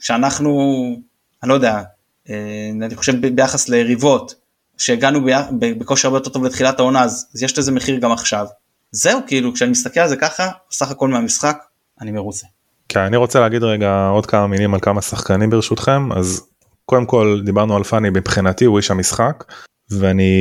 שאנחנו, 0.00 0.86
אני 1.42 1.48
לא 1.48 1.54
יודע, 1.54 1.82
אני 2.82 2.96
חושב 2.96 3.26
ביחס 3.34 3.68
ליריבות, 3.68 4.34
שהגענו 4.78 5.20
בכושר 5.60 6.08
הרבה 6.08 6.18
יותר 6.18 6.30
טוב 6.30 6.44
לתחילת 6.44 6.80
העונה, 6.80 7.02
אז, 7.02 7.26
יש 7.42 7.58
לזה 7.58 7.72
מחיר 7.72 7.98
גם 7.98 8.12
עכשיו. 8.12 8.46
זהו, 8.90 9.20
כאילו, 9.26 9.54
כשאני 9.54 9.70
מסתכל 9.70 10.00
על 10.00 10.08
זה 10.08 10.16
ככה, 10.16 10.48
סך 10.70 10.90
הכל 10.90 11.08
מהמשחק, 11.08 11.58
אני 12.00 12.10
מרוצה. 12.10 12.46
כן, 12.88 13.00
אני 13.00 13.16
רוצה 13.16 13.40
להגיד 13.40 13.62
רגע 13.62 14.08
עוד 14.08 14.26
כמה 14.26 14.46
מילים 14.46 14.74
על 14.74 14.80
כמה 14.80 15.02
שחקנים 15.02 15.50
ברשותכם, 15.50 16.12
אז 16.12 16.42
קודם 16.86 17.06
כל 17.06 17.40
דיברנו 17.44 17.76
על 17.76 17.84
פאני 17.84 18.10
מבחינתי 18.10 18.64
הוא 18.64 18.76
איש 18.76 18.90
המשחק 18.90 19.44
ואני 19.90 20.32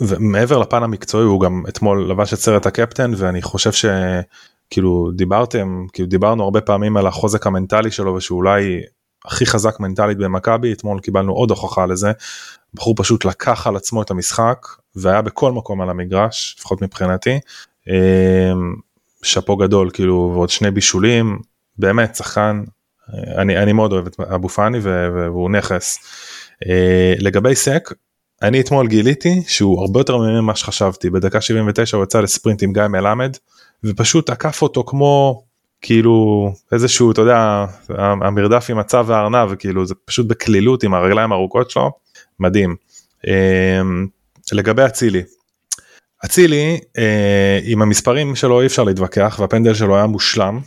ומעבר 0.00 0.58
לפן 0.58 0.82
המקצועי 0.82 1.24
הוא 1.24 1.40
גם 1.40 1.62
אתמול 1.68 2.10
לבש 2.10 2.34
את 2.34 2.38
סרט 2.38 2.66
הקפטן 2.66 3.12
ואני 3.16 3.42
חושב 3.42 3.70
שכאילו 3.72 5.10
דיברתם 5.14 5.86
כאילו 5.92 6.08
דיברנו 6.08 6.44
הרבה 6.44 6.60
פעמים 6.60 6.96
על 6.96 7.06
החוזק 7.06 7.46
המנטלי 7.46 7.90
שלו 7.90 8.14
ושהוא 8.14 8.36
אולי 8.36 8.80
הכי 9.24 9.46
חזק 9.46 9.80
מנטלית 9.80 10.18
במכבי 10.18 10.72
אתמול 10.72 11.00
קיבלנו 11.00 11.32
עוד 11.32 11.50
הוכחה 11.50 11.86
לזה. 11.86 12.12
בחור 12.74 12.94
פשוט 12.96 13.24
לקח 13.24 13.66
על 13.66 13.76
עצמו 13.76 14.02
את 14.02 14.10
המשחק 14.10 14.66
והיה 14.96 15.22
בכל 15.22 15.52
מקום 15.52 15.80
על 15.80 15.90
המגרש 15.90 16.56
לפחות 16.58 16.82
מבחינתי. 16.82 17.38
אמ, 17.88 18.74
שאפו 19.22 19.56
גדול 19.56 19.90
כאילו 19.90 20.30
ועוד 20.34 20.50
שני 20.50 20.70
בישולים 20.70 21.38
באמת 21.78 22.16
שחקן 22.16 22.62
אני 23.38 23.58
אני 23.58 23.72
מאוד 23.72 23.92
אוהב 23.92 24.06
את 24.06 24.20
אבו 24.20 24.48
פאני 24.48 24.78
והוא 24.82 25.50
נכס. 25.50 25.98
אה, 26.66 27.14
לגבי 27.18 27.54
סק 27.54 27.92
אני 28.42 28.60
אתמול 28.60 28.86
גיליתי 28.86 29.42
שהוא 29.46 29.80
הרבה 29.80 30.00
יותר 30.00 30.16
ממה 30.16 30.54
שחשבתי 30.56 31.10
בדקה 31.10 31.40
79 31.40 31.96
הוא 31.96 32.04
יצא 32.04 32.20
לספרינט 32.20 32.62
עם 32.62 32.72
גיא 32.72 32.82
מלמד 32.82 33.36
ופשוט 33.84 34.30
עקף 34.30 34.62
אותו 34.62 34.84
כמו 34.84 35.42
כאילו 35.82 36.48
איזשהו 36.72 37.12
אתה 37.12 37.20
יודע 37.20 37.64
המרדף 37.98 38.66
עם 38.70 38.78
הצו 38.78 39.06
והארנב 39.06 39.54
כאילו 39.54 39.86
זה 39.86 39.94
פשוט 40.04 40.26
בקלילות 40.26 40.82
עם 40.82 40.94
הרגליים 40.94 41.32
הארוכות 41.32 41.70
שלו 41.70 41.90
מדהים. 42.40 42.76
אמ, 43.26 44.06
לגבי 44.52 44.84
אצילי. 44.84 45.22
אצילי 46.24 46.80
אה, 46.98 47.58
עם 47.64 47.82
המספרים 47.82 48.36
שלו 48.36 48.60
אי 48.60 48.66
אפשר 48.66 48.84
להתווכח 48.84 49.36
והפנדל 49.40 49.74
שלו 49.74 49.96
היה 49.96 50.06
מושלם 50.06 50.60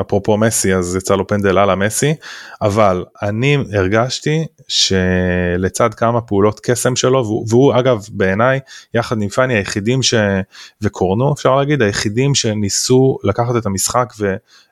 אפרופו 0.00 0.36
מסי 0.36 0.74
אז 0.74 0.96
יצא 0.96 1.14
לו 1.14 1.26
פנדל 1.26 1.58
על 1.58 1.70
המסי 1.70 2.14
אבל 2.62 3.04
אני 3.22 3.56
הרגשתי 3.72 4.44
שלצד 4.68 5.94
כמה 5.94 6.20
פעולות 6.20 6.60
קסם 6.60 6.96
שלו 6.96 7.24
והוא, 7.24 7.46
והוא 7.48 7.74
אגב 7.78 8.06
בעיניי 8.12 8.60
יחד 8.94 9.22
עם 9.22 9.28
פאני 9.28 9.54
היחידים 9.54 10.02
ש... 10.02 10.14
וקורנו 10.82 11.32
אפשר 11.32 11.56
להגיד 11.56 11.82
היחידים 11.82 12.34
שניסו 12.34 13.18
לקחת 13.24 13.56
את 13.56 13.66
המשחק 13.66 14.12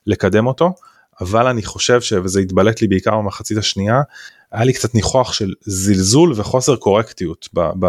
ולקדם 0.07 0.47
אותו 0.47 0.73
אבל 1.21 1.47
אני 1.47 1.63
חושב 1.63 2.01
ש... 2.01 2.13
וזה 2.13 2.41
התבלט 2.41 2.81
לי 2.81 2.89
בעיקר 2.89 3.17
במחצית 3.17 3.59
השנייה 3.59 4.01
היה 4.53 4.65
לי 4.65 4.73
קצת 4.73 4.95
ניחוח 4.95 5.33
של 5.33 5.53
זלזול 5.61 6.33
וחוסר 6.37 6.77
קורקטיות 6.77 7.49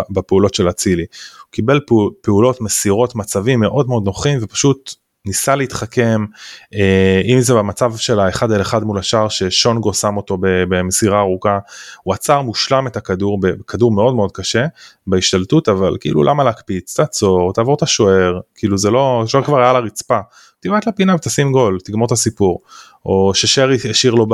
בפעולות 0.10 0.54
של 0.54 0.70
אצילי. 0.70 1.06
הוא 1.42 1.52
קיבל 1.52 1.80
פעולות 2.22 2.62
מסירות 2.62 3.16
מצבים 3.16 3.60
מאוד 3.60 3.88
מאוד 3.88 4.06
נוחים 4.06 4.40
ופשוט 4.42 4.96
ניסה 5.28 5.56
להתחכם 5.56 6.26
אה, 6.74 7.22
אם 7.26 7.40
זה 7.40 7.54
במצב 7.54 7.96
של 7.96 8.20
האחד 8.20 8.52
על 8.52 8.62
אחד 8.62 8.84
מול 8.84 9.00
השאר 9.00 9.30
ששונגו 9.30 9.94
שם 9.94 10.18
אותו 10.18 10.38
במסירה 10.42 11.20
ארוכה 11.20 11.60
הוא 12.04 12.14
עצר 12.14 12.42
מושלם 12.42 12.88
את 12.88 12.98
הכדור 12.98 13.40
בכדור 13.40 13.92
מאוד 13.92 14.16
מאוד 14.16 14.32
קשה 14.32 14.66
בהשתלטות 15.08 15.70
אבל 15.70 15.98
כאילו 16.00 16.24
למה 16.24 16.44
להקפיץ? 16.44 16.96
תעצור 16.96 17.54
תעבור 17.54 17.76
את 17.76 17.82
השוער 17.82 18.40
כאילו 18.56 18.78
זה 18.78 18.92
לא 18.92 19.22
השוער 19.24 19.44
כבר 19.44 19.60
היה 19.60 19.70
על 19.70 19.76
הרצפה. 19.76 20.20
תבעט 20.60 20.88
לפינה 20.88 21.16
ותשים 21.16 21.52
גול 21.52 21.80
תגמור 21.84 22.08
את 22.08 22.12
הסיפור. 22.12 22.62
או 23.06 23.32
ששרי 23.36 23.78
השאיר 23.90 24.14
לו 24.14 24.28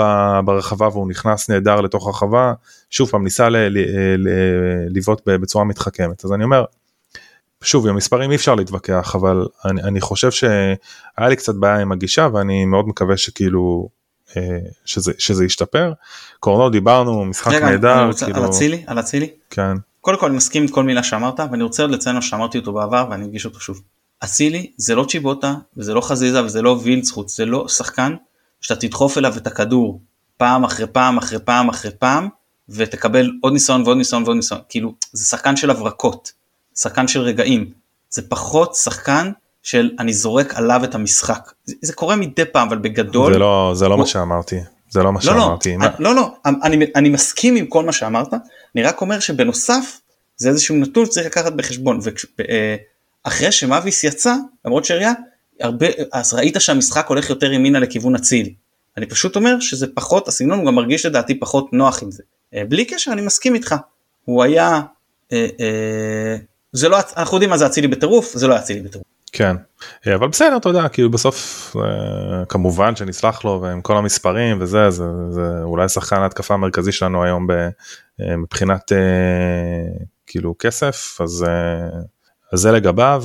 ברחבה 0.46 0.88
והוא 0.88 1.10
נכנס 1.10 1.50
נהדר 1.50 1.82
לתוך 1.82 2.08
הרחבה 2.08 2.54
שוב 2.90 3.10
פעם 3.10 3.24
ניסה 3.24 3.48
לבעוט 4.90 5.22
בצורה 5.26 5.66
מתחכמת. 5.66 6.26
אז 6.26 6.34
אני 6.34 6.44
אומר 6.44 6.64
שוב 7.64 7.88
עם 7.88 7.94
המספרים 7.94 8.32
אי 8.32 8.36
אפשר 8.36 8.56
להתווכח 8.56 9.16
אבל 9.16 9.46
אני, 9.66 9.82
אני 9.82 10.02
חושב 10.02 10.32
שהיה 10.32 11.30
לי 11.30 11.36
קצת 11.36 11.56
בעיה 11.56 11.80
עם 11.80 11.92
הגישה 11.92 12.28
ואני 12.34 12.66
מאוד 12.66 12.88
מקווה 12.88 13.18
שכאילו 13.18 13.90
אה, 14.38 14.60
שזה, 14.86 15.12
שזה 15.18 15.46
ישתפר. 15.46 15.94
קורנו 16.40 16.70
דיברנו 16.70 17.26
משחק 17.26 17.52
רגע, 17.52 17.70
נהדר. 17.70 18.06
רוצה, 18.06 18.26
כאילו... 18.26 18.44
על 18.44 18.50
אצילי? 18.50 18.84
על 18.88 19.00
אצילי? 19.00 19.30
כן. 19.50 19.78
קודם 20.02 20.20
כל 20.20 20.26
אני 20.26 20.38
מסכים 20.38 20.62
עם 20.62 20.68
כל 20.68 20.84
מילה 20.84 21.04
שאמרת 21.04 21.40
ואני 21.52 21.64
רוצה 21.64 21.84
עוד 21.84 21.92
לציין 21.92 22.22
שאמרתי 22.22 22.58
אותו 22.58 22.74
בעבר 22.74 23.08
ואני 23.10 23.26
אגיש 23.26 23.46
אותו 23.46 23.60
שוב. 23.60 23.82
אצילי 24.24 24.72
זה 24.78 24.96
לא 24.96 25.06
צ'יבוטה 25.10 25.54
וזה 25.78 25.94
לא 25.94 26.02
חזיזה 26.02 26.44
וזה 26.44 26.62
לא 26.62 26.80
וילצחוט 26.84 27.30
זה 27.30 27.46
לא 27.46 27.68
שחקן 27.68 28.16
שאתה 28.62 28.88
תדחוף 28.88 29.18
אליו 29.18 29.38
את 29.38 29.48
הכדור 29.48 30.02
פעם 30.38 30.64
אחרי 30.64 30.88
פעם 30.88 31.18
אחרי 31.18 31.40
פעם 31.40 31.70
אחרי 31.70 31.92
פעם 32.00 32.28
ותקבל 32.70 33.32
עוד 33.42 33.54
ניסיון 33.54 33.82
ועוד 33.82 33.98
ניסיון 33.98 34.24
ועוד 34.24 34.36
ניסיון 34.36 34.62
כאילו 34.70 34.94
זה 35.12 35.26
שחקן 35.26 35.56
של 35.56 35.70
הברקות 35.70 36.32
שחקן 36.82 37.08
של 37.08 37.22
רגעים, 37.22 37.72
זה 38.10 38.22
פחות 38.30 38.76
שחקן 38.76 39.32
של 39.64 39.92
אני 40.00 40.14
זורק 40.14 40.54
עליו 40.54 40.84
את 40.84 40.96
המשחק. 40.96 41.52
זה, 41.66 41.76
זה 41.82 41.94
קורה 41.94 42.16
מדי 42.16 42.46
פעם 42.46 42.68
אבל 42.68 42.78
בגדול. 42.78 43.34
זה 43.34 43.40
לא, 43.40 43.72
זה 43.76 43.88
לא 43.88 43.94
הוא... 43.94 44.00
מה 44.00 44.06
שאמרתי. 44.06 44.60
זה 44.90 45.04
לא 45.04 45.14
מה 45.14 45.20
לא, 45.24 45.36
לא 45.36 45.42
שאמרתי. 45.42 45.78
לא, 45.78 45.88
לא, 46.00 46.16
לא, 46.16 46.32
אני, 46.64 46.86
אני 46.96 47.10
מסכים 47.10 47.56
עם 47.56 47.66
כל 47.66 47.86
מה 47.86 47.92
שאמרת, 47.92 48.34
אני 48.76 48.84
רק 48.84 49.02
אומר 49.02 49.20
שבנוסף 49.20 50.00
זה 50.38 50.50
איזשהו 50.50 50.76
נתון 50.76 51.06
שצריך 51.06 51.26
לקחת 51.26 51.54
בחשבון. 51.54 52.00
ואחרי 52.00 53.48
אה, 53.48 53.52
שמאביס 53.52 54.04
יצא, 54.04 54.36
למרות 54.66 54.86
שריה, 54.86 55.14
הרבה, 55.60 55.88
אז 56.14 56.34
ראית 56.34 56.56
שהמשחק 56.60 57.08
הולך 57.08 57.30
יותר 57.30 57.52
ימינה 57.52 57.80
לכיוון 57.80 58.16
אצילי. 58.16 58.54
אני 58.98 59.06
פשוט 59.06 59.36
אומר 59.36 59.60
שזה 59.60 59.88
פחות, 59.94 60.28
הסגנון 60.28 60.60
הוא 60.60 60.68
גם 60.68 60.76
מרגיש 60.76 61.06
לדעתי 61.06 61.40
פחות 61.40 61.74
נוח 61.74 62.04
עם 62.04 62.12
זה. 62.12 62.24
אה, 62.54 62.64
בלי 62.70 62.86
קשר, 62.86 63.12
אני 63.12 63.22
מסכים 63.22 63.56
איתך. 63.56 63.76
הוא 64.26 64.44
היה 64.44 64.82
אה, 65.32 65.48
אה, 65.60 66.36
זה 66.72 66.90
לא, 66.90 66.98
אנחנו 67.18 67.36
יודעים 67.36 67.50
מה 67.50 67.58
זה 67.58 67.66
אצילי 67.66 67.88
בטירוף, 67.88 68.34
זה 68.34 68.48
לא 68.48 68.58
אצילי 68.58 68.82
בטירוף. 68.82 69.08
כן, 69.32 69.56
אה, 70.08 70.16
אבל 70.16 70.28
בסדר, 70.28 70.58
אתה 70.58 70.70
יודע, 70.70 70.88
כאילו 70.88 71.12
בסוף 71.12 71.76
אה, 71.76 72.46
כמובן 72.46 72.96
שנסלח 72.96 73.46
לו 73.46 73.60
ועם 73.62 73.82
כל 73.82 73.98
המספרים 73.98 74.58
וזה, 74.62 74.90
זה, 74.90 75.04
זה 75.30 75.62
אולי 75.64 75.90
שחקן 75.90 76.16
ההתקפה 76.16 76.54
המרכזי 76.54 76.92
שלנו 76.92 77.24
היום 77.24 77.48
ב, 77.48 77.52
אה, 78.22 78.38
מבחינת 78.38 78.92
כאילו 80.28 80.56
כסף, 80.60 81.22
אז, 81.22 81.46
אז 82.54 82.60
זה 82.60 82.72
לגביו. 82.72 83.24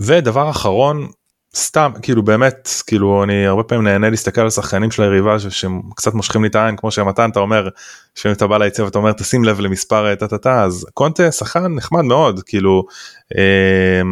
ודבר 0.00 0.50
אחרון, 0.50 1.08
סתם 1.54 1.92
כאילו 2.02 2.22
באמת 2.22 2.68
כאילו 2.86 3.24
אני 3.24 3.46
הרבה 3.46 3.62
פעמים 3.62 3.84
נהנה 3.84 4.10
להסתכל 4.10 4.40
על 4.40 4.50
שחקנים 4.50 4.90
של 4.90 5.02
היריבה 5.02 5.36
שקצת 5.38 6.14
מושכים 6.14 6.42
לי 6.42 6.48
את 6.48 6.54
העין 6.54 6.76
כמו 6.76 6.90
שמתן 6.90 7.30
אתה 7.30 7.40
אומר 7.40 7.68
שאם 8.14 8.32
אתה 8.32 8.46
בא 8.46 8.58
ליצב 8.58 8.86
אתה 8.86 8.98
אומר 8.98 9.12
תשים 9.12 9.44
לב 9.44 9.60
למספר 9.60 10.14
טה 10.14 10.28
טה 10.28 10.38
טה 10.38 10.62
אז 10.62 10.86
קונטה 10.94 11.32
שחקן 11.32 11.66
נחמד 11.66 12.02
מאוד 12.02 12.40
כאילו 12.46 12.84
אה, 13.38 14.02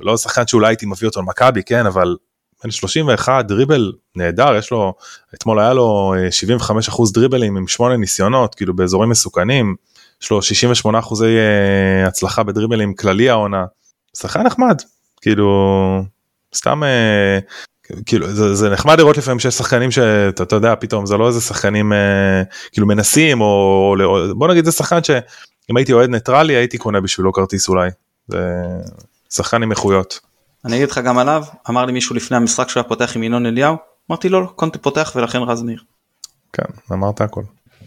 לא 0.00 0.16
שחקן 0.16 0.46
שאולי 0.46 0.68
הייתי 0.68 0.86
מביא 0.86 1.08
אותו 1.08 1.20
למכבי 1.20 1.62
כן 1.62 1.86
אבל 1.86 2.16
בן 2.64 2.70
31 2.70 3.44
דריבל 3.44 3.92
נהדר 4.16 4.56
יש 4.56 4.70
לו 4.70 4.94
אתמול 5.34 5.60
היה 5.60 5.74
לו 5.74 6.14
75 6.30 6.88
אה, 6.88 6.92
אחוז 6.94 7.12
דריבלים 7.12 7.56
עם 7.56 7.68
8 7.68 7.96
ניסיונות 7.96 8.54
כאילו 8.54 8.76
באזורים 8.76 9.10
מסוכנים 9.10 9.74
יש 10.22 10.30
לו 10.30 10.42
68 10.42 10.98
אחוזי 10.98 11.36
אה, 11.36 12.08
הצלחה 12.08 12.42
בדריבלים 12.42 12.94
כללי 12.94 13.30
העונה. 13.30 13.64
שחקן 14.16 14.42
נחמד 14.42 14.76
כאילו 15.20 15.48
סתם 16.54 16.84
אה, 16.84 17.38
כאילו 18.06 18.30
זה, 18.30 18.54
זה 18.54 18.70
נחמד 18.70 18.98
לראות 18.98 19.16
לפעמים 19.16 19.38
שיש 19.38 19.54
שחקנים 19.54 19.90
שאתה 19.90 20.42
אתה 20.42 20.56
יודע 20.56 20.74
פתאום 20.80 21.06
זה 21.06 21.16
לא 21.16 21.28
איזה 21.28 21.40
שחקנים 21.40 21.92
אה, 21.92 22.42
כאילו 22.72 22.86
מנסים 22.86 23.40
או, 23.40 23.46
או 24.04 24.34
בוא 24.36 24.48
נגיד 24.48 24.64
זה 24.64 24.72
שחקן 24.72 25.02
שאם 25.02 25.76
הייתי 25.76 25.92
אוהד 25.92 26.10
ניטרלי 26.10 26.56
הייתי 26.56 26.78
קונה 26.78 27.00
בשבילו 27.00 27.32
כרטיס 27.32 27.68
אולי. 27.68 27.90
זה 28.28 28.38
שחקן 29.30 29.62
עם 29.62 29.70
איכויות. 29.70 30.20
אני 30.64 30.76
אגיד 30.76 30.90
לך 30.90 30.98
גם 30.98 31.18
עליו 31.18 31.44
אמר 31.70 31.84
לי 31.84 31.92
מישהו 31.92 32.16
לפני 32.16 32.36
המשחק 32.36 32.68
שהוא 32.68 32.80
היה 32.80 32.88
פותח 32.88 33.16
עם 33.16 33.22
ינון 33.22 33.46
אליהו 33.46 33.76
אמרתי 34.10 34.28
לו 34.28 34.40
לא, 34.40 34.46
קונטה 34.56 34.78
פותח 34.78 35.12
ולכן 35.16 35.38
רז 35.38 35.62
ניר. 35.62 35.82
כן 36.52 36.62
אמרת 36.92 37.20
הכל. 37.20 37.42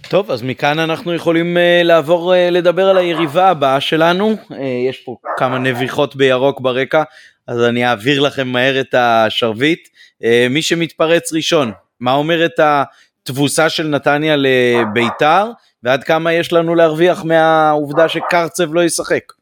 טוב 0.09 0.31
אז 0.31 0.43
מכאן 0.43 0.79
אנחנו 0.79 1.13
יכולים 1.13 1.57
uh, 1.57 1.83
לעבור 1.83 2.33
uh, 2.33 2.51
לדבר 2.51 2.89
על 2.89 2.97
היריבה 2.97 3.49
הבאה 3.49 3.81
שלנו 3.81 4.33
uh, 4.33 4.55
יש 4.89 4.97
פה 5.05 5.17
כמה 5.37 5.59
נביחות 5.59 6.15
בירוק 6.15 6.61
ברקע 6.61 7.03
אז 7.47 7.63
אני 7.63 7.85
אעביר 7.85 8.21
לכם 8.21 8.47
מהר 8.47 8.79
את 8.79 8.95
השרביט. 8.97 9.87
אה, 10.23 10.47
מי 10.49 10.61
שמתפרץ 10.61 11.33
ראשון, 11.33 11.71
מה 11.99 12.13
אומרת 12.13 12.51
התבוסה 12.59 13.69
של 13.69 13.87
נתניה 13.87 14.35
לביתר, 14.37 15.51
ועד 15.83 16.03
כמה 16.03 16.33
יש 16.33 16.53
לנו 16.53 16.75
להרוויח 16.75 17.23
מהעובדה 17.23 18.09
שקרצב 18.09 18.73
לא 18.73 18.83
ישחק? 18.83 19.33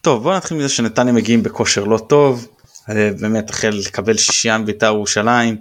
טוב 0.00 0.22
בוא 0.22 0.36
נתחיל 0.36 0.56
מזה 0.56 0.68
שנתניה 0.68 1.12
מגיעים 1.12 1.42
בכושר 1.42 1.84
לא 1.84 1.98
טוב, 1.98 2.48
אה, 2.90 3.10
באמת 3.20 3.50
החל 3.50 3.70
לקבל 3.86 4.16
שישייה 4.16 4.58
מביתר 4.58 4.86
ירושלים, 4.86 5.56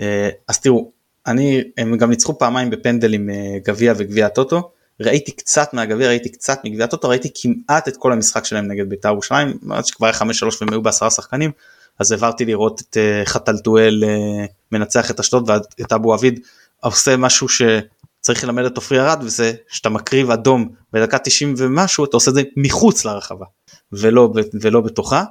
אה, 0.00 0.28
אז 0.48 0.60
תראו, 0.60 0.92
אני, 1.26 1.62
הם 1.76 1.96
גם 1.96 2.10
ניצחו 2.10 2.38
פעמיים 2.38 2.70
בפנדל 2.70 3.14
עם 3.14 3.28
גביע 3.64 3.92
וגביע 3.96 4.26
הטוטו, 4.26 4.70
ראיתי 5.00 5.32
קצת 5.32 5.74
מהגביע, 5.74 6.08
ראיתי 6.08 6.28
קצת 6.28 6.60
מגביע 6.64 6.84
הטוטו, 6.84 7.08
ראיתי 7.08 7.30
כמעט 7.34 7.88
את 7.88 7.96
כל 7.96 8.12
המשחק 8.12 8.44
שלהם 8.44 8.66
נגד 8.68 8.88
בית"ר 8.88 9.08
ירושלים, 9.08 9.58
עד 9.70 9.86
שכבר 9.86 10.06
היה 10.06 10.14
5-3 10.14 10.22
והם 10.60 10.72
היו 10.72 10.82
בעשרה 10.82 11.10
שחקנים, 11.10 11.50
אז 11.98 12.12
העברתי 12.12 12.44
לראות 12.44 12.80
את 12.80 12.96
uh, 12.96 13.28
חתלתואל 13.28 14.04
uh, 14.04 14.48
מנצח 14.72 15.10
את 15.10 15.20
אשדוד 15.20 15.50
ואת 15.50 15.92
אבו 15.92 16.14
עביד 16.14 16.40
עושה 16.80 17.16
משהו 17.16 17.48
שצריך 17.48 18.44
ללמד 18.44 18.64
את 18.64 18.76
עופרי 18.76 19.00
ארד 19.00 19.22
וזה 19.22 19.52
שאתה 19.68 19.88
מקריב 19.88 20.30
אדום 20.30 20.68
בדקה 20.92 21.18
90 21.18 21.54
ומשהו 21.58 22.04
אתה 22.04 22.16
עושה 22.16 22.30
את 22.30 22.34
זה 22.34 22.42
מחוץ 22.56 23.04
לרחבה 23.04 23.46
ולא, 23.92 24.32
ולא 24.60 24.80
בתוכה, 24.80 25.24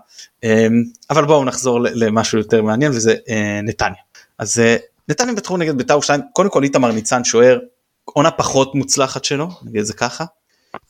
um, 0.45 0.47
אבל 1.09 1.25
בואו 1.25 1.45
נחזור 1.45 1.79
למשהו 1.81 2.37
יותר 2.37 2.61
מעניין 2.61 2.91
וזה 2.91 3.13
uh, 3.13 3.31
נתניה. 3.63 4.01
אז 4.37 4.61
נתניה 5.09 5.33
בתחום 5.33 5.61
נגד 5.61 5.77
בית"ר 5.77 5.93
ירושלים, 5.93 6.21
קודם 6.33 6.49
כל 6.49 6.63
איתמר 6.63 6.91
ניצן 6.91 7.23
שוער 7.23 7.59
עונה 8.05 8.31
פחות 8.31 8.75
מוצלחת 8.75 9.23
שלו, 9.23 9.49
נגיד 9.63 9.83
זה 9.83 9.93
ככה. 9.93 10.25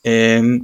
אמ, 0.06 0.60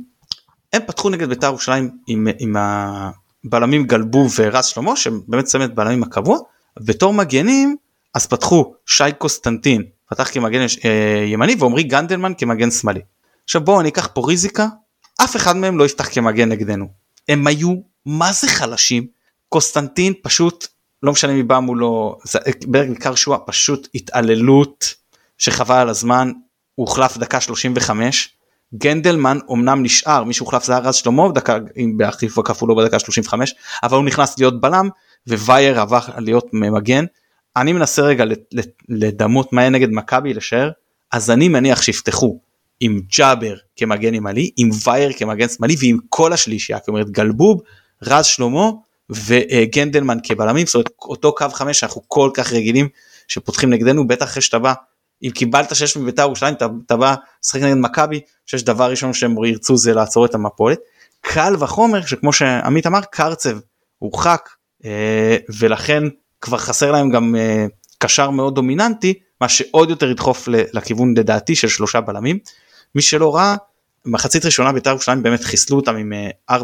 הם 0.74 0.82
פתחו 0.88 1.10
נגד 1.10 1.30
בית"ר 1.30 1.47
ירושלים 1.47 1.91
עם, 2.08 2.28
עם 2.39 2.56
הבלמים 2.58 3.86
גלבו 3.86 4.28
ורז 4.36 4.66
שלמה 4.66 4.95
שהם 4.95 5.22
באמת 5.28 5.45
צמד 5.45 5.76
בלמים 5.76 6.04
הקבוע. 6.04 6.39
בתור 6.80 7.14
מגנים 7.14 7.76
אז 8.14 8.28
פתחו 8.28 8.74
שי 8.86 9.04
קוסטנטין 9.18 9.84
פתח 10.10 10.30
כמגן 10.34 10.66
אה, 10.86 11.24
ימני 11.26 11.56
ועמרי 11.60 11.84
גנדלמן 11.84 12.34
כמגן 12.38 12.72
שמאלי. 12.72 13.02
עכשיו 13.43 13.62
בואו 13.62 13.82
אני 13.82 13.89
אקח 13.89 14.10
פה 14.14 14.22
ריזיקה 14.28 14.68
אף 15.24 15.36
אחד 15.36 15.58
מהם 15.58 15.78
לא 15.78 15.86
יפתח 15.86 16.10
כמגן 16.14 16.50
נגדנו. 16.50 16.88
הם 17.30 17.47
היו 17.47 17.76
מה 18.06 18.32
זה 18.32 18.47
חלשים 18.47 19.08
קוסטנטין 19.50 20.14
פשוט 20.24 20.68
לא 21.04 21.12
משנה 21.12 21.34
מי 21.34 21.43
בא 21.43 21.60
מולו 21.60 22.18
ברג 22.68 22.89
ניכר 22.89 23.16
שואה 23.16 23.38
פשוט 23.38 23.88
התעללות 23.95 24.93
שחבל 25.39 25.75
על 25.75 25.89
הזמן, 25.89 26.31
הוא 26.75 26.87
הוחלף 26.87 27.17
דקה 27.17 27.41
35, 27.41 28.29
גנדלמן 28.75 29.37
אמנם 29.51 29.83
נשאר, 29.83 30.23
מי 30.23 30.33
שהוחלף 30.33 30.63
זה 30.63 30.71
היה 30.71 30.81
רז 30.81 30.95
שלמה, 30.95 31.23
דקה, 31.35 31.57
אם 31.77 31.97
בהחליף 31.97 32.37
הכפול 32.37 32.69
לא 32.69 32.75
בדקה 32.75 32.99
35, 32.99 33.53
אבל 33.83 33.97
הוא 33.97 34.05
נכנס 34.05 34.39
להיות 34.39 34.61
בלם, 34.61 34.89
ווייר 35.27 35.79
עבר 35.79 35.99
להיות 36.17 36.45
מגן. 36.53 37.05
אני 37.55 37.73
מנסה 37.73 38.01
רגע 38.01 38.23
לדמות 38.89 39.53
מה 39.53 39.61
יהיה 39.61 39.69
נגד 39.69 39.89
מכבי 39.91 40.33
לשער, 40.33 40.71
אז 41.11 41.31
אני 41.31 41.47
מניח 41.47 41.81
שיפתחו 41.81 42.39
עם 42.79 43.01
ג'אבר 43.17 43.55
כמגן 43.75 44.13
ימני, 44.13 44.51
עם 44.57 44.69
וייר 44.83 45.13
כמגן 45.13 45.47
שמאלי 45.49 45.75
ועם 45.79 45.97
כל 46.09 46.33
השלישייה, 46.33 46.79
אומרת 46.87 47.09
גלבוב, 47.09 47.61
רז 48.03 48.25
שלמה 48.25 48.71
וגנדלמן 49.09 50.17
כבלמים, 50.23 50.65
זאת 50.65 50.75
אומרת 50.75 50.89
אותו 51.01 51.35
קו 51.35 51.49
חמש 51.49 51.79
שאנחנו 51.79 52.01
כל 52.07 52.29
כך 52.33 52.53
רגילים 52.53 52.87
שפותחים 53.27 53.69
נגדנו, 53.69 54.07
בטח 54.07 54.25
אחרי 54.25 54.41
שאתה 54.41 54.59
בא, 54.59 54.73
אם 55.24 55.30
קיבלת 55.30 55.76
שש 55.76 55.97
מביתר 55.97 56.22
ירושלים 56.22 56.53
אתה 56.86 56.97
בא 56.97 57.15
לשחק 57.43 57.61
נגד 57.61 57.78
מכבי, 57.78 58.20
שיש 58.45 58.63
דבר 58.63 58.89
ראשון 58.89 59.13
שהם 59.13 59.45
ירצו 59.45 59.78
זה 59.78 59.93
לעצור 59.93 60.26
את 60.26 60.36
המפולת. 60.36 60.80
קל 61.22 61.55
וחומר 61.59 62.05
שכמו 62.05 62.34
שעמית 62.34 62.88
אמר 62.88 63.01
קרצב 63.01 63.57
הורחק 63.97 64.49
אה, 64.86 65.38
ולכן 65.59 66.03
כבר 66.41 66.57
חסר 66.57 66.91
להם 66.91 67.09
גם 67.09 67.36
אה, 67.36 67.65
קשר 67.97 68.30
מאוד 68.30 68.55
דומיננטי 68.55 69.13
מה 69.41 69.49
שעוד 69.49 69.89
יותר 69.89 70.09
ידחוף 70.09 70.47
לכיוון 70.47 71.13
לדעתי 71.17 71.55
של 71.55 71.67
שלושה 71.67 72.01
בלמים. 72.01 72.39
מי 72.95 73.01
שלא 73.01 73.36
ראה 73.36 73.55
מחצית 74.05 74.45
ראשונה 74.45 74.72
בית"ר 74.72 74.89
ירושלים 74.89 75.24
באמת 75.24 75.43
חיסלו 75.43 75.78
אותם 75.78 75.95
עם 75.95 76.13
4-0 76.51 76.53
אה, 76.53 76.57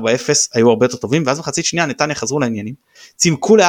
היו 0.54 0.70
הרבה 0.70 0.86
יותר 0.86 0.98
טובים 0.98 1.24
ואז 1.26 1.40
מחצית 1.40 1.66
שנייה 1.66 1.86
נתניה 1.86 2.16
חזרו 2.16 2.40
לעניינים 2.40 2.74
צימקו 3.16 3.56
ל-4-3 3.56 3.64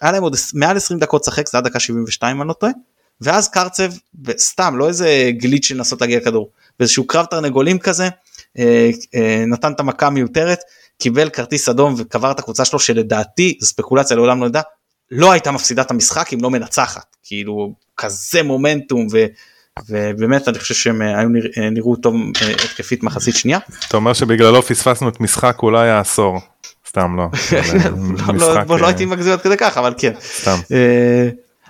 היה 0.00 0.12
להם 0.12 0.22
עוד 0.22 0.36
מעל 0.54 0.76
20 0.76 1.00
דקות 1.00 1.22
לשחק 1.22 1.48
זה 1.48 1.58
עד 1.58 1.64
דקה 1.64 1.80
72 1.80 2.40
אני 2.40 2.48
לא 2.48 2.52
טועה 2.52 2.72
ואז 3.20 3.48
קרצב 3.48 3.92
סתם 4.38 4.74
לא 4.76 4.88
איזה 4.88 5.30
גליץ' 5.32 5.64
של 5.64 5.74
לנסות 5.74 6.00
להגיע 6.00 6.18
לכדור 6.18 6.50
באיזשהו 6.78 7.06
קרב 7.06 7.26
תרנגולים 7.26 7.78
כזה 7.78 8.08
אה, 8.58 8.90
אה, 9.14 9.44
נתן 9.46 9.72
את 9.72 9.80
המכה 9.80 10.06
המיותרת 10.06 10.58
קיבל 10.98 11.28
כרטיס 11.28 11.68
אדום 11.68 11.94
וקבר 11.98 12.30
את 12.30 12.38
הקבוצה 12.38 12.64
שלו 12.64 12.78
שלדעתי 12.78 13.58
ספקולציה 13.62 14.16
לעולם 14.16 14.40
לא 14.40 14.46
ידע 14.46 14.60
לא 15.10 15.32
הייתה 15.32 15.50
מפסידה 15.50 15.82
את 15.82 15.90
המשחק 15.90 16.32
אם 16.32 16.38
לא 16.42 16.50
מנצחת 16.50 17.16
כאילו 17.22 17.72
כזה 17.96 18.42
מומנטום 18.42 19.06
ו... 19.12 19.26
ובאמת 19.88 20.48
אני 20.48 20.58
חושב 20.58 20.74
שהם 20.74 21.02
היו 21.02 21.28
נרא, 21.28 21.48
נראו 21.70 21.96
טוב 21.96 22.14
התקפית 22.64 23.02
מחצית 23.02 23.36
שנייה. 23.36 23.58
אתה 23.88 23.96
אומר 23.96 24.12
שבגללו 24.12 24.62
פספסנו 24.62 25.08
את 25.08 25.20
משחק 25.20 25.56
אולי 25.62 25.88
העשור. 25.88 26.38
סתם 26.88 27.16
לא. 27.16 27.24
לא, 28.38 28.64
לא, 28.68 28.78
לא 28.78 28.86
הייתי 28.86 29.04
מגזים 29.04 29.32
עד 29.32 29.40
כדי 29.40 29.56
כך 29.56 29.78
אבל 29.78 29.94
כן. 29.98 30.12
סתם. 30.20 30.58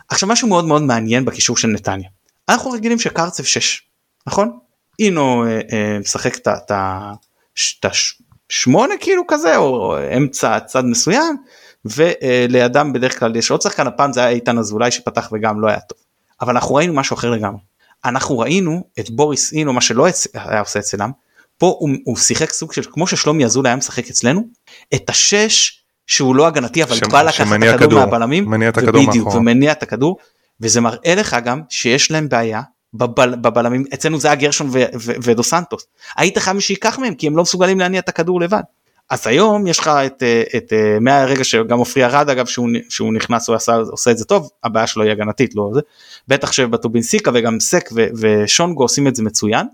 עכשיו 0.09 0.29
משהו 0.29 0.49
מאוד 0.49 0.65
מאוד 0.65 0.83
מעניין 0.83 1.25
בקישור 1.25 1.57
של 1.57 1.69
נתניה. 1.69 2.09
אנחנו 2.49 2.71
רגילים 2.71 2.99
שקרצב 2.99 3.45
6 3.45 3.83
נכון? 4.27 4.59
אינו 4.99 5.45
אה, 5.47 5.61
אה, 5.73 5.99
משחק 5.99 6.37
את 6.49 7.85
השמונה 7.85 8.95
כאילו 9.01 9.23
כזה 9.29 9.57
או 9.57 9.97
אמצע 10.17 10.61
צד 10.61 10.85
מסוים 10.85 11.37
ולידם 11.85 12.93
בדרך 12.95 13.19
כלל 13.19 13.37
יש 13.37 13.51
עוד 13.51 13.63
שחקן 13.63 13.87
הפעם 13.87 14.13
זה 14.13 14.21
היה 14.21 14.29
איתן 14.29 14.59
אזולאי 14.59 14.91
שפתח 14.91 15.29
וגם 15.33 15.61
לא 15.61 15.69
היה 15.69 15.81
טוב. 15.81 15.99
אבל 16.41 16.55
אנחנו 16.55 16.75
ראינו 16.75 16.95
משהו 16.95 17.15
אחר 17.15 17.31
לגמרי. 17.31 17.61
אנחנו 18.05 18.39
ראינו 18.39 18.85
את 19.01 19.11
בוריס 19.11 19.53
אינו 19.53 19.73
מה 19.73 19.81
שלא 19.81 20.07
היה 20.35 20.61
עושה 20.61 20.79
אצלם 20.79 21.11
פה 21.59 21.77
הוא, 21.79 21.91
הוא 22.05 22.17
שיחק 22.17 22.53
סוג 22.53 22.73
של 22.73 22.83
כמו 22.91 23.07
ששלומי 23.07 23.45
אזולאי 23.45 23.71
היה 23.71 23.77
משחק 23.77 24.09
אצלנו 24.09 24.49
את 24.95 25.11
השש 25.11 25.84
שהוא 26.07 26.35
לא 26.37 26.47
הגנתי 26.47 26.83
אבל 26.83 26.97
בא 27.11 27.23
לקחת 27.23 27.47
את 27.69 27.75
הכדור 27.75 27.99
מהבלמים 27.99 28.51
מניע 28.51 28.69
את 28.69 28.79
הכדור 28.79 29.03
מאחורה. 29.03 29.37
ומניע 29.37 29.73
את 29.73 29.83
הכדור 29.83 30.17
וזה 30.61 30.81
מראה 30.81 31.15
לך 31.15 31.37
גם 31.45 31.61
שיש 31.69 32.11
להם 32.11 32.29
בעיה 32.29 32.63
בבל, 32.95 33.35
בבלמים. 33.35 33.85
אצלנו 33.95 34.21
זה 34.21 34.29
היה 34.29 34.35
גרשון 34.35 34.69
ו, 34.73 34.85
ו, 35.01 35.13
ודו 35.23 35.43
סנטוס. 35.43 35.87
היית 36.17 36.39
חייב 36.39 36.61
שייקח 36.61 36.99
מהם 36.99 37.15
כי 37.15 37.27
הם 37.27 37.37
לא 37.37 37.43
מסוגלים 37.43 37.81
להניע 37.81 38.01
את 38.01 38.09
הכדור 38.09 38.41
לבד. 38.41 38.63
אז 39.11 39.27
היום 39.27 39.67
יש 39.67 39.79
לך 39.79 39.89
את, 39.89 40.23
את, 40.23 40.55
את 40.57 40.73
מהרגע 41.01 41.45
שגם 41.45 41.79
עופרי 41.79 42.05
ארד 42.05 42.31
אגב 42.31 42.47
שהוא, 42.47 42.69
שהוא 42.89 43.15
נכנס 43.15 43.49
הוא 43.49 43.57
עשה, 43.57 43.75
עושה 43.77 44.11
את 44.11 44.19
זה 44.19 44.25
טוב 44.25 44.51
הבעיה 44.65 44.87
שלו 44.87 45.03
היא 45.03 45.13
הגנתית 45.13 45.55
לא 45.55 45.71
זה. 45.75 45.81
בטח 46.29 46.53
שבטובינסיקה 46.53 47.31
וגם 47.35 47.61
סק 47.61 47.91
ו, 47.95 48.07
ושונגו 48.21 48.83
עושים 48.83 49.09
את 49.09 49.17
זה 49.17 49.23
מצוין 49.23 49.67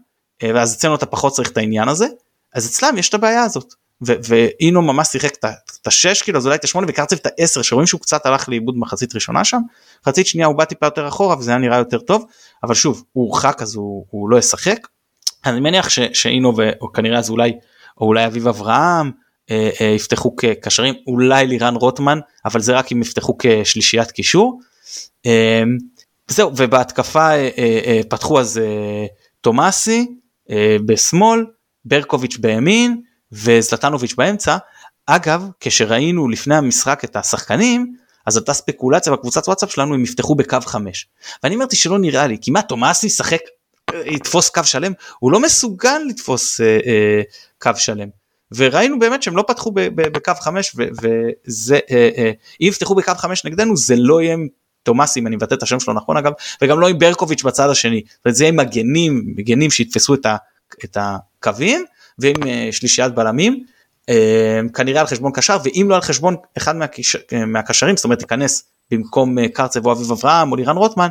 ואז 0.42 0.74
אצלנו 0.74 0.94
אתה 0.94 1.06
פחות 1.06 1.32
צריך 1.32 1.50
את 1.50 1.56
העניין 1.56 1.88
הזה. 1.88 2.06
אז 2.54 2.66
אצלם 2.66 2.98
יש 2.98 3.08
את 3.08 3.14
הבעיה 3.14 3.42
הזאת 3.42 3.74
ואינו 4.02 4.82
ממש 4.82 5.08
שיחק 5.08 5.34
את 5.80 5.86
השש 5.86 6.22
כאילו 6.22 6.38
אז 6.38 6.46
אולי 6.46 6.56
את 6.56 6.64
השמונה 6.64 6.86
וקרצב 6.90 7.16
את 7.16 7.26
העשר 7.26 7.62
שרואים 7.62 7.86
שהוא 7.86 8.00
קצת 8.00 8.26
הלך 8.26 8.48
לאיבוד 8.48 8.78
מחצית 8.78 9.14
ראשונה 9.14 9.44
שם 9.44 9.60
מחצית 10.02 10.26
שנייה 10.26 10.46
הוא 10.46 10.56
בא 10.56 10.64
טיפה 10.64 10.86
יותר 10.86 11.08
אחורה 11.08 11.38
וזה 11.38 11.50
היה 11.50 11.58
נראה 11.58 11.78
יותר 11.78 11.98
טוב 11.98 12.24
אבל 12.62 12.74
שוב 12.74 13.04
הוא 13.12 13.24
הורחק 13.24 13.62
אז 13.62 13.74
הוא, 13.74 14.06
הוא 14.10 14.30
לא 14.30 14.38
ישחק. 14.38 14.86
אני 15.46 15.60
מניח 15.60 15.88
ש, 15.88 15.98
שאינו 16.12 16.52
וכנראה 16.82 17.18
אז 17.18 17.30
אולי 17.30 17.52
או 18.00 18.06
אולי 18.06 18.26
אביב 18.26 18.48
אברהם 18.48 19.10
אה, 19.50 19.70
אה, 19.80 19.86
יפתחו 19.86 20.36
כקשרים 20.36 20.94
אולי 21.06 21.46
לירן 21.46 21.76
רוטמן 21.76 22.18
אבל 22.44 22.60
זה 22.60 22.72
רק 22.72 22.92
אם 22.92 23.02
יפתחו 23.02 23.36
כשלישיית 23.38 24.10
קישור. 24.10 24.60
אה, 25.26 25.62
זהו 26.28 26.52
ובהתקפה 26.56 27.30
אה, 27.30 27.48
אה, 27.58 27.80
אה, 27.86 28.00
פתחו 28.08 28.40
אז 28.40 28.58
אה, 28.58 29.06
תומאסי 29.40 30.06
אה, 30.50 30.76
בשמאל 30.86 31.44
ברקוביץ' 31.84 32.36
בימין 32.36 33.00
וזלטנוביץ' 33.32 34.14
באמצע. 34.14 34.56
אגב, 35.06 35.48
כשראינו 35.60 36.28
לפני 36.28 36.54
המשחק 36.54 37.04
את 37.04 37.16
השחקנים, 37.16 37.94
אז 38.26 38.36
הייתה 38.36 38.52
ספקולציה 38.52 39.12
בקבוצת 39.12 39.48
וואטסאפ 39.48 39.72
שלנו 39.72 39.94
הם 39.94 40.04
יפתחו 40.04 40.34
בקו 40.34 40.58
5. 40.66 41.08
ואני 41.42 41.54
אמרתי 41.54 41.76
שלא 41.76 41.98
נראה 41.98 42.26
לי, 42.26 42.38
כי 42.40 42.50
מה 42.50 42.62
תומאסי 42.62 43.06
ישחק, 43.06 43.40
אה, 43.94 44.02
יתפוס 44.06 44.48
קו 44.48 44.64
שלם? 44.64 44.92
הוא 45.18 45.32
לא 45.32 45.40
מסוגל 45.40 45.98
לתפוס 46.08 46.60
אה, 46.60 46.66
אה, 46.66 47.22
קו 47.58 47.70
שלם. 47.76 48.08
וראינו 48.54 48.98
באמת 48.98 49.22
שהם 49.22 49.36
לא 49.36 49.44
פתחו 49.48 49.72
בקו 49.74 50.32
5 50.40 50.76
וזה, 50.76 51.78
אה, 51.90 52.10
אה, 52.16 52.30
אם 52.60 52.66
יפתחו 52.66 52.94
בקו 52.94 53.12
5 53.14 53.44
נגדנו 53.44 53.76
זה 53.76 53.94
לא 53.96 54.22
יהיה 54.22 54.34
עם 54.34 54.48
תומאסי 54.82 55.20
אם 55.20 55.26
אני 55.26 55.36
מבטא 55.36 55.54
את 55.54 55.62
השם 55.62 55.80
שלו 55.80 55.94
נכון 55.94 56.16
אגב, 56.16 56.32
וגם 56.62 56.80
לא 56.80 56.88
עם 56.88 56.98
ברקוביץ' 56.98 57.42
בצד 57.42 57.70
השני. 57.70 58.02
וזה 58.26 58.44
יהיה 58.44 58.52
עם 58.52 58.56
מגנים, 58.56 59.24
מגנים 59.36 59.70
שיתפסו 59.70 60.14
את, 60.14 60.26
ה, 60.26 60.36
את 60.84 60.96
הקווים. 61.00 61.84
ועם 62.20 62.42
אה, 62.46 62.68
שלישיית 62.72 63.14
בלמים 63.14 63.64
אה, 64.08 64.60
כנראה 64.74 65.00
על 65.00 65.06
חשבון 65.06 65.32
קשר 65.32 65.56
ואם 65.64 65.86
לא 65.90 65.94
על 65.94 66.00
חשבון 66.00 66.36
אחד 66.56 66.76
מהקש... 66.76 67.16
אה, 67.16 67.46
מהקשרים 67.46 67.96
זאת 67.96 68.04
אומרת 68.04 68.20
ייכנס 68.20 68.64
במקום 68.90 69.48
קרצב 69.48 69.86
או 69.86 69.92
אביב 69.92 70.12
אברהם 70.12 70.52
או 70.52 70.56
לירן 70.56 70.76
רוטמן 70.76 71.08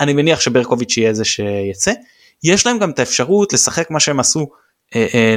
אני 0.00 0.12
מניח 0.12 0.40
שברקוביץ' 0.40 0.96
יהיה 0.96 1.14
זה 1.14 1.24
שיצא. 1.24 1.92
יש 2.44 2.66
להם 2.66 2.78
גם 2.78 2.90
את 2.90 2.98
האפשרות 2.98 3.52
לשחק 3.52 3.90
מה 3.90 4.00
שהם 4.00 4.20
עשו 4.20 4.46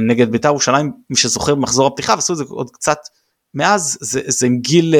נגד 0.01 0.31
בית"ר 0.31 0.47
ירושלים 0.47 0.91
מי 1.09 1.15
שזוכר 1.15 1.55
במחזור 1.55 1.87
הפתיחה 1.87 2.13
ועשו 2.13 2.33
את 2.33 2.37
זה 2.37 2.43
עוד 2.49 2.69
קצת 2.71 2.97
מאז 3.53 3.97
זה, 4.01 4.21
זה 4.27 4.45
עם 4.45 4.59
גיל 4.59 4.95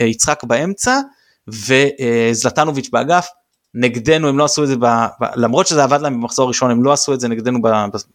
יצחק 0.00 0.44
באמצע 0.44 1.00
וזלטנוביץ' 1.48 2.88
באגף 2.92 3.28
נגדנו 3.74 4.28
הם 4.28 4.38
לא 4.38 4.44
עשו 4.44 4.62
את 4.62 4.68
זה 4.68 4.76
ב, 4.76 4.84
ב, 5.20 5.24
למרות 5.36 5.66
שזה 5.66 5.84
עבד 5.84 6.00
להם 6.00 6.20
במחזור 6.20 6.44
הראשון 6.44 6.70
הם 6.70 6.84
לא 6.84 6.92
עשו 6.92 7.14
את 7.14 7.20
זה 7.20 7.28
נגדנו 7.28 7.62
ב, 7.62 7.68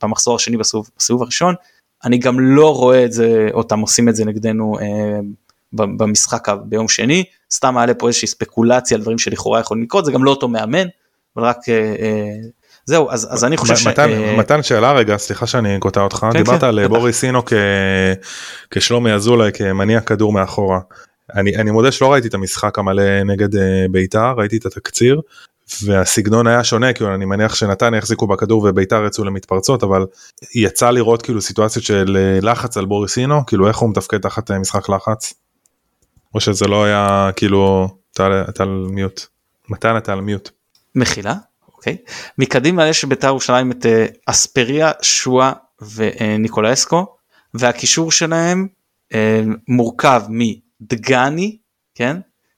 במחזור 0.04 0.36
השני 0.36 0.58
בסיבוב, 0.58 0.90
בסיבוב 0.98 1.22
הראשון. 1.22 1.56
אני 2.04 2.18
גם 2.18 2.40
לא 2.40 2.76
רואה 2.76 3.06
את 3.06 3.12
זה 3.12 3.48
אותם 3.54 3.80
עושים 3.80 4.10
את 4.10 4.16
זה 4.16 4.26
נגדנו 4.26 4.80
אה, 4.80 5.20
במשחק 5.74 6.48
ביום 6.64 6.88
שני. 6.88 7.24
סתם 7.54 7.74
מעלה 7.74 7.94
פה 7.94 8.08
איזושהי 8.08 8.28
ספקולציה 8.28 8.98
על 8.98 9.02
דברים 9.02 9.18
שלכאורה 9.18 9.60
יכולים 9.60 9.84
לקרות 9.84 10.06
זה 10.06 10.12
גם 10.12 10.24
לא 10.24 10.32
אותו 10.32 10.48
מאמן 10.48 10.88
אבל 11.38 11.46
רק 11.46 11.70
אה, 11.70 11.96
אה, 12.00 12.36
זהו 12.86 13.10
אז, 13.10 13.28
אז 13.32 13.46
אני 13.46 13.58
חושב 13.58 13.90
מתן, 13.90 14.10
ש... 14.10 14.14
אה, 14.14 14.36
מתן 14.38 14.64
שאלה 14.64 14.92
רגע 14.92 15.18
סליחה 15.18 15.48
שאני 15.48 15.80
קוטע 15.80 16.02
אותך. 16.02 16.26
כן, 16.34 16.38
דיברת 16.38 16.62
כן, 16.62 16.68
על 16.68 16.88
בוריס 16.88 17.20
סינו 17.20 17.46
כ... 17.46 17.54
כשלומי 18.72 19.14
אזולאי 19.14 19.52
כמניע 19.54 20.00
כדור 20.00 20.34
מאחורה 20.34 20.80
אני, 21.36 21.56
אני 21.56 21.72
מודה 21.72 21.92
שלא 21.92 22.12
ראיתי 22.12 22.28
את 22.28 22.34
המשחק 22.34 22.80
המלא 22.80 23.24
נגד 23.24 23.56
uh, 23.56 23.60
בית"ר, 23.92 24.34
ראיתי 24.38 24.58
את 24.58 24.66
התקציר, 24.66 25.22
והסגנון 25.84 26.48
היה 26.48 26.64
שונה, 26.64 26.94
כאילו 26.94 27.16
אני 27.16 27.26
מניח 27.26 27.56
שנתניה 27.56 28.00
החזיקו 28.00 28.28
בכדור 28.28 28.64
ובית"ר 28.70 29.06
יצאו 29.06 29.24
למתפרצות, 29.26 29.84
אבל 29.84 30.06
יצא 30.56 30.90
לראות 30.90 31.22
כאילו 31.22 31.42
סיטואציות 31.42 31.86
של 31.86 32.18
אה, 32.20 32.40
לחץ 32.42 32.78
על 32.78 32.86
בוריסינו, 32.86 33.46
כאילו 33.46 33.68
איך 33.68 33.78
הוא 33.78 33.90
מתפקד 33.90 34.18
תחת 34.18 34.52
אה, 34.52 34.60
משחק 34.60 34.90
לחץ? 34.90 35.34
או 36.36 36.40
שזה 36.40 36.68
לא 36.68 36.84
היה 36.84 37.30
כאילו, 37.36 37.90
אתה 38.12 38.64
על 38.64 38.88
מיוט. 38.90 39.22
מתן 39.70 39.98
אתה 39.98 40.14
על 40.14 40.22
מיוט. 40.22 40.50
מחילה, 40.96 41.36
אוקיי. 41.76 41.98
מקדימה 42.38 42.88
יש 42.88 43.06
בית"ר 43.06 43.28
ירושלים 43.28 43.72
את 43.72 43.86
אספריה, 44.26 44.92
שואה 45.02 45.52
וניקולסקו, 45.96 47.06
והקישור 47.54 48.12
שלהם 48.12 48.68
מורכב 49.68 50.22
מ... 50.30 50.67
דגני, 50.82 51.58
כן? 51.96 52.18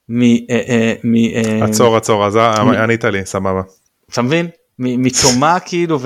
מ... 0.10 0.22
אה, 0.22 0.36
אה, 0.50 0.94
אה, 1.36 1.66
עצור 1.66 1.98
עצור 1.98 2.26
אז 2.26 2.36
ענית 2.84 3.04
לי 3.04 3.26
סבבה. 3.26 3.62
אתה 4.12 4.22
מבין? 4.22 4.48
מתומה 4.80 5.60
כאילו 5.60 6.00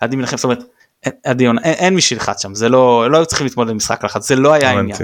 ועדי 0.00 0.16
מנחם 0.16 0.36
זאת 0.36 0.44
אומרת 0.44 0.62
עדיון 1.24 1.58
אין 1.58 1.94
מי 1.94 2.00
שילחץ 2.00 2.42
שם 2.42 2.54
זה 2.54 2.68
לא 2.68 3.10
לא 3.10 3.16
היו 3.16 3.26
צריכים 3.26 3.46
להתמודד 3.46 3.70
עם 3.70 3.76
משחק 3.76 4.04
לחץ 4.04 4.28
זה 4.28 4.36
לא 4.36 4.52
היה 4.52 4.70
העניין. 4.70 4.98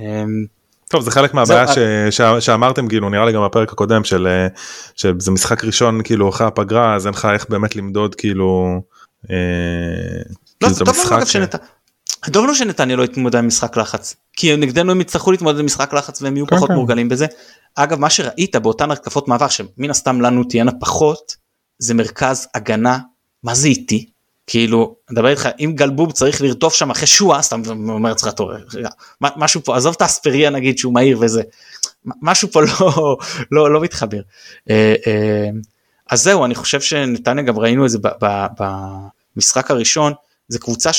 אמ, 0.00 0.44
טוב 0.88 1.02
זה 1.02 1.10
חלק 1.10 1.34
מהבעיה 1.34 1.66
שאמרתם 2.40 2.88
כאילו 2.88 3.10
נראה 3.10 3.24
לי 3.24 3.32
גם 3.32 3.44
בפרק 3.44 3.72
הקודם 3.72 4.04
של 4.04 4.28
שזה 4.96 5.30
משחק 5.30 5.64
ראשון 5.64 6.00
כאילו 6.04 6.28
אחרי 6.28 6.46
הפגרה 6.46 6.94
אז 6.94 7.06
אין 7.06 7.14
לך 7.14 7.28
איך 7.34 7.46
באמת 7.48 7.76
למדוד 7.76 8.14
כאילו. 8.14 8.80
לא, 10.62 10.68
זה 10.68 10.84
טוב 10.84 10.96
טוב 12.32 12.44
לנו 12.44 12.54
שנתניה 12.54 12.96
לא 12.96 13.02
יתמודד 13.02 13.38
עם 13.38 13.46
משחק 13.46 13.76
לחץ 13.76 14.16
כי 14.32 14.56
נגדנו 14.56 14.92
הם 14.92 15.00
יצטרכו 15.00 15.32
להתמודד 15.32 15.58
עם 15.58 15.66
משחק 15.66 15.94
לחץ 15.94 16.22
והם 16.22 16.36
יהיו 16.36 16.46
כן, 16.46 16.56
פחות 16.56 16.68
כן. 16.68 16.74
מורגלים 16.74 17.08
בזה. 17.08 17.26
אגב 17.74 17.98
מה 17.98 18.10
שראית 18.10 18.56
באותן 18.56 18.90
התקפות 18.90 19.28
מעבר 19.28 19.48
שמן 19.48 19.90
הסתם 19.90 20.20
לנו 20.20 20.44
תהיינה 20.44 20.72
פחות 20.80 21.36
זה 21.78 21.94
מרכז 21.94 22.48
הגנה 22.54 22.98
מה 23.42 23.54
זה 23.54 23.68
איטי 23.68 24.06
כאילו, 24.46 24.96
מדבר 25.10 25.28
איתך, 25.28 25.48
אם 25.60 25.72
גלבוב 25.74 26.12
צריך 26.12 26.42
לרטוף 26.42 26.74
שם 26.74 26.90
אחרי 26.90 27.06
שואה, 27.06 27.42
סתם 27.42 27.62
אומר 27.88 28.12
אצלך 28.12 28.32
טוב, 28.32 28.50
משהו 29.20 29.60
פה, 29.64 29.76
עזוב 29.76 29.94
את 29.96 30.02
האספריה 30.02 30.50
נגיד 30.50 30.78
שהוא 30.78 30.94
מהיר 30.94 31.18
וזה, 31.20 31.42
משהו 32.04 32.48
פה 32.52 32.60
לא, 32.80 33.16
לא, 33.50 33.72
לא 33.72 33.80
מתחבר. 33.80 34.20
אה, 34.70 34.94
אה, 35.06 35.48
אז 36.10 36.22
זהו, 36.22 36.44
אני 36.44 36.54
חושב 36.54 36.80
שנתניה 36.80 37.44
גם 37.44 37.58
ראינו 37.58 37.84
את 37.84 37.90
זה 37.90 37.98
במשחק 39.36 39.70
הראשון, 39.70 40.12
זה 40.48 40.58
קבוצה 40.58 40.92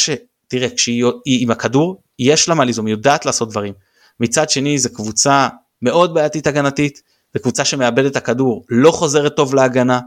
שתראה, 0.48 0.70
כשהיא 0.70 1.06
עם 1.26 1.52
הכדור, 1.52 2.02
יש 2.20 2.50
לה 2.50 2.56
מה 2.56 2.66
ליזום, 2.66 2.86
היא 2.86 2.94
יודעת 2.94 3.26
לעשות 3.26 3.50
דברים. 3.50 3.74
מצד 4.20 4.50
שני, 4.50 4.78
זו 4.78 4.90
קבוצה 4.94 5.48
מאוד 5.82 6.14
בעייתית 6.14 6.48
הגנתית, 6.48 7.02
זו 7.34 7.42
קבוצה 7.42 7.66
שמאבדת 7.66 8.12
את 8.12 8.16
הכדור, 8.16 8.66
לא 8.70 8.92
חוזרת 8.92 9.36
טוב 9.36 9.56
להגנה, 9.56 10.00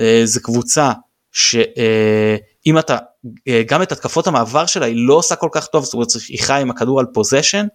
אה, 0.00 0.22
זו 0.24 0.42
קבוצה 0.42 0.92
שאם 1.32 2.78
אתה, 2.78 2.96
גם 3.66 3.82
את 3.82 3.92
התקפות 3.92 4.26
המעבר 4.26 4.66
שלה 4.66 4.86
היא 4.86 5.06
לא 5.08 5.14
עושה 5.14 5.36
כל 5.36 5.48
כך 5.52 5.66
טוב, 5.66 5.84
זאת 5.84 5.94
אומרת 5.94 6.08
היא 6.28 6.38
חיה 6.42 6.56
עם 6.56 6.70
הכדור 6.70 7.00
על 7.00 7.06
פוזיישן. 7.14 7.66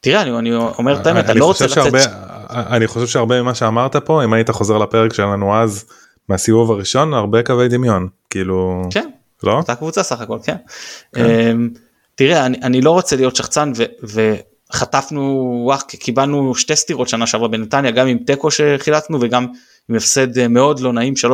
תראה 0.00 0.22
אני, 0.22 0.38
אני 0.38 0.54
אומר 0.54 1.00
את 1.00 1.06
האמת, 1.06 1.30
אני 1.30 1.40
לא 1.40 1.44
רוצה 1.44 1.64
לצאת. 1.64 1.94
אני 2.50 2.86
חושב 2.86 3.06
שהרבה 3.06 3.42
ממה 3.42 3.54
שאמרת 3.54 3.96
פה, 3.96 4.24
אם 4.24 4.32
היית 4.32 4.50
חוזר 4.50 4.78
לפרק 4.78 5.12
שלנו 5.12 5.56
אז 5.56 5.84
מהסיבוב 6.28 6.70
הראשון, 6.70 7.14
הרבה 7.14 7.42
קווי 7.42 7.68
דמיון, 7.68 8.08
כאילו... 8.30 8.82
כן, 8.90 9.10
לא? 9.42 9.52
אותה 9.52 9.74
קבוצה 9.74 10.02
סך 10.02 10.20
הכל, 10.20 10.38
כן. 10.42 10.56
כן. 11.14 11.24
אמ, 11.24 11.68
תראה, 12.14 12.46
אני, 12.46 12.58
אני 12.62 12.80
לא 12.80 12.90
רוצה 12.90 13.16
להיות 13.16 13.36
שחצן 13.36 13.72
ו... 13.76 13.84
וחטפנו, 14.72 15.22
וואח, 15.64 15.82
קיבלנו 15.82 16.54
שתי 16.54 16.76
סטירות 16.76 17.08
שנה 17.08 17.26
שעברה 17.26 17.48
בנתניה, 17.48 17.90
גם 17.90 18.06
עם 18.06 18.18
תיקו 18.18 18.50
שחילצנו 18.50 19.18
וגם 19.20 19.46
עם 19.88 19.96
הפסד 19.96 20.38
אה, 20.38 20.48
מאוד 20.48 20.80
לא 20.80 20.92
נעים 20.92 21.14
3-0. 21.16 21.26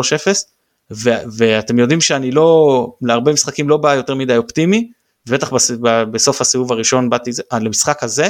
ו- 0.90 1.10
ואתם 1.36 1.78
יודעים 1.78 2.00
שאני 2.00 2.30
לא, 2.30 2.86
להרבה 3.02 3.32
משחקים 3.32 3.68
לא 3.68 3.76
בא 3.76 3.94
יותר 3.94 4.14
מדי 4.14 4.36
אופטימי, 4.36 4.90
בטח 5.28 5.52
בס- 5.52 5.70
בסוף 6.10 6.40
הסיבוב 6.40 6.72
הראשון 6.72 7.10
באתי, 7.10 7.30
אה, 7.52 7.58
למשחק 7.58 8.02
הזה, 8.02 8.28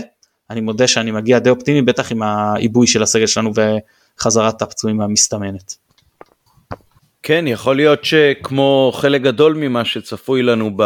אני 0.50 0.60
מודה 0.60 0.86
שאני 0.86 1.10
מגיע 1.10 1.38
די 1.38 1.50
אופטימי, 1.50 1.82
בטח 1.82 2.12
עם 2.12 2.22
העיבוי 2.22 2.86
של 2.86 3.02
הסגל 3.02 3.26
שלנו 3.26 3.52
וחזרת 4.18 4.62
הפצועים 4.62 5.00
המסתמנת. 5.00 5.74
כן, 7.26 7.44
יכול 7.46 7.76
להיות 7.76 8.04
שכמו 8.04 8.92
חלק 8.94 9.22
גדול 9.22 9.54
ממה 9.54 9.84
שצפוי 9.84 10.42
לנו 10.42 10.76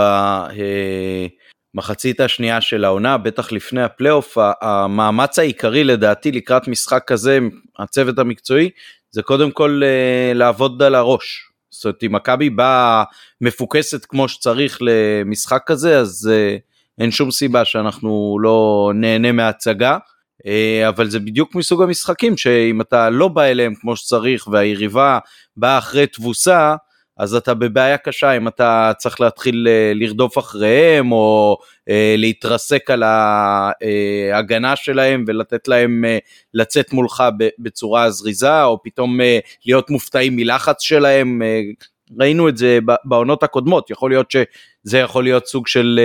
במחצית 1.74 2.20
השנייה 2.20 2.60
של 2.60 2.84
העונה, 2.84 3.18
בטח 3.18 3.52
לפני 3.52 3.82
הפלייאוף, 3.82 4.38
המאמץ 4.62 5.38
העיקרי 5.38 5.84
לדעתי 5.84 6.32
לקראת 6.32 6.68
משחק 6.68 7.02
כזה, 7.06 7.38
הצוות 7.78 8.18
המקצועי, 8.18 8.70
זה 9.10 9.22
קודם 9.22 9.50
כל 9.50 9.80
אה, 9.84 10.32
לעבוד 10.34 10.82
על 10.82 10.94
הראש. 10.94 11.50
זאת 11.70 11.84
אומרת, 11.84 12.04
אם 12.04 12.12
מכבי 12.12 12.50
באה 12.50 13.04
מפוקסת 13.40 14.04
כמו 14.04 14.28
שצריך 14.28 14.78
למשחק 14.80 15.62
כזה, 15.66 15.98
אז 15.98 16.30
uh, 16.32 16.60
אין 17.00 17.10
שום 17.10 17.30
סיבה 17.30 17.64
שאנחנו 17.64 18.38
לא 18.42 18.90
נהנה 18.94 19.32
מהצגה. 19.32 19.98
Uh, 20.42 20.88
אבל 20.88 21.10
זה 21.10 21.20
בדיוק 21.20 21.54
מסוג 21.54 21.82
המשחקים 21.82 22.36
שאם 22.36 22.80
אתה 22.80 23.10
לא 23.10 23.28
בא 23.28 23.42
אליהם 23.42 23.74
כמו 23.74 23.96
שצריך 23.96 24.48
והיריבה 24.48 25.18
באה 25.56 25.78
אחרי 25.78 26.06
תבוסה, 26.06 26.74
אז 27.18 27.34
אתה 27.34 27.54
בבעיה 27.54 27.98
קשה 27.98 28.36
אם 28.36 28.48
אתה 28.48 28.92
צריך 28.98 29.20
להתחיל 29.20 29.68
אה, 29.70 29.92
לרדוף 29.94 30.38
אחריהם 30.38 31.12
או 31.12 31.58
אה, 31.88 32.14
להתרסק 32.18 32.90
על 32.90 33.02
ההגנה 33.02 34.76
שלהם 34.76 35.24
ולתת 35.26 35.68
להם 35.68 36.04
אה, 36.04 36.18
לצאת 36.54 36.92
מולך 36.92 37.22
בצורה 37.58 38.10
זריזה 38.10 38.64
או 38.64 38.82
פתאום 38.82 39.20
להיות 39.66 39.90
מופתעים 39.90 40.36
מלחץ 40.36 40.82
שלהם. 40.82 41.42
ראינו 42.20 42.48
את 42.48 42.56
זה 42.56 42.78
בעונות 43.04 43.42
הקודמות, 43.42 43.90
יכול 43.90 44.10
להיות 44.10 44.30
שזה 44.30 44.98
יכול 44.98 45.24
להיות 45.24 45.46
סוג 45.46 45.66
של 45.66 46.00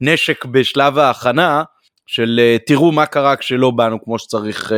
נשק 0.00 0.44
בשלב 0.44 0.98
ההכנה 0.98 1.62
של 2.08 2.40
תראו 2.66 2.92
מה 2.92 3.06
קרה 3.06 3.36
כשלא 3.36 3.70
באנו 3.70 4.04
כמו 4.04 4.18
שצריך 4.18 4.72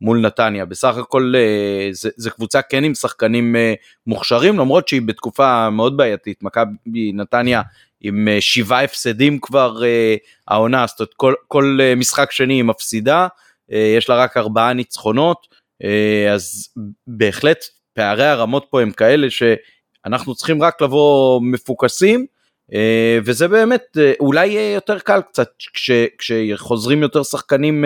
מול 0.00 0.20
נתניה. 0.20 0.64
בסך 0.64 0.96
הכל 0.96 1.32
אה, 1.36 1.88
זה 1.92 2.30
קבוצה 2.30 2.62
כן 2.62 2.84
עם 2.84 2.94
שחקנים 2.94 3.56
אה, 3.56 3.74
מוכשרים, 4.06 4.58
למרות 4.58 4.88
שהיא 4.88 5.02
בתקופה 5.02 5.70
מאוד 5.70 5.96
בעייתית. 5.96 6.42
מכבי 6.42 7.12
נתניה 7.14 7.62
עם 8.00 8.28
אה, 8.28 8.40
שבעה 8.40 8.84
הפסדים 8.84 9.38
כבר 9.38 9.82
העונה, 10.48 10.86
זאת 10.86 11.00
אומרת 11.00 11.14
כל, 11.14 11.34
כל 11.48 11.78
משחק 11.96 12.32
שני 12.32 12.54
היא 12.54 12.64
מפסידה, 12.64 13.26
יש 13.68 14.08
לה 14.08 14.16
רק 14.16 14.36
ארבעה 14.36 14.72
ניצחונות, 14.72 15.46
אז 16.34 16.68
בהחלט 17.06 17.64
פערי 17.94 18.26
הרמות 18.26 18.66
פה 18.70 18.82
הם 18.82 18.90
כאלה 18.90 19.26
שאנחנו 19.30 20.34
צריכים 20.34 20.62
רק 20.62 20.82
לבוא 20.82 21.40
מפוקסים. 21.42 22.26
וזה 23.24 23.48
באמת 23.48 23.96
אולי 24.20 24.46
יהיה 24.46 24.74
יותר 24.74 24.98
קל 24.98 25.20
קצת 25.20 25.48
כש, 25.72 25.90
כשחוזרים 26.18 27.02
יותר 27.02 27.22
שחקנים 27.22 27.84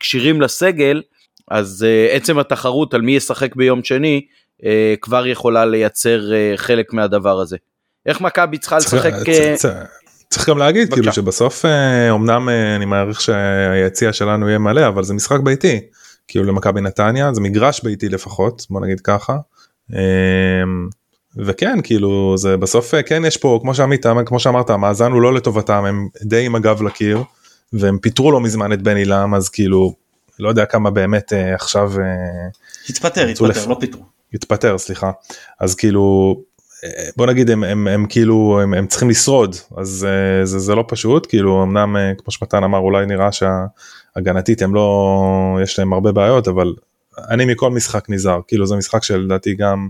כשירים 0.00 0.40
לסגל 0.40 1.02
אז 1.50 1.86
עצם 2.10 2.38
התחרות 2.38 2.94
על 2.94 3.00
מי 3.00 3.12
ישחק 3.16 3.56
ביום 3.56 3.84
שני 3.84 4.20
כבר 5.00 5.26
יכולה 5.26 5.64
לייצר 5.64 6.20
חלק 6.56 6.92
מהדבר 6.92 7.40
הזה. 7.40 7.56
איך 8.06 8.20
מכבי 8.20 8.58
צריכה 8.58 8.76
לשחק? 8.76 9.12
צריך 10.30 10.48
גם 10.48 10.58
להגיד 10.58 10.94
כאילו 10.94 11.12
שבסוף 11.12 11.64
אמנם 12.10 12.48
אני 12.76 12.84
מעריך 12.84 13.20
שהיציע 13.20 14.12
שלנו 14.12 14.48
יהיה 14.48 14.58
מלא 14.58 14.88
אבל 14.88 15.04
זה 15.04 15.14
משחק 15.14 15.40
ביתי 15.40 15.80
כאילו 16.28 16.44
למכבי 16.44 16.80
נתניה 16.80 17.34
זה 17.34 17.40
מגרש 17.40 17.84
ביתי 17.84 18.08
לפחות 18.08 18.66
בוא 18.70 18.80
נגיד 18.80 19.00
ככה. 19.00 19.36
וכן 21.36 21.78
כאילו 21.82 22.34
זה 22.36 22.56
בסוף 22.56 22.94
כן 23.06 23.24
יש 23.24 23.36
פה 23.36 23.58
כמו 23.62 23.74
שעמית 23.74 24.06
כמו 24.26 24.40
שאמרת 24.40 24.70
המאזן 24.70 25.12
הוא 25.12 25.22
לא 25.22 25.34
לטובתם 25.34 25.84
הם 25.84 26.08
די 26.22 26.46
עם 26.46 26.54
הגב 26.54 26.82
לקיר 26.82 27.22
והם 27.72 27.98
פיטרו 27.98 28.32
לא 28.32 28.40
מזמן 28.40 28.72
את 28.72 28.82
בן 28.82 28.96
עילם 28.96 29.34
אז 29.34 29.48
כאילו 29.48 29.94
לא 30.38 30.48
יודע 30.48 30.64
כמה 30.64 30.90
באמת 30.90 31.32
אה, 31.32 31.54
עכשיו 31.54 31.92
אה, 32.00 32.04
התפטר 32.88 33.28
התפטר 33.28 33.48
לפ... 33.48 33.66
לא 33.68 33.76
פיטרו. 33.80 34.02
התפטר 34.34 34.78
סליחה. 34.78 35.10
אז 35.60 35.74
כאילו 35.74 36.36
אה, 36.84 37.08
בוא 37.16 37.26
נגיד 37.26 37.50
הם, 37.50 37.64
הם, 37.64 37.88
הם 37.88 38.06
כאילו 38.08 38.60
הם, 38.62 38.74
הם 38.74 38.86
צריכים 38.86 39.10
לשרוד 39.10 39.56
אז 39.76 40.06
אה, 40.08 40.46
זה, 40.46 40.58
זה 40.58 40.74
לא 40.74 40.84
פשוט 40.88 41.26
כאילו 41.26 41.62
אמנם 41.62 41.96
אה, 41.96 42.12
כמו 42.18 42.32
שמתן 42.32 42.64
אמר 42.64 42.78
אולי 42.78 43.06
נראה 43.06 43.28
שהגנתית 43.32 44.62
הם 44.62 44.74
לא 44.74 45.58
יש 45.62 45.78
להם 45.78 45.92
הרבה 45.92 46.12
בעיות 46.12 46.48
אבל 46.48 46.74
אני 47.30 47.44
מכל 47.44 47.70
משחק 47.70 48.10
נזהר 48.10 48.40
כאילו 48.48 48.66
זה 48.66 48.76
משחק 48.76 49.02
שלדעתי 49.02 49.54
גם 49.54 49.88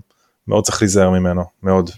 מאוד 0.49 0.64
צריך 0.64 0.82
להיזהר 0.82 1.11
ממנו 1.11 1.43
מאוד. 1.62 1.90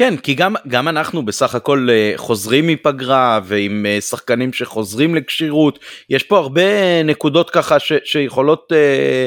כן, 0.00 0.16
כי 0.16 0.34
גם, 0.34 0.54
גם 0.68 0.88
אנחנו 0.88 1.22
בסך 1.22 1.54
הכל 1.54 1.88
אה, 1.90 2.12
חוזרים 2.16 2.66
מפגרה 2.66 3.40
ועם 3.44 3.86
אה, 3.86 4.00
שחקנים 4.00 4.52
שחוזרים 4.52 5.14
לכשירות, 5.14 5.78
יש 6.10 6.22
פה 6.22 6.38
הרבה 6.38 7.02
נקודות 7.02 7.50
ככה 7.50 7.78
ש, 7.78 7.92
שיכולות, 8.04 8.72
אה, 8.72 9.26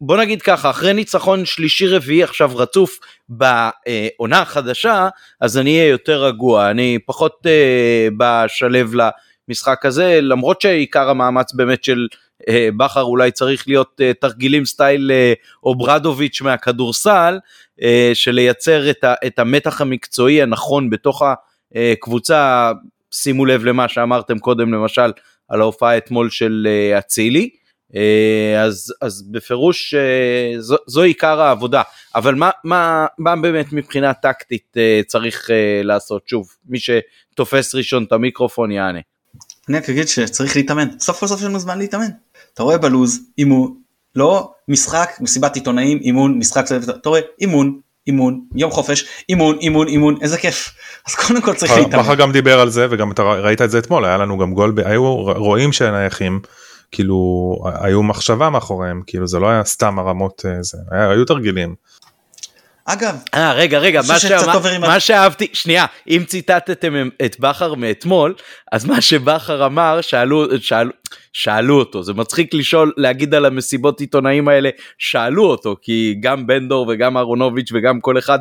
בוא 0.00 0.16
נגיד 0.16 0.42
ככה, 0.42 0.70
אחרי 0.70 0.92
ניצחון 0.92 1.44
שלישי 1.44 1.86
רביעי 1.86 2.22
עכשיו 2.22 2.50
רצוף 2.54 2.98
בעונה 3.28 4.40
החדשה, 4.40 5.08
אז 5.40 5.58
אני 5.58 5.78
אהיה 5.78 5.88
יותר 5.88 6.24
רגוע, 6.24 6.70
אני 6.70 6.98
פחות 7.06 7.46
בשלב 8.16 8.92
למשחק 9.48 9.86
הזה, 9.86 10.18
למרות 10.22 10.60
שעיקר 10.60 11.10
המאמץ 11.10 11.54
באמת 11.54 11.84
של 11.84 12.06
בכר 12.76 13.02
אולי 13.02 13.30
צריך 13.30 13.68
להיות 13.68 14.00
תרגילים 14.20 14.64
סטייל 14.64 15.10
אוברדוביץ' 15.64 16.42
מהכדורסל, 16.42 17.38
אה, 17.82 18.10
של 18.14 18.30
לייצר 18.30 18.90
את, 18.90 19.04
את 19.26 19.38
המתח 19.38 19.80
המקצועי 19.80 20.42
הנכון 20.42 20.90
בתוך 20.90 21.22
הקבוצה, 21.74 22.72
שימו 23.10 23.46
לב 23.46 23.64
למה 23.64 23.88
שאמרתם 23.88 24.38
קודם 24.38 24.74
למשל 24.74 25.12
על 25.48 25.60
ההופעה 25.60 25.96
אתמול 25.96 26.30
של 26.30 26.66
אה, 26.70 26.98
אצילי, 26.98 27.50
אה, 27.96 28.62
אז, 28.62 28.94
אז 29.00 29.22
בפירוש 29.30 29.94
זו, 30.58 30.76
זו 30.86 31.02
עיקר 31.02 31.40
העבודה, 31.40 31.82
אבל 32.14 32.34
מה, 32.34 32.50
מה, 32.64 33.06
מה 33.18 33.36
באמת 33.36 33.72
מבחינה 33.72 34.14
טקטית 34.14 34.76
צריך 35.06 35.50
לעשות? 35.82 36.28
שוב, 36.28 36.48
מי 36.66 36.78
שתופס 36.78 37.74
ראשון 37.74 38.04
את 38.04 38.12
המיקרופון 38.12 38.70
יענה. 38.70 39.00
אני 39.68 39.78
רק 39.78 39.90
אגיד 39.90 40.08
שצריך 40.08 40.56
להתאמן, 40.56 40.88
סוף 40.98 41.20
כל 41.20 41.26
סוף 41.26 41.40
יש 41.40 41.46
לנו 41.46 41.58
זמן 41.58 41.78
להתאמן. 41.78 42.08
אתה 42.56 42.62
רואה 42.62 42.78
בלוז 42.78 43.20
אימון, 43.38 43.74
לא 44.14 44.52
משחק, 44.68 45.10
מסיבת 45.20 45.54
עיתונאים, 45.54 45.98
אימון, 46.02 46.38
משחק, 46.38 46.64
אתה 47.00 47.08
רואה, 47.08 47.20
אימון, 47.40 47.80
אימון, 48.06 48.40
יום 48.54 48.70
חופש, 48.70 49.04
אימון, 49.28 49.58
אימון, 49.60 49.88
אימון, 49.88 50.16
איזה 50.22 50.38
כיף. 50.38 50.74
אז 51.08 51.14
קודם 51.14 51.40
כל 51.40 51.54
צריך 51.54 51.72
להתאמן. 51.72 52.02
בכר 52.02 52.14
גם 52.14 52.32
דיבר 52.32 52.60
על 52.60 52.70
זה 52.70 52.86
וגם 52.90 53.12
אתה 53.12 53.22
ראית 53.22 53.62
את 53.62 53.70
זה 53.70 53.78
אתמול, 53.78 54.04
היה 54.04 54.16
לנו 54.16 54.38
גם 54.38 54.54
גול, 54.54 54.74
היו 54.84 55.14
רואים 55.16 55.72
שנייחים, 55.72 56.40
כאילו 56.92 57.16
היו 57.64 58.02
מחשבה 58.02 58.50
מאחוריהם, 58.50 59.02
כאילו 59.06 59.26
זה 59.26 59.38
לא 59.38 59.48
היה 59.48 59.64
סתם 59.64 59.98
הרמות, 59.98 60.42
אה, 60.46 60.62
זה, 60.62 60.78
היה, 60.90 61.10
היו 61.10 61.24
תרגילים. 61.24 61.74
אגב, 62.86 63.16
אה 63.34 63.52
רגע 63.52 63.78
רגע 63.78 64.00
מה, 64.08 64.18
שמה, 64.18 64.78
מה 64.80 65.00
שאהבתי 65.00 65.46
שנייה 65.52 65.86
אם 66.08 66.22
ציטטתם 66.26 67.08
את 67.24 67.40
בכר 67.40 67.74
מאתמול 67.74 68.34
אז 68.72 68.84
מה 68.84 69.00
שבכר 69.00 69.66
אמר 69.66 70.00
שאלו 70.00 70.46
שאלו 70.60 70.90
שאלו 71.32 71.78
אותו. 71.78 72.02
זה 72.02 72.12
מצחיק 72.14 72.54
לשאול 72.54 72.92
להגיד 72.96 73.34
על 73.34 73.44
המסיבות 73.44 74.00
עיתונאים 74.00 74.48
האלה 74.48 74.70
שאלו 74.98 75.44
אותו 75.44 75.76
כי 75.82 76.16
גם 76.20 76.46
בן 76.46 76.68
דור 76.68 76.86
וגם 76.88 77.16
אהרונוביץ' 77.16 77.70
וגם 77.74 78.00
כל 78.00 78.18
אחד 78.18 78.38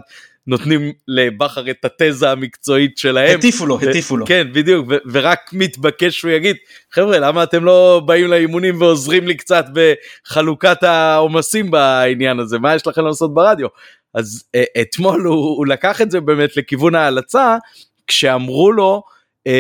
נותנים 0.48 0.92
לבכר 1.08 1.70
את 1.70 1.86
התזה 1.86 2.32
המקצועית 2.32 2.98
שלהם. 2.98 3.38
הטיפו 3.40 3.66
לו, 3.66 3.80
הטיפו 3.82 4.18
לו. 4.18 4.26
כן, 4.26 4.48
בדיוק, 4.54 4.86
ו- 4.90 4.96
ורק 5.12 5.40
מתבקש 5.54 6.20
שהוא 6.20 6.32
יגיד, 6.32 6.56
חבר'ה, 6.92 7.20
למה 7.20 7.44
אתם 7.44 7.66
לא 7.66 8.02
באים 8.06 8.28
לאימונים 8.28 8.82
ועוזרים 8.82 9.28
לי 9.28 9.38
קצת 9.38 9.66
בחלוקת 9.74 10.84
העומסים 10.84 11.72
בעניין 11.72 12.40
הזה, 12.40 12.60
מה 12.60 12.76
יש 12.76 12.88
לכם 12.88 13.06
לעשות 13.06 13.34
ברדיו? 13.34 13.68
אז 14.14 14.44
uh, 14.58 14.82
אתמול 14.82 15.22
הוא, 15.22 15.58
הוא 15.58 15.68
לקח 15.68 16.02
את 16.02 16.12
זה 16.12 16.22
באמת 16.22 16.58
לכיוון 16.58 16.96
ההלצה, 16.96 17.58
כשאמרו 18.08 18.72
לו, 18.72 19.04
uh, 19.48 19.52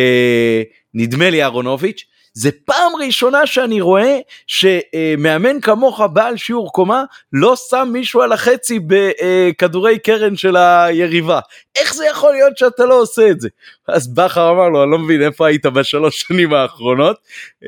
נדמה 0.93 1.29
לי 1.29 1.43
אהרונוביץ', 1.43 2.05
זה 2.38 2.49
פעם 2.65 2.91
ראשונה 3.05 3.45
שאני 3.45 3.81
רואה 3.81 4.17
שמאמן 4.47 5.61
כמוך 5.61 6.01
בעל 6.13 6.38
שיעור 6.38 6.71
קומה 6.71 7.03
לא 7.33 7.55
שם 7.69 7.89
מישהו 7.93 8.21
על 8.21 8.31
החצי 8.31 8.79
בכדורי 8.88 9.99
קרן 9.99 10.36
של 10.36 10.55
היריבה. 10.55 11.39
איך 11.79 11.93
זה 11.93 12.05
יכול 12.05 12.33
להיות 12.33 12.57
שאתה 12.57 12.86
לא 12.86 13.01
עושה 13.01 13.29
את 13.29 13.41
זה? 13.41 13.49
אז 13.88 14.13
בכר 14.13 14.51
אמר 14.51 14.69
לו, 14.69 14.83
אני 14.83 14.91
לא 14.91 14.99
מבין 14.99 15.21
איפה 15.21 15.47
היית 15.47 15.65
בשלוש 15.65 16.21
שנים 16.27 16.53
האחרונות. 16.53 17.17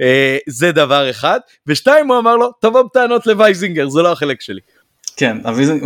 אה, 0.02 0.38
זה 0.48 0.72
דבר 0.72 1.10
אחד. 1.10 1.40
ושתיים 1.68 2.12
הוא 2.12 2.20
אמר 2.20 2.36
לו, 2.36 2.52
תבוא 2.62 2.82
בטענות 2.82 3.28
לווייזינגר, 3.28 3.90
זה 3.90 4.02
לא 4.02 4.12
החלק 4.12 4.42
שלי. 4.42 4.60
כן, 5.18 5.38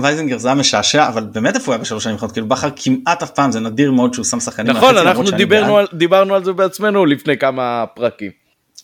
וייזינגר 0.01 0.37
זה 0.37 0.47
היה 0.47 0.55
משעשע, 0.55 1.07
אבל 1.07 1.23
באמת 1.23 1.55
איפה 1.55 1.65
הוא 1.65 1.73
היה 1.73 1.81
בשלוש 1.81 2.03
שנים 2.03 2.13
האחרונות, 2.15 2.33
כאילו 2.33 2.47
בכר 2.47 2.69
כמעט 2.75 3.23
אף 3.23 3.31
פעם, 3.31 3.51
זה 3.51 3.59
נדיר 3.59 3.91
מאוד 3.91 4.13
שהוא 4.13 4.25
שם 4.25 4.39
שחקנים. 4.39 4.75
נכון, 4.75 4.97
אנחנו 4.97 5.31
דיברנו 5.31 5.77
על, 5.77 5.87
דיברנו 5.93 6.35
על 6.35 6.43
זה 6.43 6.53
בעצמנו 6.53 7.05
לפני 7.05 7.37
כמה 7.37 7.85
פרקים. 7.95 8.40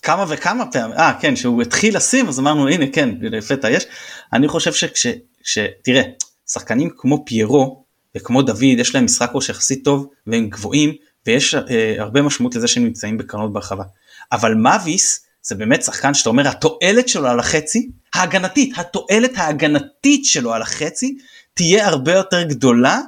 כמה 0.07 0.25
וכמה 0.27 0.65
פעמים, 0.65 0.97
אה 0.97 1.13
כן, 1.21 1.35
שהוא 1.35 1.61
התחיל 1.61 1.97
לשים 1.97 2.27
אז 2.27 2.39
אמרנו 2.39 2.67
הנה 2.67 2.85
כן, 2.93 3.09
לפתע 3.21 3.69
יש. 3.69 3.85
אני 4.33 4.47
חושב 4.47 4.73
שכש, 4.73 5.07
ש, 5.43 5.59
תראה, 5.83 6.01
שחקנים 6.47 6.89
כמו 6.97 7.23
פיירו 7.25 7.83
וכמו 8.15 8.41
דוד 8.41 8.63
יש 8.63 8.95
להם 8.95 9.05
משחק 9.05 9.29
ראש 9.33 9.49
יחסית 9.49 9.83
טוב 9.83 10.07
והם 10.27 10.49
גבוהים 10.49 10.93
ויש 11.25 11.55
אה, 11.55 11.95
הרבה 11.97 12.21
משמעות 12.21 12.55
לזה 12.55 12.67
שהם 12.67 12.83
נמצאים 12.83 13.17
בקרנות 13.17 13.53
ברחבה. 13.53 13.83
אבל 14.31 14.53
מאביס 14.53 15.25
זה 15.41 15.55
באמת 15.55 15.83
שחקן 15.83 16.13
שאתה 16.13 16.29
אומר 16.29 16.47
התועלת 16.47 17.09
שלו 17.09 17.27
על 17.27 17.39
החצי, 17.39 17.89
ההגנתית, 18.13 18.73
התועלת 18.77 19.31
ההגנתית 19.35 20.25
שלו 20.25 20.53
על 20.53 20.61
החצי 20.61 21.17
תהיה 21.53 21.87
הרבה 21.87 22.13
יותר 22.13 22.43
גדולה 22.43 22.99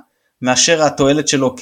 מאשר 0.42 0.84
התועלת 0.84 1.28
שלו 1.28 1.56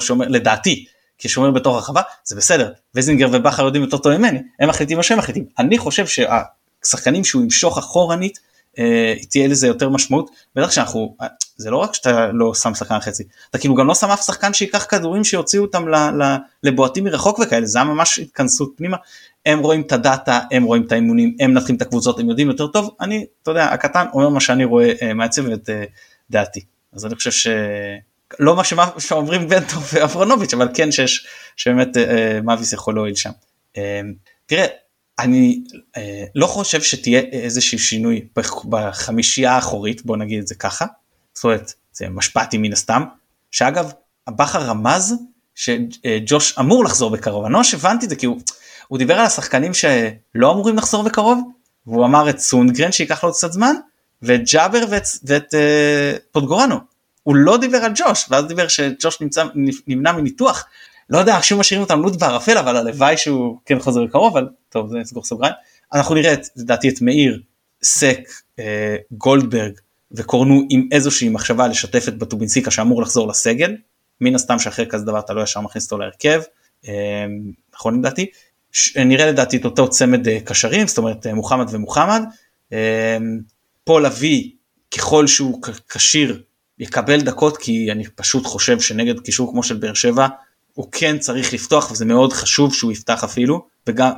כשומר, 0.00 0.28
לדעתי, 0.28 0.84
כשומר 1.22 1.50
בתוך 1.50 1.74
הרחבה, 1.74 2.02
זה 2.24 2.36
בסדר, 2.36 2.72
וזינגר 2.94 3.28
ובכר 3.32 3.64
יודעים 3.64 3.84
יותר 3.84 3.96
טוב 3.96 4.16
ממני, 4.16 4.38
הם 4.60 4.68
מחליטים 4.68 4.96
מה 4.96 5.02
שהם 5.02 5.18
מחליטים. 5.18 5.44
אני 5.58 5.78
חושב 5.78 6.06
שהשחקנים 6.06 7.24
שהוא 7.24 7.42
ימשוך 7.42 7.78
אחורנית, 7.78 8.38
אה, 8.78 9.14
תהיה 9.30 9.48
לזה 9.48 9.66
יותר 9.66 9.88
משמעות, 9.88 10.30
בטח 10.56 10.70
שאנחנו, 10.70 11.16
אה, 11.22 11.26
זה 11.56 11.70
לא 11.70 11.76
רק 11.76 11.94
שאתה 11.94 12.26
לא 12.32 12.54
שם 12.54 12.74
שחקן 12.74 13.00
חצי, 13.00 13.24
אתה 13.50 13.58
כאילו 13.58 13.74
גם 13.74 13.86
לא 13.86 13.94
שם 13.94 14.10
אף 14.10 14.26
שחקן 14.26 14.52
שייקח 14.52 14.86
כדורים 14.88 15.24
שיוציאו 15.24 15.62
אותם 15.64 15.84
לבועטים 16.62 17.04
מרחוק 17.04 17.38
וכאלה, 17.38 17.66
זה 17.66 17.78
היה 17.78 17.84
ממש 17.84 18.18
התכנסות 18.18 18.72
פנימה, 18.76 18.96
הם 19.46 19.58
רואים 19.58 19.80
את 19.80 19.92
הדאטה, 19.92 20.40
הם 20.50 20.64
רואים 20.64 20.86
את 20.86 20.92
האימונים, 20.92 21.36
הם 21.40 21.50
מנתחים 21.50 21.76
את 21.76 21.82
הקבוצות, 21.82 22.18
הם 22.18 22.28
יודעים 22.28 22.48
יותר 22.48 22.66
טוב, 22.66 22.94
אני, 23.00 23.26
אתה 23.42 23.50
יודע, 23.50 23.64
הקטן 23.64 24.06
אומר 24.12 24.28
מה 24.28 24.40
שאני 24.40 24.64
רואה 24.64 24.92
אה, 25.02 25.14
מהצוות 25.14 25.50
ואת 25.50 25.70
דעתי, 26.30 26.60
אז 26.92 27.06
אני 27.06 27.14
חושב 27.14 27.30
ש... 27.30 27.48
לא 28.38 28.56
מה 28.56 28.62
שאומרים 28.98 29.48
בנטו 29.48 29.76
ואברונוביץ' 29.92 30.54
אבל 30.54 30.68
כן 30.74 30.92
שיש 30.92 31.26
שבאמת 31.56 31.96
אה, 31.96 32.02
אה, 32.02 32.40
מאביס 32.40 32.72
יכול 32.72 32.94
להועיל 32.94 33.14
שם. 33.14 33.30
אה, 33.76 34.00
תראה 34.46 34.66
אני 35.18 35.60
אה, 35.96 36.24
לא 36.34 36.46
חושב 36.46 36.82
שתהיה 36.82 37.20
איזשהו 37.20 37.78
שינוי 37.78 38.26
בחמישייה 38.68 39.52
האחורית 39.52 40.04
בוא 40.04 40.16
נגיד 40.16 40.40
את 40.40 40.46
זה 40.46 40.54
ככה. 40.54 40.86
זאת 41.34 41.44
אומרת 41.44 41.72
זה 41.92 42.08
משפטי 42.08 42.58
מן 42.58 42.72
הסתם 42.72 43.02
שאגב 43.50 43.92
בכר 44.30 44.62
רמז 44.62 45.14
שג'וש 45.54 46.58
אמור 46.58 46.84
לחזור 46.84 47.10
בקרוב 47.10 47.44
אני 47.44 47.52
לא 47.54 47.60
הבנתי 47.74 48.04
את 48.04 48.10
זה 48.10 48.16
כי 48.16 48.26
הוא, 48.26 48.40
הוא 48.88 48.98
דיבר 48.98 49.14
על 49.14 49.26
השחקנים 49.26 49.74
שלא 49.74 50.52
אמורים 50.52 50.76
לחזור 50.76 51.02
בקרוב 51.02 51.38
והוא 51.86 52.04
אמר 52.04 52.30
את 52.30 52.38
סונדגרן 52.38 52.92
שייקח 52.92 53.24
לו 53.24 53.32
קצת 53.32 53.52
זמן 53.52 53.74
ואת 54.22 54.40
ג'אבר 54.52 54.84
ואת, 54.90 55.02
ואת 55.24 55.54
uh, 55.54 56.18
פוטגורנו 56.32 56.76
הוא 57.22 57.36
לא 57.36 57.56
דיבר 57.56 57.78
על 57.78 57.92
ג'וש 57.94 58.26
ואז 58.30 58.44
דיבר 58.44 58.68
שג'וש 58.68 59.20
נמצא 59.20 59.44
נמנע 59.86 60.12
מניתוח. 60.12 60.66
לא 61.10 61.18
יודע 61.18 61.38
שוב 61.42 61.60
משאירים 61.60 61.82
אותם 61.82 62.02
לוט 62.02 62.16
בערפל 62.16 62.58
אבל 62.58 62.76
הלוואי 62.76 63.16
שהוא 63.16 63.58
כן 63.64 63.78
חוזר 63.78 64.04
בקרוב 64.04 64.36
אבל 64.36 64.48
טוב 64.68 64.90
זה 64.90 64.98
סגור 65.04 65.24
סוגריים. 65.24 65.54
אנחנו 65.94 66.14
נראה 66.14 66.32
את 66.32 66.46
לדעתי 66.56 66.88
את 66.88 67.00
מאיר 67.00 67.40
סק 67.82 68.20
אה, 68.58 68.96
גולדברג 69.12 69.72
וקורנו 70.12 70.62
עם 70.70 70.88
איזושהי 70.92 71.28
מחשבה 71.28 71.68
לשתף 71.68 72.08
את 72.08 72.18
בטובינסיקה 72.18 72.70
שאמור 72.70 73.02
לחזור 73.02 73.28
לסגל. 73.28 73.76
מן 74.20 74.34
הסתם 74.34 74.58
שאחרי 74.58 74.86
כזה 74.88 75.04
דבר 75.04 75.18
אתה 75.18 75.32
לא 75.32 75.42
ישר 75.42 75.60
מכניס 75.60 75.84
אותו 75.84 75.98
להרכב. 75.98 76.42
אה, 76.88 77.26
נכון 77.74 77.98
לדעתי? 77.98 78.26
ש, 78.72 78.96
נראה 78.96 79.26
לדעתי 79.26 79.56
את 79.56 79.64
אותו 79.64 79.90
צמד 79.90 80.28
אה, 80.28 80.38
קשרים 80.44 80.86
זאת 80.86 80.98
אומרת 80.98 81.26
אה, 81.26 81.34
מוחמד 81.34 81.66
ומוחמד. 81.70 82.22
אה, 82.72 83.16
פול 83.84 84.06
אבי 84.06 84.54
ככל 84.90 85.26
שהוא 85.26 85.62
כשיר 85.88 86.42
יקבל 86.78 87.20
דקות 87.20 87.56
כי 87.56 87.92
אני 87.92 88.04
פשוט 88.14 88.46
חושב 88.46 88.80
שנגד 88.80 89.20
קישור 89.20 89.52
כמו 89.52 89.62
של 89.62 89.76
באר 89.76 89.94
שבע 89.94 90.26
הוא 90.72 90.86
כן 90.92 91.18
צריך 91.18 91.52
לפתוח 91.52 91.90
וזה 91.90 92.04
מאוד 92.04 92.32
חשוב 92.32 92.74
שהוא 92.74 92.92
יפתח 92.92 93.24
אפילו 93.24 93.66
וגם 93.86 94.10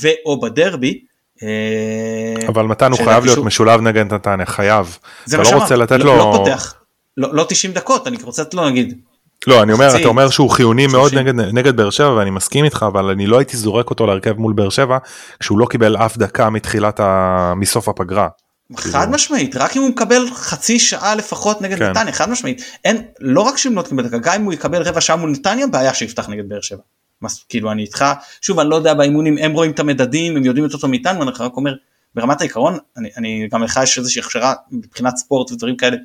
ואו 0.00 0.40
בדרבי. 0.40 1.04
אה, 1.42 2.48
אבל 2.48 2.62
מתן 2.62 2.92
הוא 2.92 2.98
חייב 3.04 3.24
להיות 3.24 3.38
משולב 3.38 3.80
נגד 3.80 4.14
נתניה 4.14 4.46
חייב. 4.46 4.98
זה 5.24 5.36
מה 5.36 5.42
לא 5.42 5.48
שאמרתי, 5.48 5.74
לא, 5.74 6.18
לא 6.18 6.32
פותח, 6.36 6.74
לא, 7.16 7.34
לא 7.34 7.46
90 7.48 7.72
דקות 7.72 8.06
אני 8.06 8.16
רוצה 8.22 8.42
לתת 8.42 8.54
לו 8.54 8.68
נגיד. 8.68 8.98
לא 9.46 9.62
אני 9.62 9.72
אומר 9.72 9.96
אתה 9.96 10.08
אומר 10.08 10.30
שהוא 10.30 10.50
חיוני 10.50 10.86
מאוד 10.86 11.14
נגד 11.14 11.34
נגד 11.34 11.76
באר 11.76 11.90
שבע 11.90 12.12
ואני 12.12 12.30
מסכים 12.30 12.64
איתך 12.64 12.86
אבל 12.88 13.10
אני 13.10 13.26
לא 13.26 13.38
הייתי 13.38 13.56
זורק 13.56 13.90
אותו 13.90 14.06
להרכב 14.06 14.38
מול 14.38 14.52
באר 14.52 14.68
שבע 14.68 14.98
כשהוא 15.40 15.58
לא 15.58 15.66
קיבל 15.66 15.96
אף 15.96 16.16
דקה 16.16 16.50
מתחילת 16.50 17.00
ה... 17.00 17.52
מסוף 17.56 17.88
הפגרה. 17.88 18.28
חד 18.76 19.10
משמעית 19.10 19.56
רק 19.56 19.76
אם 19.76 19.82
הוא 19.82 19.90
מקבל 19.90 20.30
חצי 20.32 20.78
שעה 20.78 21.14
לפחות 21.14 21.62
נגד 21.62 21.78
כן. 21.78 21.90
נתניה 21.90 22.12
חד 22.12 22.30
משמעית 22.30 22.62
אין 22.84 23.02
לא 23.20 23.40
רק 23.40 23.56
שאם 23.56 23.76
לא 23.76 23.82
תקבל 23.82 24.06
דקה 24.06 24.18
גם 24.18 24.34
אם 24.34 24.44
הוא 24.44 24.52
יקבל 24.52 24.82
רבע 24.82 25.00
שעה 25.00 25.16
מול 25.16 25.30
נתניה 25.30 25.66
בעיה 25.66 25.94
שיפתח 25.94 26.28
נגד 26.28 26.48
באר 26.48 26.60
שבע. 26.60 26.82
מס, 27.22 27.44
כאילו 27.48 27.72
אני 27.72 27.82
איתך 27.82 28.04
שוב 28.40 28.58
אני 28.58 28.70
לא 28.70 28.76
יודע 28.76 28.94
באימונים 28.94 29.38
הם 29.38 29.52
רואים 29.52 29.70
את 29.70 29.80
המדדים 29.80 30.36
הם 30.36 30.44
יודעים 30.44 30.64
יותר 30.64 30.78
טוב 30.78 30.90
מאיתנו 30.90 31.22
אני 31.22 31.30
רק 31.38 31.56
אומר 31.56 31.74
ברמת 32.14 32.40
העיקרון 32.40 32.78
אני, 32.96 33.08
אני 33.16 33.48
גם 33.52 33.62
לך 33.62 33.80
יש 33.82 33.98
איזושהי 33.98 34.20
הכשרה 34.20 34.54
מבחינת 34.70 35.16
ספורט 35.16 35.52
ודברים 35.52 35.76
כאלה 35.76 35.96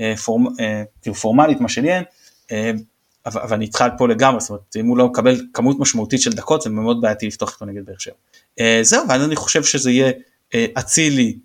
אה, 0.00 0.16
פורמ, 0.16 0.46
אה, 0.60 0.82
כאילו 1.02 1.14
פורמלית 1.14 1.60
מה 1.60 1.68
שלי 1.68 1.92
אין 1.92 2.04
אה, 2.52 2.70
אבל, 3.26 3.40
אבל 3.40 3.54
אני 3.54 3.64
איתך 3.64 3.84
פה 3.98 4.08
לגמרי 4.08 4.40
זאת 4.40 4.50
אומרת 4.50 4.76
אם 4.76 4.86
הוא 4.86 4.98
לא 4.98 5.06
מקבל 5.06 5.40
כמות 5.52 5.78
משמעותית 5.78 6.20
של 6.20 6.32
דקות 6.32 6.62
זה 6.62 6.70
מאוד 6.70 7.00
בעייתי 7.00 7.26
לפתוח 7.26 7.52
איתו 7.54 7.64
נגד 7.64 7.86
באר 7.86 7.98
שבע. 7.98 8.14
אה, 8.60 8.80
זהו 8.82 9.08
ואני 9.08 9.36
חושב 9.36 9.62
שזה 9.62 9.90
יהיה 9.90 10.12
אה, 10.54 10.66
אצילי 10.78 11.38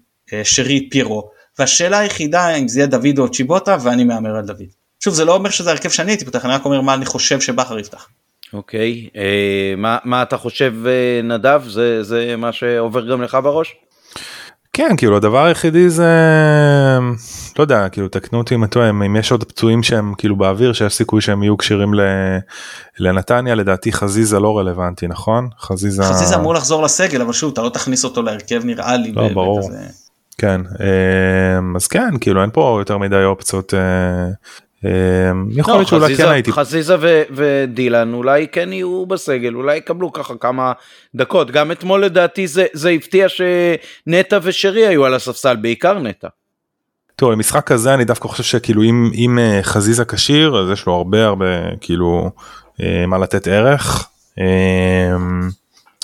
שרי 0.44 0.90
פירו 0.90 1.30
והשאלה 1.60 2.00
היחידה 2.00 2.56
אם 2.56 2.68
זה 2.68 2.80
יהיה 2.80 2.88
דוד 2.88 3.20
או 3.20 3.32
צ'יבוטה 3.32 3.78
ואני 3.82 4.04
מהמר 4.04 4.36
על 4.36 4.46
דוד. 4.46 4.68
שוב 5.00 5.14
זה 5.14 5.26
לא 5.26 5.36
אומר 5.36 5.50
שזה 5.50 5.72
הרכב 5.72 5.90
שאני 5.90 6.12
הייתי 6.12 6.26
פותח 6.26 6.46
אני 6.46 6.54
רק 6.54 6.66
אומר 6.66 6.82
מה 6.82 6.94
אני 6.94 7.06
חושב 7.06 7.40
שבכר 7.42 7.80
יפתח. 7.80 8.08
אוקיי 8.54 9.10
אה, 9.16 9.74
מה, 9.78 9.98
מה 10.04 10.22
אתה 10.22 10.38
חושב 10.38 10.74
אה, 10.86 11.22
נדב 11.24 11.62
זה 11.68 12.04
זה 12.04 12.36
מה 12.38 12.52
שעובר 12.52 13.12
גם 13.12 13.22
לך 13.22 13.38
בראש? 13.44 13.76
כן 14.74 14.96
כאילו 14.98 15.18
הדבר 15.18 15.46
היחידי 15.46 15.90
זה 15.90 16.12
לא 17.58 17.64
יודע 17.64 17.90
כאילו 17.90 18.08
תקנו 18.08 18.38
אותי 18.38 18.56
אם 18.56 18.66
טועה 18.66 18.90
אם 18.90 19.16
יש 19.16 19.32
עוד 19.32 19.44
פצועים 19.44 19.84
שהם 19.84 20.14
כאילו 20.18 20.36
באוויר 20.36 20.74
שיש 20.74 20.94
סיכוי 20.94 21.22
שהם 21.22 21.44
יהיו 21.44 21.58
כשירים 21.58 21.92
לנתניה 23.00 23.56
לדעתי 23.56 23.92
חזיזה 23.92 24.40
לא 24.40 24.58
רלוונטי 24.58 25.08
נכון 25.08 25.50
חזיזה 25.60 26.04
חזיזה 26.04 26.36
אמור 26.36 26.54
לחזור 26.54 26.84
לסגל 26.84 27.22
אבל 27.22 27.34
שוב 27.34 27.52
אתה 27.52 27.62
לא 27.62 27.70
תכניס 27.70 28.04
אותו 28.04 28.22
להרכב 28.22 28.66
נראה 28.66 28.98
לי. 28.98 29.12
לא 29.12 29.30
ברור. 29.34 29.60
בכזה... 29.60 30.07
כן 30.38 30.62
אמ, 31.60 31.76
אז 31.76 31.88
כן 31.88 32.18
כאילו 32.22 32.42
אין 32.42 32.50
פה 32.54 32.78
יותר 32.82 32.98
מדי 32.98 33.24
אופציות 33.24 33.74
אה, 33.74 33.80
אמ, 34.86 35.48
יכול 35.52 35.74
להיות 35.74 35.88
שאולי 35.88 36.16
כן 36.16 36.30
הייתי 36.30 36.52
חזיזה 36.52 36.96
ודילן 37.32 38.14
אולי 38.14 38.48
כן 38.52 38.74
יהיו 38.74 39.06
בסגל 39.06 39.56
אולי 39.56 39.78
יקבלו 39.78 40.14
ככה 40.14 40.34
כמה 40.40 40.72
דקות 41.16 41.52
גם 41.52 41.72
אתמול 41.72 42.06
לדעתי 42.06 42.48
זה 42.48 42.66
זה 42.74 42.90
הפתיע 42.90 43.28
שנטע 43.30 44.40
ושרי 44.42 44.88
היו 44.88 45.06
על 45.06 45.14
הספסל 45.14 45.56
בעיקר 45.56 46.00
נטע. 46.00 46.28
טוב 47.16 47.32
במשחק 47.32 47.68
כזה 47.68 47.94
אני 47.94 48.06
דווקא 48.06 48.28
חושב 48.28 48.44
שכאילו 48.44 48.84
אם 48.84 49.12
אם 49.14 49.40
אה, 49.40 49.60
חזיזה 49.64 50.06
כשיר 50.06 50.58
אז 50.58 50.72
יש 50.72 50.86
לו 50.86 50.94
הרבה 50.94 51.26
הרבה 51.26 51.46
כאילו 51.82 52.32
אה, 52.82 53.06
מה 53.08 53.18
לתת 53.18 53.48
ערך. 53.48 54.10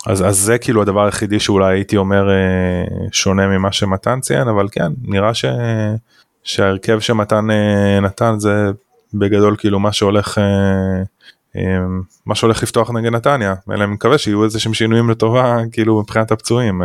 אז, 0.06 0.28
אז 0.28 0.40
זה 0.40 0.58
כאילו 0.58 0.82
הדבר 0.82 1.06
היחידי 1.06 1.40
שאולי 1.40 1.74
הייתי 1.74 1.98
אומר 1.98 2.30
אה, 2.30 3.08
שונה 3.12 3.48
ממה 3.48 3.72
שמתן 3.72 4.20
ציין 4.20 4.48
אבל 4.48 4.68
כן 4.72 4.92
נראה 5.02 5.34
ש, 5.34 5.46
שההרכב 6.44 7.00
שמתן 7.00 7.52
אה, 7.52 8.00
נתן 8.00 8.40
זה 8.40 8.72
בגדול 9.14 9.56
כאילו 9.58 9.80
מה 9.80 9.94
שהולך 9.94 10.38
אה, 10.38 11.78
מה 12.26 12.36
שהולך 12.36 12.64
לפתוח 12.64 12.92
נגד 12.92 13.12
נתניה 13.12 13.54
אלא 13.72 13.84
אני 13.84 13.94
מקווה 13.94 14.18
שיהיו 14.18 14.44
איזה 14.44 14.60
שהם 14.60 14.74
שינויים 14.74 15.10
לטובה 15.10 15.58
כאילו 15.72 16.02
מבחינת 16.02 16.32
הפצועים 16.32 16.82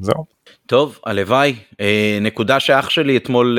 זהו. 0.00 0.24
טוב 0.66 0.98
הלוואי 1.06 1.54
נקודה 2.20 2.60
שאח 2.60 2.90
שלי 2.90 3.16
אתמול 3.16 3.58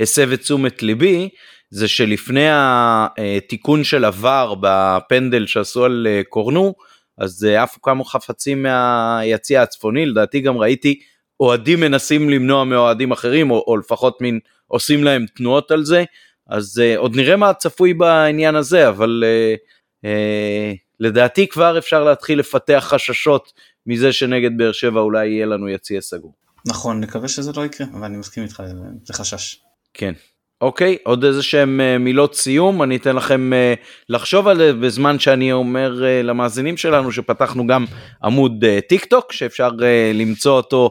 הסב 0.00 0.32
את 0.32 0.40
תשומת 0.40 0.82
ליבי 0.82 1.28
זה 1.70 1.88
שלפני 1.88 2.46
התיקון 2.50 3.84
של 3.84 4.04
עבר 4.04 4.54
בפנדל 4.60 5.46
שעשו 5.46 5.84
על 5.84 6.06
קורנו, 6.28 6.74
אז 7.18 7.44
אה, 7.44 7.62
עפו 7.62 7.82
כמה 7.82 8.04
חפצים 8.04 8.62
מהיציע 8.62 9.62
הצפוני, 9.62 10.06
לדעתי 10.06 10.40
גם 10.40 10.56
ראיתי 10.56 11.00
אוהדים 11.40 11.80
מנסים 11.80 12.30
למנוע 12.30 12.64
מאוהדים 12.64 13.12
אחרים, 13.12 13.50
או, 13.50 13.64
או 13.66 13.76
לפחות 13.76 14.20
מין 14.20 14.38
עושים 14.66 15.04
להם 15.04 15.26
תנועות 15.36 15.70
על 15.70 15.84
זה, 15.84 16.04
אז 16.46 16.82
uh, 16.82 16.98
עוד 16.98 17.16
נראה 17.16 17.36
מה 17.36 17.54
צפוי 17.54 17.94
בעניין 17.94 18.54
הזה, 18.54 18.88
אבל 18.88 19.24
uh, 19.24 19.58
uh, 20.04 20.78
לדעתי 21.00 21.48
כבר 21.48 21.78
אפשר 21.78 22.04
להתחיל 22.04 22.38
לפתח 22.38 22.86
חששות 22.88 23.52
מזה 23.86 24.12
שנגד 24.12 24.50
באר 24.56 24.72
שבע 24.72 25.00
אולי 25.00 25.28
יהיה 25.28 25.46
לנו 25.46 25.68
יציע 25.68 26.00
סגור. 26.00 26.34
נכון, 26.66 27.00
נקווה 27.00 27.28
שזה 27.28 27.52
לא 27.56 27.64
יקרה, 27.64 27.86
אבל 27.92 28.04
אני 28.04 28.16
מסכים 28.16 28.42
איתך, 28.42 28.62
זה 29.04 29.14
חשש. 29.14 29.60
כן. 29.94 30.12
אוקיי, 30.60 30.96
עוד 31.04 31.24
איזה 31.24 31.42
שהם 31.42 31.80
uh, 31.80 31.98
מילות 31.98 32.34
סיום, 32.34 32.82
אני 32.82 32.96
אתן 32.96 33.16
לכם 33.16 33.52
uh, 33.52 33.84
לחשוב 34.08 34.48
על 34.48 34.56
זה 34.56 34.72
בזמן 34.72 35.18
שאני 35.18 35.52
אומר 35.52 35.94
uh, 35.98 36.26
למאזינים 36.26 36.76
שלנו 36.76 37.12
שפתחנו 37.12 37.66
גם 37.66 37.84
עמוד 38.24 38.64
טיק 38.88 39.04
טוק, 39.04 39.32
שאפשר 39.32 39.70
למצוא 40.14 40.56
אותו 40.56 40.90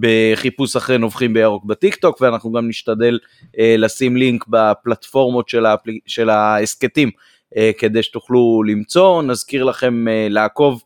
בחיפוש 0.00 0.76
אחרי 0.76 0.98
נובחים 0.98 1.34
בירוק 1.34 1.64
בטיק 1.64 1.94
טוק, 1.94 2.20
ואנחנו 2.20 2.52
גם 2.52 2.68
נשתדל 2.68 3.18
לשים 3.58 4.16
לינק 4.16 4.44
בפלטפורמות 4.48 5.48
של, 6.06 6.30
ההסכתים 6.30 7.10
כדי 7.78 8.02
שתוכלו 8.02 8.62
למצוא, 8.66 9.22
נזכיר 9.22 9.64
לכם 9.64 10.04
לעקוב. 10.30 10.82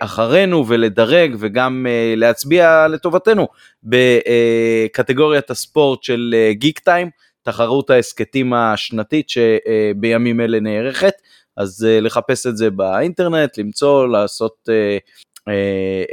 אחרינו 0.00 0.68
ולדרג 0.68 1.36
וגם 1.38 1.86
להצביע 2.16 2.88
לטובתנו 2.88 3.48
בקטגוריית 3.84 5.50
הספורט 5.50 6.02
של 6.02 6.34
גיק 6.50 6.78
טיים, 6.78 7.10
תחרות 7.42 7.90
ההסכתים 7.90 8.52
השנתית 8.52 9.28
שבימים 9.28 10.40
אלה 10.40 10.60
נערכת, 10.60 11.14
אז 11.56 11.86
לחפש 12.00 12.46
את 12.46 12.56
זה 12.56 12.70
באינטרנט, 12.70 13.58
למצוא, 13.58 14.08
לעשות 14.08 14.68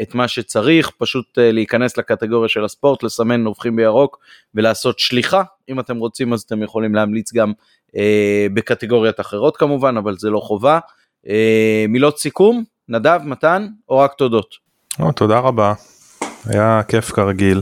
את 0.01 0.15
מה 0.15 0.27
שצריך, 0.27 0.91
פשוט 0.97 1.25
להיכנס 1.37 1.97
לקטגוריה 1.97 2.49
של 2.49 2.65
הספורט, 2.65 3.03
לסמן 3.03 3.43
נובחים 3.43 3.75
בירוק 3.75 4.19
ולעשות 4.55 4.99
שליחה, 4.99 5.43
אם 5.69 5.79
אתם 5.79 5.97
רוצים 5.97 6.33
אז 6.33 6.41
אתם 6.41 6.63
יכולים 6.63 6.95
להמליץ 6.95 7.33
גם 7.33 7.51
בקטגוריות 8.53 9.19
אחרות 9.19 9.57
כמובן, 9.57 9.97
אבל 9.97 10.17
זה 10.17 10.29
לא 10.29 10.39
חובה. 10.39 10.79
מילות 11.89 12.19
סיכום? 12.19 12.63
נדב, 12.91 13.19
מתן, 13.23 13.67
או 13.89 13.97
רק 13.97 14.13
תודות? 14.13 14.55
או, 14.99 15.11
תודה 15.11 15.39
רבה, 15.39 15.73
היה 16.45 16.81
כיף 16.87 17.11
כרגיל. 17.11 17.61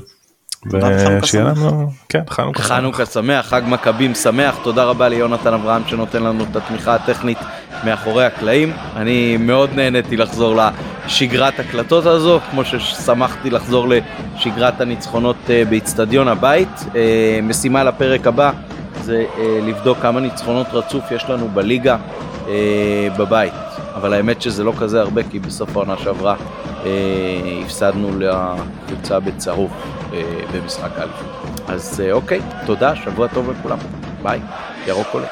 ושיהיה 0.72 1.44
לנו, 1.44 1.92
כן, 2.10 2.22
חנוכה 2.30 2.64
שמח. 2.64 2.68
חנוכה 2.68 3.06
שמח, 3.06 3.46
חג 3.46 3.62
מכבים 3.68 4.16
שמח, 4.16 4.58
תודה 4.64 4.84
רבה 4.84 5.10
ליונתן 5.10 5.54
אברהם 5.54 5.82
שנותן 5.88 6.24
לנו 6.24 6.44
את 6.44 6.56
התמיכה 6.56 6.96
הטכנית 6.96 7.38
מאחורי 7.84 8.26
הקלעים. 8.26 8.74
אני 8.96 9.38
מאוד 9.38 9.70
נהניתי 9.76 10.18
לחזור 10.18 10.60
לשגרת 11.06 11.60
הקלטות 11.60 12.06
הזו, 12.06 12.40
כמו 12.52 12.66
ששמחתי 12.66 13.50
לחזור 13.50 13.88
לשגרת 13.90 14.82
הניצחונות 14.82 15.38
אה, 15.50 15.64
באיצטדיון 15.70 16.28
הבית. 16.28 16.86
אה, 16.96 17.40
משימה 17.44 17.84
לפרק 17.84 18.28
הבא 18.28 18.52
זה 19.02 19.26
אה, 19.38 19.60
לבדוק 19.62 19.98
כמה 20.02 20.20
ניצחונות 20.20 20.68
רצוף 20.74 21.12
יש 21.12 21.26
לנו 21.30 21.50
בליגה 21.50 21.98
בבית. 23.18 23.69
אבל 23.96 24.14
האמת 24.14 24.42
שזה 24.42 24.64
לא 24.64 24.74
כזה 24.80 25.02
הרבה, 25.02 25.22
כי 25.24 25.40
בסוף 25.40 25.76
העונה 25.76 25.98
שעברה 25.98 26.36
אה, 26.86 27.62
הפסדנו 27.66 28.20
לקבוצה 28.20 29.20
בצהוב 29.20 29.72
אה, 30.14 30.22
במשחק 30.54 30.92
א'. 31.00 31.08
אז 31.68 32.02
אה, 32.06 32.12
אוקיי, 32.12 32.42
תודה, 32.66 32.96
שבוע 32.96 33.28
טוב 33.28 33.52
לכולם. 33.52 33.78
ביי, 34.24 34.40
ירוק 34.88 35.08
עולה. 35.12 35.28